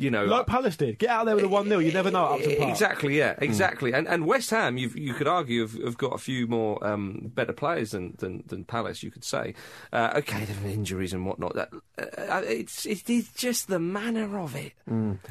you 0.00 0.10
know. 0.10 0.24
like 0.24 0.46
Palace 0.46 0.76
did. 0.76 0.98
Get 0.98 1.10
out 1.10 1.26
there 1.26 1.36
with 1.36 1.44
a 1.44 1.48
1 1.48 1.68
0. 1.68 1.78
You 1.80 1.92
never 1.92 2.10
know 2.10 2.24
Upton 2.24 2.56
Park. 2.56 2.70
Exactly, 2.70 3.18
yeah, 3.18 3.34
exactly. 3.38 3.92
And 3.92 4.08
and 4.08 4.26
West 4.26 4.50
Ham, 4.50 4.78
you've, 4.78 4.96
you 4.96 5.14
could 5.14 5.28
argue, 5.28 5.62
have, 5.62 5.74
have 5.74 5.98
got 5.98 6.14
a 6.14 6.18
few 6.18 6.46
more 6.46 6.84
um, 6.86 7.30
better 7.34 7.52
players 7.52 7.90
than, 7.90 8.14
than, 8.18 8.44
than 8.46 8.64
Palace. 8.64 9.02
You 9.02 9.10
could 9.10 9.24
say, 9.24 9.54
uh, 9.92 10.12
okay, 10.16 10.44
there 10.44 10.56
are 10.64 10.72
injuries 10.72 11.12
and 11.12 11.26
whatnot. 11.26 11.54
That 11.54 11.70
uh, 11.98 12.42
it's 12.44 12.86
it 12.86 13.08
is 13.10 13.28
just 13.32 13.68
the 13.68 13.78
manner 13.78 14.38
of 14.38 14.56
it. 14.56 14.72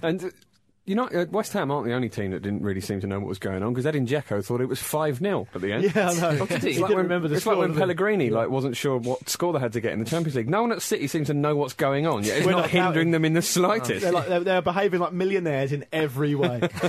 And 0.02 0.24
uh, 0.24 0.30
you 0.86 0.96
know, 0.96 1.08
uh, 1.08 1.26
West 1.30 1.54
Ham 1.54 1.70
aren't 1.72 1.86
the 1.86 1.94
only 1.94 2.10
team 2.10 2.32
that 2.32 2.42
didn't 2.42 2.62
really 2.64 2.82
seem 2.82 3.00
to 3.02 3.08
know 3.08 3.20
what 3.20 3.28
was 3.30 3.38
going 3.40 3.62
on 3.62 3.74
because 3.74 3.86
Edin 3.86 4.08
Dzeko 4.08 4.44
thought 4.44 4.62
it 4.62 4.66
was 4.68 4.82
five 4.82 5.18
0 5.20 5.48
at 5.54 5.62
the 5.62 5.72
end. 5.74 5.84
Yeah, 5.96 6.10
I 6.10 6.14
know. 6.14 6.38
Oh, 6.42 6.46
did 6.46 6.64
he? 6.64 6.70
He 6.70 6.72
It's 6.72 6.80
like 6.80 6.88
didn't 6.90 6.96
when, 6.98 6.98
remember 7.06 7.28
the 7.28 7.36
it's 7.36 7.44
score. 7.44 7.54
like 7.54 7.60
when 7.62 7.70
did 7.70 7.76
he? 7.76 7.80
Pellegrini 7.80 8.30
like 8.30 8.50
wasn't 8.50 8.76
sure 8.76 8.98
what 8.98 9.30
score 9.30 9.54
they 9.54 9.60
had 9.60 9.74
to 9.74 9.82
get 9.82 9.94
in 9.94 10.00
the 10.00 10.06
Champions 10.06 10.36
League. 10.36 10.50
No 10.50 10.62
one 10.62 10.72
at 10.72 10.82
City 10.82 11.08
seems 11.08 11.28
to 11.28 11.34
know 11.34 11.56
what's 11.56 11.74
going 11.74 12.08
on. 12.08 12.24
Yet 12.24 12.38
it's 12.38 12.46
We're 12.46 12.54
not 12.54 12.62
not 12.62 12.70
hindering 12.70 13.12
them 13.12 13.26
in 13.26 13.34
the 13.34 13.42
slightest. 13.42 14.02
They're, 14.02 14.12
like, 14.12 14.28
they're, 14.28 14.40
they're 14.40 14.62
behaving 14.62 15.00
like 15.00 15.14
millionaires 15.14 15.72
in 15.72 15.86
every 15.94 16.36
way. 16.36 16.62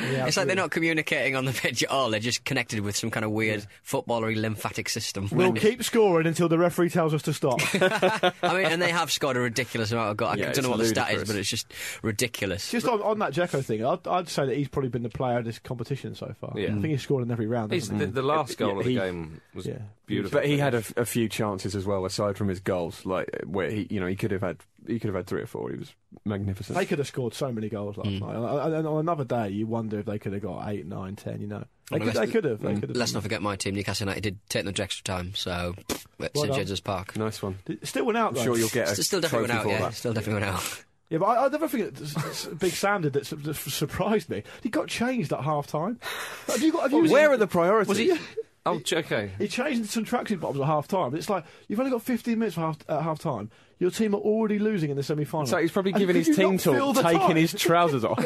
Yeah, 0.00 0.26
It's 0.26 0.36
like 0.38 0.46
they're 0.46 0.56
not 0.56 0.70
communicating 0.70 1.36
on 1.36 1.44
the 1.44 1.52
pitch 1.52 1.82
at 1.82 1.90
all. 1.90 2.08
They're 2.10 2.20
just 2.20 2.42
connected 2.44 2.80
with 2.80 2.96
some 2.96 3.10
kind 3.10 3.22
of 3.22 3.32
weird 3.32 3.66
footballery 3.86 4.34
lymphatic 4.34 4.88
system. 4.88 5.28
We'll 5.30 5.52
keep 5.52 5.84
scoring 5.84 6.26
until 6.26 6.48
the 6.48 6.56
referee 6.58 6.88
tells 6.88 7.12
us 7.12 7.20
to 7.22 7.34
stop. 7.34 7.60
I 7.74 8.54
mean, 8.54 8.64
and 8.64 8.80
they 8.80 8.90
have 8.90 9.12
scored 9.12 9.36
a 9.36 9.40
ridiculous 9.40 9.92
amount 9.92 10.10
of 10.12 10.16
goals. 10.16 10.38
Yeah, 10.38 10.46
I 10.46 10.48
it's 10.48 10.58
don't 10.58 10.64
know 10.64 10.70
what 10.70 10.78
the 10.78 10.86
stat 10.86 11.12
is, 11.12 11.24
but 11.24 11.36
it's 11.36 11.50
just 11.50 11.70
ridiculous. 12.02 12.70
Just 12.70 12.88
on, 12.88 12.99
on 13.00 13.18
that 13.20 13.32
Dzeko 13.32 13.64
thing, 13.64 13.84
I'd, 13.84 14.06
I'd 14.06 14.28
say 14.28 14.46
that 14.46 14.56
he's 14.56 14.68
probably 14.68 14.88
been 14.90 15.02
the 15.02 15.08
player 15.08 15.38
of 15.38 15.44
this 15.44 15.58
competition 15.58 16.14
so 16.14 16.34
far. 16.40 16.52
Yeah. 16.56 16.68
I 16.68 16.72
think 16.72 16.86
he's 16.86 17.02
scored 17.02 17.22
in 17.24 17.30
every 17.30 17.46
round. 17.46 17.72
It's 17.72 17.88
the, 17.88 18.06
the 18.06 18.22
last 18.22 18.56
goal 18.58 18.72
Yeah, 18.74 18.78
of 18.78 18.84
the 18.84 18.90
he- 18.90 18.96
game 18.96 19.40
was 19.54 19.66
Yeah. 19.66 19.78
beautiful. 20.06 20.38
But 20.38 20.46
he 20.46 20.58
had 20.58 20.74
a 20.74 20.82
few 21.04 21.28
chances 21.28 21.74
as 21.74 21.86
well, 21.86 22.04
aside 22.04 22.36
from 22.36 22.48
his 22.48 22.60
goals, 22.60 23.04
like 23.06 23.28
where 23.46 23.70
he, 23.70 23.86
you 23.90 24.00
know, 24.00 24.06
he 24.06 24.16
could 24.16 24.30
have 24.30 24.42
had, 24.42 24.58
he 24.86 24.98
could 24.98 25.08
have 25.08 25.14
had 25.16 25.26
three 25.26 25.42
or 25.42 25.46
four. 25.46 25.70
He 25.70 25.76
was 25.78 25.92
magnificent. 26.24 26.76
They 26.78 26.86
could 26.86 26.98
have 26.98 27.08
scored 27.08 27.34
so 27.34 27.52
many 27.52 27.68
goals 27.68 27.96
last 27.96 28.08
Mm. 28.10 28.20
night. 28.20 28.64
And, 28.66 28.74
and 28.74 28.86
on 28.86 29.00
another 29.00 29.24
day, 29.24 29.48
you 29.50 29.66
wonder 29.66 29.98
if 29.98 30.06
they 30.06 30.18
could 30.18 30.32
have 30.32 30.42
got 30.42 30.68
eight, 30.68 30.86
nine, 30.86 31.16
ten. 31.16 31.40
You 31.40 31.46
know, 31.46 31.64
they 31.90 31.98
Well, 31.98 32.08
could, 32.12 32.16
they 32.22 32.26
could 32.26 32.44
have. 32.44 32.60
They 32.60 32.74
could 32.74 32.88
have. 32.90 32.96
Let's 32.96 33.12
not 33.12 33.22
forget 33.22 33.42
my 33.42 33.56
team, 33.56 33.74
Newcastle 33.74 34.06
United, 34.06 34.20
did 34.22 34.38
take 34.48 34.64
them 34.64 34.74
to 34.74 34.82
extra 34.82 35.02
time, 35.04 35.34
so 35.34 35.74
at 36.20 36.34
Well 36.34 36.44
St. 36.44 36.54
James's 36.54 36.80
Park. 36.80 37.16
nice 37.16 37.42
one. 37.42 37.58
Still 37.82 38.04
went 38.06 38.18
out. 38.18 38.36
I'm 38.38 38.44
sure 38.44 38.56
you'll 38.56 38.68
get 38.68 38.88
a 38.88 38.92
Still, 38.92 39.04
still 39.04 39.20
definitely 39.20 39.48
went 39.48 39.60
out, 39.60 39.66
yeah. 39.68 39.78
that. 39.80 39.94
Still 39.94 40.12
definitely 40.12 40.42
went 40.42 40.54
out. 40.56 40.84
Yeah, 41.10 41.18
but 41.18 41.26
I, 41.26 41.48
that 41.48 41.60
s- 42.00 42.16
s- 42.16 42.46
Big 42.46 42.72
Sam 42.72 43.02
did 43.02 43.12
that, 43.14 43.26
su- 43.26 43.36
that 43.36 43.54
surprised 43.54 44.30
me. 44.30 44.44
He 44.62 44.68
got 44.68 44.86
changed 44.88 45.32
at 45.32 45.40
half 45.42 45.66
time. 45.66 45.98
Have 46.46 46.62
you 46.62 46.72
got? 46.72 46.82
Have 46.90 46.92
you 46.92 47.12
Where 47.12 47.30
are 47.32 47.36
the 47.36 47.46
priorities? 47.48 47.88
was 47.88 47.98
he? 47.98 48.16
Oh, 48.66 48.78
j- 48.78 48.98
okay. 48.98 49.30
He 49.38 49.48
changed 49.48 49.78
into 49.80 49.90
some 49.90 50.04
tracksuit 50.04 50.38
bottoms 50.38 50.60
at 50.60 50.66
half 50.66 50.86
time. 50.86 51.14
It's 51.14 51.30
like 51.30 51.44
you've 51.66 51.78
only 51.80 51.90
got 51.90 52.02
15 52.02 52.38
minutes 52.38 52.56
for 52.56 52.60
half, 52.60 52.76
at 52.90 53.02
half 53.02 53.18
time. 53.18 53.50
Your 53.78 53.90
team 53.90 54.14
are 54.14 54.18
already 54.18 54.58
losing 54.58 54.90
in 54.90 54.96
the 54.98 55.02
semi 55.02 55.24
final. 55.24 55.46
So 55.46 55.56
he's 55.56 55.72
probably 55.72 55.92
given 55.92 56.14
his 56.14 56.26
team 56.36 56.58
talk, 56.58 56.94
taking 57.02 57.36
his 57.36 57.54
trousers 57.54 58.04
off. 58.04 58.18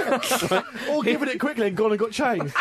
or 0.91 1.03
given 1.05 1.29
it 1.29 1.39
quickly 1.39 1.69
and 1.69 1.77
gone 1.77 1.93
and 1.93 2.01
got 2.01 2.11
changed. 2.11 2.53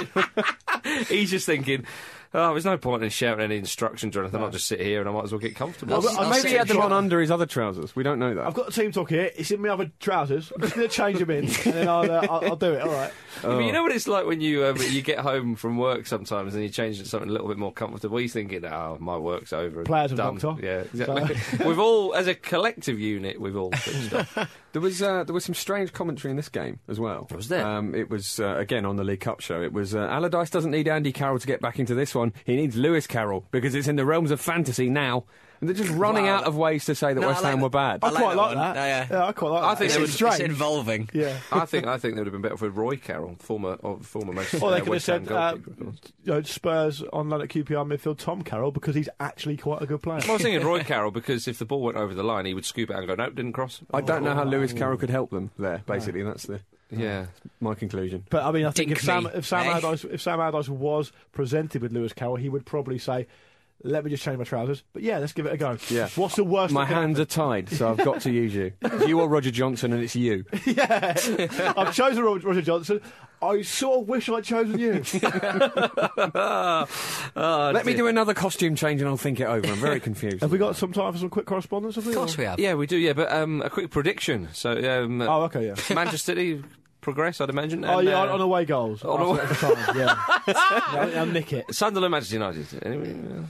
He's 1.10 1.32
just 1.32 1.48
thinking, 1.48 1.86
oh, 2.34 2.52
there's 2.52 2.65
no 2.65 2.78
point 2.78 3.04
in 3.04 3.10
shouting 3.10 3.43
any 3.43 3.58
instructions 3.58 4.15
or 4.17 4.22
anything. 4.22 4.41
I'll 4.41 4.50
just 4.50 4.67
sit 4.67 4.80
here 4.82 5.00
and 5.00 5.10
I 5.10 5.12
might 5.12 5.26
as 5.26 5.32
well 5.32 5.39
get 5.39 5.56
comfortable. 5.56 5.93
I'll- 5.96 6.08
I'll 6.10 6.19
I'll 6.26 6.30
Maybe 6.30 6.50
he 6.50 6.56
had 6.56 6.67
them 6.67 6.80
on 6.82 6.91
under 6.91 7.19
his 7.22 7.32
other 7.32 7.46
trousers. 7.46 7.96
We 7.96 8.04
don't 8.04 8.19
know 8.19 8.34
that. 8.36 8.46
I've 8.48 8.54
got 8.54 8.67
the 8.67 8.72
team 8.72 8.91
talk 8.91 9.10
here. 9.10 9.30
It's 9.36 9.52
in 9.52 9.62
my 9.62 9.69
other 9.69 9.91
trousers. 10.00 10.52
I'm 10.56 10.62
just 10.62 10.76
going 10.76 10.88
to 10.88 10.93
change 10.93 11.19
them 11.19 11.30
in, 11.30 11.46
and 11.46 11.54
then 11.74 11.88
I'll, 11.88 12.10
uh, 12.12 12.28
I'll, 12.30 12.50
I'll 12.52 12.56
do 12.56 12.74
it. 12.74 12.82
All 12.82 12.89
right. 12.91 13.12
But 13.41 13.60
you 13.60 13.72
know 13.72 13.84
what 13.84 13.91
it's 13.91 14.08
like 14.08 14.26
when 14.26 14.41
you 14.41 14.65
um, 14.65 14.78
you 14.80 15.02
get 15.02 15.19
home 15.19 15.56
from 15.56 15.78
work 15.78 16.06
sometimes 16.08 16.54
and 16.54 16.63
you 16.63 16.69
change 16.69 17.00
to 17.00 17.06
something 17.06 17.30
a 17.30 17.32
little 17.32 17.48
bit 17.48 17.58
more 17.58 17.72
comfortable. 17.74 18.19
You're 18.19 18.30
thinking, 18.30 18.63
"Oh, 18.65 18.98
my 19.00 19.17
work's 19.17 19.54
over." 19.54 19.84
Players 19.84 20.12
have 20.12 20.17
done. 20.17 20.60
Yeah, 20.62 20.80
exactly. 20.93 21.38
we've 21.65 21.80
all, 21.80 22.13
as 22.15 22.28
a 22.28 22.36
collective 22.36 23.00
unit, 23.00 23.39
we've 23.39 23.58
all 23.58 23.72
switched 23.74 24.13
off. 24.13 24.50
There 24.74 24.82
was 24.82 25.02
uh, 25.04 25.24
there 25.24 25.34
was 25.34 25.46
some 25.46 25.54
strange 25.54 25.94
commentary 25.94 26.32
in 26.32 26.36
this 26.36 26.50
game 26.50 26.80
as 26.88 27.00
well. 27.00 27.28
Was 27.34 27.48
there? 27.48 27.66
Um, 27.66 27.94
it 27.94 28.10
was 28.10 28.40
uh, 28.40 28.56
again 28.58 28.86
on 28.86 28.96
the 28.96 29.04
League 29.04 29.20
Cup 29.20 29.40
show. 29.40 29.62
It 29.62 29.72
was 29.72 29.94
uh, 29.94 30.00
Allardyce 30.00 30.50
doesn't 30.50 30.72
need 30.72 30.88
Andy 30.88 31.12
Carroll 31.12 31.38
to 31.38 31.48
get 31.48 31.62
back 31.62 31.80
into 31.80 31.94
this 31.94 32.16
one. 32.16 32.34
He 32.44 32.56
needs 32.56 32.76
Lewis 32.76 33.06
Carroll 33.06 33.46
because 33.52 33.76
it's 33.76 33.88
in 33.88 33.96
the 33.96 34.06
realms 34.06 34.32
of 34.32 34.42
fantasy 34.42 34.90
now. 34.90 35.26
And 35.63 35.69
they're 35.69 35.82
just 35.86 35.95
running 35.97 36.26
Wow. 36.26 36.39
out 36.39 36.43
of 36.43 36.58
ways 36.58 36.84
to 36.86 36.93
say 36.95 37.13
that 37.13 37.21
No, 37.21 37.28
West 37.28 37.39
I 37.39 37.43
like 37.43 37.49
Ham 37.52 37.60
that. 37.60 37.63
were 37.63 37.69
bad. 37.69 37.99
I, 38.04 38.08
I 38.08 38.10
like 38.12 38.21
quite 38.23 38.30
that 38.32 38.38
like 38.38 38.47
one. 38.47 38.58
that. 38.58 38.76
Yeah, 38.76 39.08
yeah. 39.10 39.26
I 39.26 39.32
quite 39.32 39.49
like 39.49 39.63
I 39.63 39.69
that. 39.69 39.78
think 39.78 39.86
it's 39.86 39.95
they 39.95 40.02
It's, 40.04 40.12
would- 40.21 40.28
it's 40.28 40.36
strange. 40.36 40.52
involving. 40.52 41.10
Yeah. 41.13 41.38
I 41.54 41.65
think 41.65 41.88
I 41.88 41.97
think 41.97 42.15
they 42.15 42.19
would 42.19 42.28
have 42.28 42.34
been 42.34 42.41
better 42.41 42.58
for 42.58 42.69
Roy 42.69 42.97
Carroll, 42.97 43.36
former 43.39 43.78
oh, 43.82 43.97
former 43.99 44.34
Manchester 44.34 44.58
Or 44.65 44.71
they 44.71 44.78
uh, 44.78 44.80
could 44.80 44.86
have 44.86 44.88
West 44.89 45.08
Ham 45.08 45.26
said 45.26 45.34
uh, 45.34 45.52
goalkeeper. 45.54 45.71
of 45.71 45.80
course. 45.80 45.97
you 46.26 46.34
know, 46.34 46.41
Spurs 46.41 47.04
on 47.13 47.30
loan 47.30 47.41
at 47.41 47.47
QPR 47.47 47.88
midfield 47.88 48.17
Tom 48.17 48.41
Carroll 48.41 48.71
because 48.71 48.93
he's 48.95 49.08
actually 49.21 49.56
quite 49.56 49.82
a 49.82 49.86
good 49.86 50.02
player. 50.02 50.19
Well, 50.19 50.32
I 50.32 50.34
was 50.34 50.41
thinking 50.41 50.67
Roy 50.67 50.84
Carroll 50.84 51.12
because 51.12 51.47
if 51.47 51.60
the 51.60 51.65
ball 51.65 51.82
went 51.82 51.97
over 51.97 52.13
the 52.13 52.23
line, 52.23 52.45
he 52.45 52.54
would 52.54 52.65
scoop 52.65 52.89
it 52.89 52.93
out 52.93 52.99
and 52.99 53.08
go, 53.08 53.15
"Nope, 53.15 53.36
didn't 53.36 53.54
cross." 53.54 53.80
I 53.93 54.02
don't 54.02 54.23
know 54.23 54.34
how 54.34 54.43
Lewis 54.43 54.73
Carroll 54.73 54.97
could 54.97 55.10
help 55.10 55.30
them 55.30 55.52
there. 55.58 55.82
Basically, 55.86 56.23
that's 56.23 56.43
the 56.47 56.60
Yeah, 56.91 57.28
my 57.62 57.73
conclusion. 57.73 58.26
But 58.30 58.43
I 58.43 58.52
mean, 58.52 58.65
I 58.65 58.71
think 58.71 58.89
Dink 58.89 58.99
if 58.99 59.04
Sam, 59.06 59.23
me, 59.23 59.30
if 59.34 59.45
Sam 59.47 59.65
eh? 59.65 59.69
Allardyce, 59.71 60.04
if 60.04 60.21
Sam 60.21 60.39
Allardyce 60.39 60.69
was 60.69 61.12
presented 61.32 61.82
with 61.82 61.91
Lewis 61.93 62.12
Carroll, 62.13 62.36
he 62.36 62.49
would 62.49 62.65
probably 62.65 62.99
say, 62.99 63.26
Let 63.86 64.06
me 64.06 64.12
just 64.12 64.24
change 64.24 64.38
my 64.38 64.46
trousers. 64.46 64.82
But 64.93 65.04
yeah, 65.04 65.17
let's 65.17 65.34
give 65.34 65.46
it 65.46 65.52
a 65.54 65.58
go. 65.58 65.78
Yeah. 65.89 66.08
What's 66.15 66.36
the 66.36 66.43
worst? 66.46 66.74
My 66.74 66.86
that 66.86 66.88
can 66.93 66.96
hands 67.04 67.19
are 67.19 67.26
tied, 67.26 67.67
so 67.69 67.89
I've 67.91 67.98
got 67.98 68.22
to 68.22 68.32
use 68.32 68.56
you. 68.56 68.72
You 69.08 69.19
are 69.19 69.28
Roger 69.28 69.52
Johnson, 69.52 69.91
and 69.91 70.02
it's 70.02 70.15
you. 70.15 70.46
yeah, 70.65 71.15
I've 71.76 71.93
chosen 71.93 72.24
Roger 72.24 72.48
Roger 72.48 72.62
Johnson. 72.62 73.02
I 73.41 73.62
sort 73.63 74.00
of 74.02 74.08
wish 74.08 74.30
I'd 74.30 74.46
chosen 74.46 74.80
you. 74.80 75.04
Oh, 76.36 76.86
Let 77.74 77.86
me 77.86 77.93
do 77.93 78.08
another 78.08 78.34
costume 78.34 78.76
change, 78.76 79.02
and 79.02 79.10
I'll 79.10 79.17
think 79.17 79.39
it 79.41 79.46
over. 79.46 79.67
I'm 79.67 79.76
very 79.76 80.00
confused. 80.00 80.41
have 80.41 80.52
we 80.52 80.58
got 80.58 80.76
some 80.78 80.93
time 80.93 81.12
for 81.12 81.19
some 81.19 81.30
quick 81.30 81.46
correspondence? 81.46 81.96
Have 81.96 82.06
we? 82.06 82.13
Of 82.13 82.17
course 82.17 82.38
we 82.38 82.46
have. 82.46 82.60
Yeah, 82.60 82.76
we 82.76 82.88
do. 82.88 82.98
Yeah, 82.98 83.13
but 83.13 83.32
um, 83.32 83.62
a 83.62 83.69
quick 83.69 83.91
prediction. 83.91 84.48
So, 84.54 84.72
um, 85.04 85.22
Oh, 85.22 85.43
okay, 85.43 85.65
yeah. 85.67 85.76
Manchester 85.93 86.17
City 86.17 86.63
progress, 87.02 87.41
I'd 87.41 87.50
imagine. 87.50 87.84
oh, 87.84 88.00
and, 88.00 88.08
yeah, 88.08 88.19
uh, 88.19 88.24
on, 88.24 88.30
on 88.30 88.41
away 88.41 88.63
goals. 88.65 89.04
on 89.04 89.19
away- 89.22 89.41
at 89.41 89.62
yeah. 89.96 90.15
yeah. 90.48 91.19
I'll 91.19 91.26
nick 91.26 91.52
it. 91.52 91.74
Sunderland, 91.76 92.12
Manchester 92.12 92.36
United. 92.36 92.65
Anyway, 92.86 93.12
uh, 93.12 93.41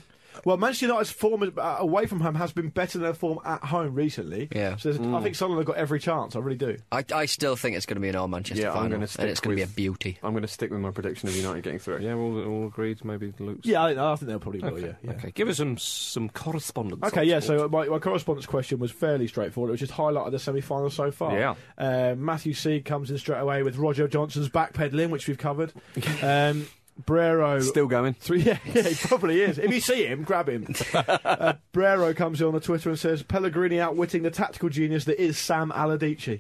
Well, 0.46 0.58
Manchester 0.58 0.88
United's 0.88 1.12
form 1.12 1.54
uh, 1.58 1.76
away 1.80 2.06
from 2.06 2.20
home 2.20 2.36
has 2.36 2.52
been 2.52 2.70
better 2.70 2.98
than 2.98 3.04
their 3.04 3.14
form 3.14 3.40
at 3.46 3.64
home 3.64 3.94
recently. 3.96 4.50
Yeah. 4.52 4.76
So 4.78 4.92
there's- 4.92 5.14
I 5.14 5.22
think 5.22 5.36
Sunderland 5.36 5.68
have 5.68 5.76
got 5.76 5.80
every 5.82 6.00
chance. 6.00 6.36
I 6.36 6.40
really 6.40 6.58
do. 6.58 6.78
I, 6.92 7.04
I 7.14 7.26
still 7.26 7.56
think 7.56 7.76
it's 7.76 7.86
going 7.86 7.96
to 7.96 8.02
be 8.02 8.10
an 8.10 8.16
all 8.16 8.28
Manchester 8.28 8.64
Yeah, 8.64 8.70
I'm 8.72 8.76
final, 8.76 8.90
gonna 8.92 9.08
stick 9.08 9.22
and 9.22 9.30
it's 9.30 9.40
going 9.40 9.56
to 9.58 9.66
be 9.66 9.70
a 9.72 9.74
beauty. 9.74 10.18
I'm 10.24 10.32
going 10.32 10.42
to 10.44 10.48
stick 10.48 10.72
with 10.72 10.80
my 10.80 10.92
prediction 10.92 11.30
of 11.30 11.36
United 11.36 11.64
getting 11.64 11.80
through. 11.80 12.00
yeah, 12.00 12.14
all, 12.14 12.44
all 12.44 12.68
agreed. 12.68 13.04
Maybe 13.06 13.34
Luke's. 13.40 13.66
Yeah, 13.68 13.84
I, 13.84 14.12
I 14.14 14.16
think 14.16 14.30
they'll 14.30 14.40
probably 14.40 14.62
will. 14.62 14.70
Okay. 14.70 14.88
Yeah. 14.88 14.94
yeah. 15.04 15.12
Okay. 15.18 15.32
Give 15.32 15.50
us 15.50 15.58
some 15.58 15.78
some 15.78 16.30
correspondence. 16.30 17.04
Okay, 17.04 17.24
yeah. 17.24 17.40
sport. 17.40 17.60
So 17.60 17.68
my, 17.70 17.86
my 17.88 18.00
correspondence 18.00 18.46
question 18.46 18.80
was 18.80 18.92
fairly 18.92 19.28
straightforward. 19.28 19.70
It 19.70 19.74
was 19.74 19.80
just 19.82 19.94
highlighted 19.94 20.32
the 20.32 20.40
semi-final 20.40 20.90
so 20.90 21.12
far. 21.12 21.38
Yeah. 21.38 21.56
Uh, 21.78 22.16
Matthew 22.18 22.54
C 22.54 22.82
comes 22.82 23.12
in 23.12 23.18
straight 23.18 23.40
away 23.40 23.64
with 23.64 23.78
Roger 23.78 24.08
Johnson's 24.08 24.50
backpedaling, 24.50 25.10
which 25.10 25.28
we've 25.28 25.38
covered. 25.38 25.74
Um, 26.24 26.68
Brero. 27.02 27.62
Still 27.62 27.88
going. 27.88 28.14
Three, 28.14 28.42
yeah, 28.44 28.60
yeah, 28.66 28.84
he 28.84 29.08
probably 29.08 29.42
is. 29.42 29.58
If 29.58 29.74
you 29.74 29.82
see 29.82 30.06
him, 30.06 30.24
grab 30.24 30.50
him. 30.50 30.68
uh, 30.94 31.54
Brero 31.74 32.16
comes 32.16 32.42
in 32.42 32.48
on 32.48 32.54
the 32.54 32.60
Twitter 32.60 32.90
and 32.90 33.00
says 33.00 33.24
Pellegrini 33.24 33.80
outwitting 33.80 34.24
the 34.24 34.32
tactical 34.32 34.70
genius 34.70 35.06
that 35.06 35.22
is 35.22 35.38
Sam 35.38 35.72
Allardyce. 35.72 36.40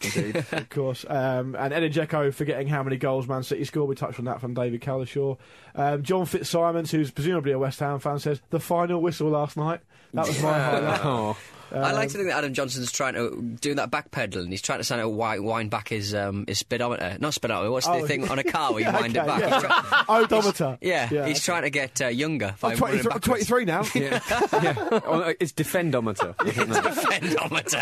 Indeed. 0.00 0.36
of 0.52 0.68
course. 0.70 1.04
Um, 1.08 1.56
and 1.56 1.72
Edin 1.72 1.92
Dzeko 1.92 2.32
forgetting 2.32 2.68
how 2.68 2.82
many 2.82 2.96
goals 2.96 3.26
Man 3.26 3.42
City 3.42 3.64
scored. 3.64 3.88
We 3.88 3.96
touched 3.96 4.18
on 4.18 4.26
that 4.26 4.40
from 4.40 4.54
David 4.54 4.80
Calishaw. 4.80 5.36
Um, 5.74 6.02
John 6.02 6.24
Fitzsimons, 6.26 6.90
who's 6.90 7.10
presumably 7.10 7.52
a 7.52 7.58
West 7.58 7.80
Ham 7.80 7.98
fan, 7.98 8.18
says 8.18 8.40
the 8.50 8.60
final 8.60 9.02
whistle 9.02 9.28
last 9.30 9.56
night. 9.56 9.80
That 10.14 10.26
was 10.26 10.42
my 10.42 10.58
highlight. 10.58 11.36
I 11.72 11.90
Um, 11.90 11.94
like 11.96 12.08
to 12.08 12.14
think 12.14 12.28
that 12.28 12.38
Adam 12.38 12.54
Johnson's 12.54 12.90
trying 12.92 13.14
to 13.14 13.40
do 13.60 13.74
that 13.74 13.90
backpedal, 13.90 14.36
and 14.40 14.50
he's 14.50 14.62
trying 14.62 14.78
to 14.78 14.84
sound 14.84 15.16
wind, 15.16 15.44
wind 15.44 15.70
back 15.70 15.88
his 15.88 16.14
um, 16.14 16.44
his 16.48 16.58
speedometer. 16.58 17.16
Not 17.20 17.34
speedometer. 17.34 17.70
What's 17.70 17.86
Oh. 17.86 18.00
the 18.00 18.06
thing 18.08 18.28
on 18.28 18.38
a 18.38 18.44
car 18.56 18.72
where 18.72 18.82
you 18.84 18.92
wind 18.92 19.16
okay, 19.16 19.20
it 19.20 19.26
back? 19.26 19.40
yeah. 19.40 19.54
He's 19.54 19.62
try- 19.62 20.04
Odometer. 20.08 20.78
yeah, 20.80 21.26
he's 21.26 21.42
trying 21.44 21.62
to 21.62 21.70
get 21.70 22.00
uh, 22.00 22.06
younger. 22.08 22.54
by 22.60 22.72
I'm 22.72 22.78
running 22.78 23.00
23, 23.02 23.08
backwards. 23.10 23.46
23 23.46 23.64
now. 23.64 23.82
Yeah. 23.94 24.20
yeah. 24.62 25.00
Oh, 25.06 25.34
it's 25.40 25.52
defendometer. 25.52 26.34
isn't 26.46 26.70
it? 26.70 26.94
Speedometer. 26.94 27.76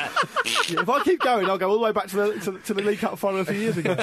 Yeah, 0.69 0.81
if 0.83 0.89
I 0.89 1.03
keep 1.03 1.21
going, 1.21 1.47
I'll 1.49 1.59
go 1.59 1.69
all 1.69 1.79
the 1.79 1.85
way 1.85 1.93
back 1.93 2.09
to 2.09 2.17
the 2.17 2.33
to, 2.41 2.51
the- 2.53 2.59
to 2.61 2.75
the 2.75 2.83
League 2.83 2.99
Cup 3.01 3.19
final 3.19 3.41
a 3.41 3.45
few 3.45 3.55
years 3.59 3.77
ago. 3.77 3.95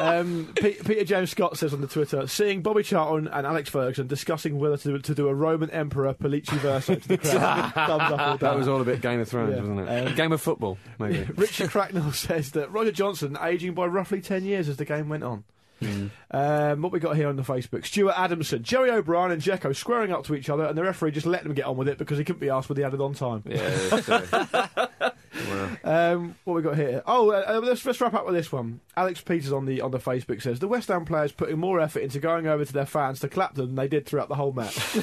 Um, 0.00 0.52
Pe- 0.56 0.74
Peter 0.74 1.04
James 1.04 1.30
Scott 1.30 1.56
says 1.58 1.74
on 1.74 1.80
the 1.80 1.86
Twitter, 1.86 2.26
seeing 2.26 2.62
Bobby 2.62 2.82
Charlton 2.82 3.28
and 3.28 3.46
Alex 3.46 3.68
Ferguson 3.68 4.06
discussing 4.06 4.58
whether 4.58 4.76
to, 4.78 4.98
to 4.98 5.14
do 5.14 5.28
a 5.28 5.34
Roman 5.34 5.70
Emperor 5.70 6.14
Pollice 6.14 6.48
verso 6.50 6.94
to 6.96 7.08
the 7.08 7.18
crowd. 7.18 7.72
Up 7.76 8.40
That 8.40 8.56
was 8.56 8.66
all 8.68 8.80
a 8.80 8.84
bit 8.84 9.00
Game 9.00 9.20
of 9.20 9.28
Thrones, 9.28 9.54
Yeah. 9.54 9.60
wasn't 9.60 9.80
it? 9.80 10.08
Um, 10.08 10.14
Game 10.14 10.32
of 10.32 10.40
football, 10.40 10.78
maybe. 10.98 11.28
Richard 11.36 11.70
Cracknell 11.70 12.12
says 12.14 12.52
that 12.52 12.70
Roger 12.72 12.92
Johnson 12.92 13.36
aging 13.42 13.74
by 13.74 13.86
roughly 13.86 14.20
10 14.20 14.44
years 14.44 14.68
as 14.68 14.76
the 14.76 14.84
game 14.84 15.08
went 15.08 15.24
on. 15.24 15.44
Um, 16.30 16.82
what 16.82 16.92
we 16.92 17.00
got 17.00 17.16
here 17.16 17.28
on 17.28 17.36
the 17.36 17.42
Facebook? 17.42 17.86
Stuart 17.86 18.12
Adamson, 18.14 18.62
Jerry 18.62 18.90
O'Brien, 18.90 19.30
and 19.30 19.40
Dzeko 19.40 19.74
squaring 19.74 20.12
up 20.12 20.24
to 20.26 20.34
each 20.34 20.50
other, 20.50 20.64
and 20.64 20.76
the 20.76 20.82
referee 20.82 21.10
just 21.10 21.24
let 21.26 21.42
them 21.42 21.54
get 21.54 21.64
on 21.64 21.76
with 21.78 21.88
it 21.88 21.96
because 21.96 22.18
he 22.18 22.24
couldn't 22.24 22.40
be 22.40 22.50
asked 22.50 22.68
with 22.68 22.76
the 22.76 22.84
added 22.84 23.00
on 23.00 23.14
time. 23.14 23.42
Yeah. 23.46 25.10
so- 25.44 25.78
well, 25.84 26.14
Um, 26.14 26.34
what 26.44 26.54
we 26.54 26.62
got 26.62 26.76
here? 26.76 27.02
Oh, 27.06 27.30
uh, 27.30 27.44
uh, 27.46 27.60
let's, 27.62 27.84
let's 27.84 28.00
wrap 28.00 28.14
up 28.14 28.26
with 28.26 28.34
this 28.34 28.50
one. 28.52 28.80
Alex 28.96 29.20
Peters 29.20 29.52
on 29.52 29.66
the 29.66 29.80
on 29.80 29.90
the 29.90 29.98
Facebook 29.98 30.42
says 30.42 30.58
the 30.60 30.68
West 30.68 30.88
Ham 30.88 31.04
players 31.04 31.32
putting 31.32 31.58
more 31.58 31.80
effort 31.80 32.00
into 32.00 32.18
going 32.20 32.46
over 32.46 32.64
to 32.64 32.72
their 32.72 32.86
fans 32.86 33.20
to 33.20 33.28
clap 33.28 33.54
them 33.54 33.66
than 33.66 33.74
they 33.76 33.88
did 33.88 34.06
throughout 34.06 34.28
the 34.28 34.34
whole 34.34 34.52
match. 34.52 34.76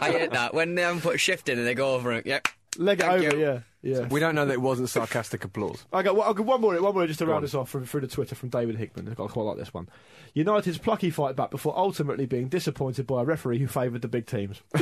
I 0.00 0.10
hate 0.10 0.30
that 0.32 0.54
when 0.54 0.74
they 0.74 0.82
haven't 0.82 1.02
put 1.02 1.14
a 1.14 1.18
shift 1.18 1.48
in 1.48 1.58
and 1.58 1.66
they 1.66 1.74
go 1.74 1.94
over 1.94 2.12
it. 2.12 2.26
Yep. 2.26 2.48
Leg 2.78 3.00
it 3.00 3.02
Thank 3.04 3.24
over, 3.26 3.36
you. 3.36 3.42
yeah, 3.42 3.60
yeah. 3.82 4.06
We 4.08 4.20
don't 4.20 4.34
know 4.34 4.44
that 4.44 4.52
it 4.52 4.60
wasn't 4.60 4.90
sarcastic 4.90 5.44
applause. 5.44 5.86
I 5.94 6.02
got, 6.02 6.14
well, 6.14 6.28
I 6.28 6.34
got 6.34 6.44
one 6.44 6.60
more, 6.60 6.74
one 6.82 6.92
more 6.94 7.06
just 7.06 7.20
to 7.20 7.24
Go 7.24 7.30
round 7.32 7.42
on. 7.42 7.44
us 7.46 7.54
off 7.54 7.70
from, 7.70 7.86
through 7.86 8.02
the 8.02 8.06
Twitter 8.06 8.34
from 8.34 8.50
David 8.50 8.76
Hickman. 8.76 9.08
I 9.08 9.14
got 9.14 9.30
quite 9.30 9.44
like 9.44 9.56
this 9.56 9.72
one. 9.72 9.88
United's 10.36 10.76
plucky 10.76 11.08
fight 11.08 11.34
back 11.34 11.50
before 11.50 11.76
ultimately 11.78 12.26
being 12.26 12.48
disappointed 12.48 13.06
by 13.06 13.22
a 13.22 13.24
referee 13.24 13.58
who 13.58 13.66
favoured 13.66 14.02
the 14.02 14.08
big 14.08 14.26
teams. 14.26 14.60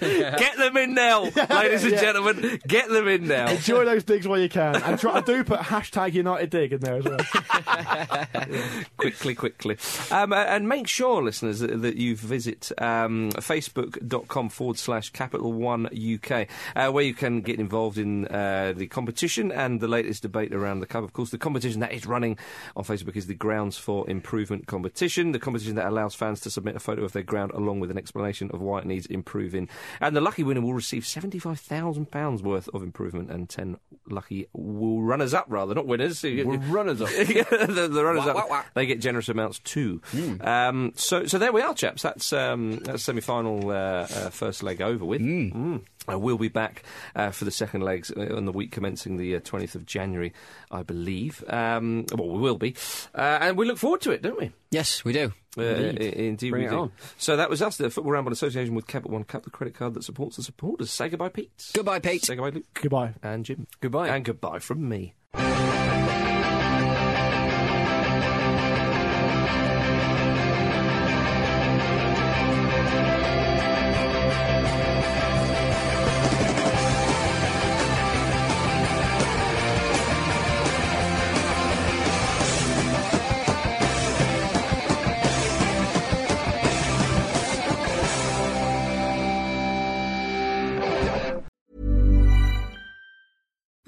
Get 0.00 0.56
them 0.56 0.76
in 0.76 0.94
now, 0.94 1.22
ladies 1.50 1.82
and 1.82 1.92
Yeah. 1.92 2.00
gentlemen. 2.00 2.60
Get 2.66 2.88
them 2.88 3.08
in 3.08 3.26
now. 3.26 3.48
Enjoy 3.50 3.84
those 3.84 4.04
digs 4.04 4.28
while 4.28 4.38
you 4.38 4.48
can, 4.48 4.76
and 4.76 4.98
try, 5.00 5.14
I 5.16 5.20
do 5.20 5.42
put 5.42 5.58
hashtag 5.60 6.12
United 6.14 6.50
dig 6.50 6.72
in 6.72 6.80
there 6.80 6.96
as 6.98 7.04
well. 7.04 7.18
quickly, 8.96 9.34
quickly. 9.34 9.76
Um, 10.10 10.32
and 10.32 10.68
make 10.68 10.86
sure, 10.86 11.22
listeners, 11.22 11.58
that, 11.58 11.82
that 11.82 11.96
you 11.96 12.14
visit 12.16 12.70
um, 12.78 13.30
facebook.com 13.32 14.48
forward 14.48 14.78
slash 14.78 15.10
capital 15.10 15.52
one 15.52 15.86
UK, 15.86 16.46
uh, 16.76 16.90
where 16.90 17.04
you 17.04 17.14
can 17.14 17.40
get 17.40 17.58
involved 17.58 17.98
in 17.98 18.26
uh, 18.28 18.72
the 18.76 18.86
competition 18.86 19.50
and 19.50 19.80
the 19.80 19.88
latest 19.88 20.22
debate 20.22 20.54
around 20.54 20.80
the 20.80 20.86
cup. 20.86 21.02
Of 21.04 21.12
course, 21.12 21.30
the 21.30 21.38
competition 21.38 21.80
that 21.80 21.92
is 21.92 22.06
running 22.06 22.38
on 22.76 22.84
Facebook 22.84 23.16
is 23.16 23.26
the 23.26 23.34
Grounds 23.34 23.76
for 23.88 24.04
Improvement 24.10 24.66
competition, 24.66 25.32
the 25.32 25.38
competition 25.38 25.74
that 25.76 25.86
allows 25.86 26.14
fans 26.14 26.40
to 26.40 26.50
submit 26.50 26.76
a 26.76 26.78
photo 26.78 27.04
of 27.04 27.12
their 27.12 27.22
ground 27.22 27.52
along 27.52 27.80
with 27.80 27.90
an 27.90 27.96
explanation 27.96 28.50
of 28.52 28.60
why 28.60 28.80
it 28.80 28.84
needs 28.84 29.06
improving. 29.06 29.66
And 29.98 30.14
the 30.14 30.20
lucky 30.20 30.42
winner 30.42 30.60
will 30.60 30.74
receive 30.74 31.04
£75,000 31.04 32.42
worth 32.42 32.68
of 32.74 32.82
improvement 32.82 33.30
and 33.30 33.48
10 33.48 33.78
lucky 34.10 34.46
will 34.52 35.00
runners 35.00 35.32
up, 35.32 35.46
rather, 35.48 35.74
not 35.74 35.86
winners. 35.86 36.22
Runners 36.24 37.00
up. 37.00 37.08
the, 37.08 37.88
the 37.90 38.04
runners 38.04 38.26
Wah, 38.26 38.32
up, 38.32 38.36
wah, 38.36 38.46
wah. 38.50 38.62
they 38.74 38.84
get 38.84 39.00
generous 39.00 39.30
amounts 39.30 39.58
too. 39.60 40.02
Um, 40.42 40.92
so, 40.94 41.24
so 41.24 41.38
there 41.38 41.50
we 41.50 41.62
are, 41.62 41.72
chaps. 41.72 42.02
That's 42.02 42.30
um, 42.34 42.80
that's 42.80 43.04
semi-final 43.04 43.70
uh, 43.70 43.72
uh, 43.72 44.06
first 44.28 44.62
leg 44.62 44.82
over 44.82 45.06
with. 45.06 45.22
Mm. 45.22 45.80
Uh, 46.10 46.18
we'll 46.18 46.38
be 46.38 46.48
back 46.48 46.82
uh, 47.14 47.30
for 47.30 47.44
the 47.44 47.50
second 47.50 47.82
legs 47.82 48.10
uh, 48.16 48.34
on 48.36 48.44
the 48.44 48.52
week 48.52 48.70
commencing 48.72 49.16
the 49.16 49.36
uh, 49.36 49.40
20th 49.40 49.74
of 49.74 49.86
January, 49.86 50.32
I 50.70 50.82
believe. 50.82 51.44
Um, 51.48 52.06
well, 52.14 52.28
we 52.28 52.38
will 52.40 52.58
be, 52.58 52.74
uh, 53.14 53.38
and 53.40 53.56
we 53.56 53.66
look 53.66 53.78
forward 53.78 54.00
to 54.02 54.10
it, 54.10 54.22
don't 54.22 54.38
we? 54.38 54.50
Yes, 54.70 55.04
we 55.04 55.12
do. 55.12 55.32
Uh, 55.56 55.62
i- 55.62 55.64
indeed, 55.66 56.50
Bring 56.50 56.62
we 56.62 56.66
it 56.68 56.70
do. 56.70 56.78
on. 56.78 56.92
So 57.16 57.36
that 57.36 57.50
was 57.50 57.60
us, 57.62 57.76
the 57.78 57.90
Football 57.90 58.12
Ramble 58.12 58.32
Association 58.32 58.74
with 58.74 58.86
Capital 58.86 59.12
One 59.12 59.24
Cup, 59.24 59.44
the 59.44 59.50
credit 59.50 59.74
card 59.74 59.94
that 59.94 60.04
supports 60.04 60.36
the 60.36 60.42
supporters. 60.42 60.90
Say 60.90 61.08
goodbye, 61.08 61.30
Pete. 61.30 61.50
Goodbye, 61.74 61.98
Pete. 61.98 62.24
Say 62.24 62.36
goodbye, 62.36 62.50
Luke 62.50 62.66
Goodbye. 62.74 63.14
and 63.22 63.44
Jim. 63.44 63.66
Goodbye. 63.80 64.08
And 64.08 64.24
goodbye 64.24 64.58
from 64.60 64.88
me. 64.88 65.14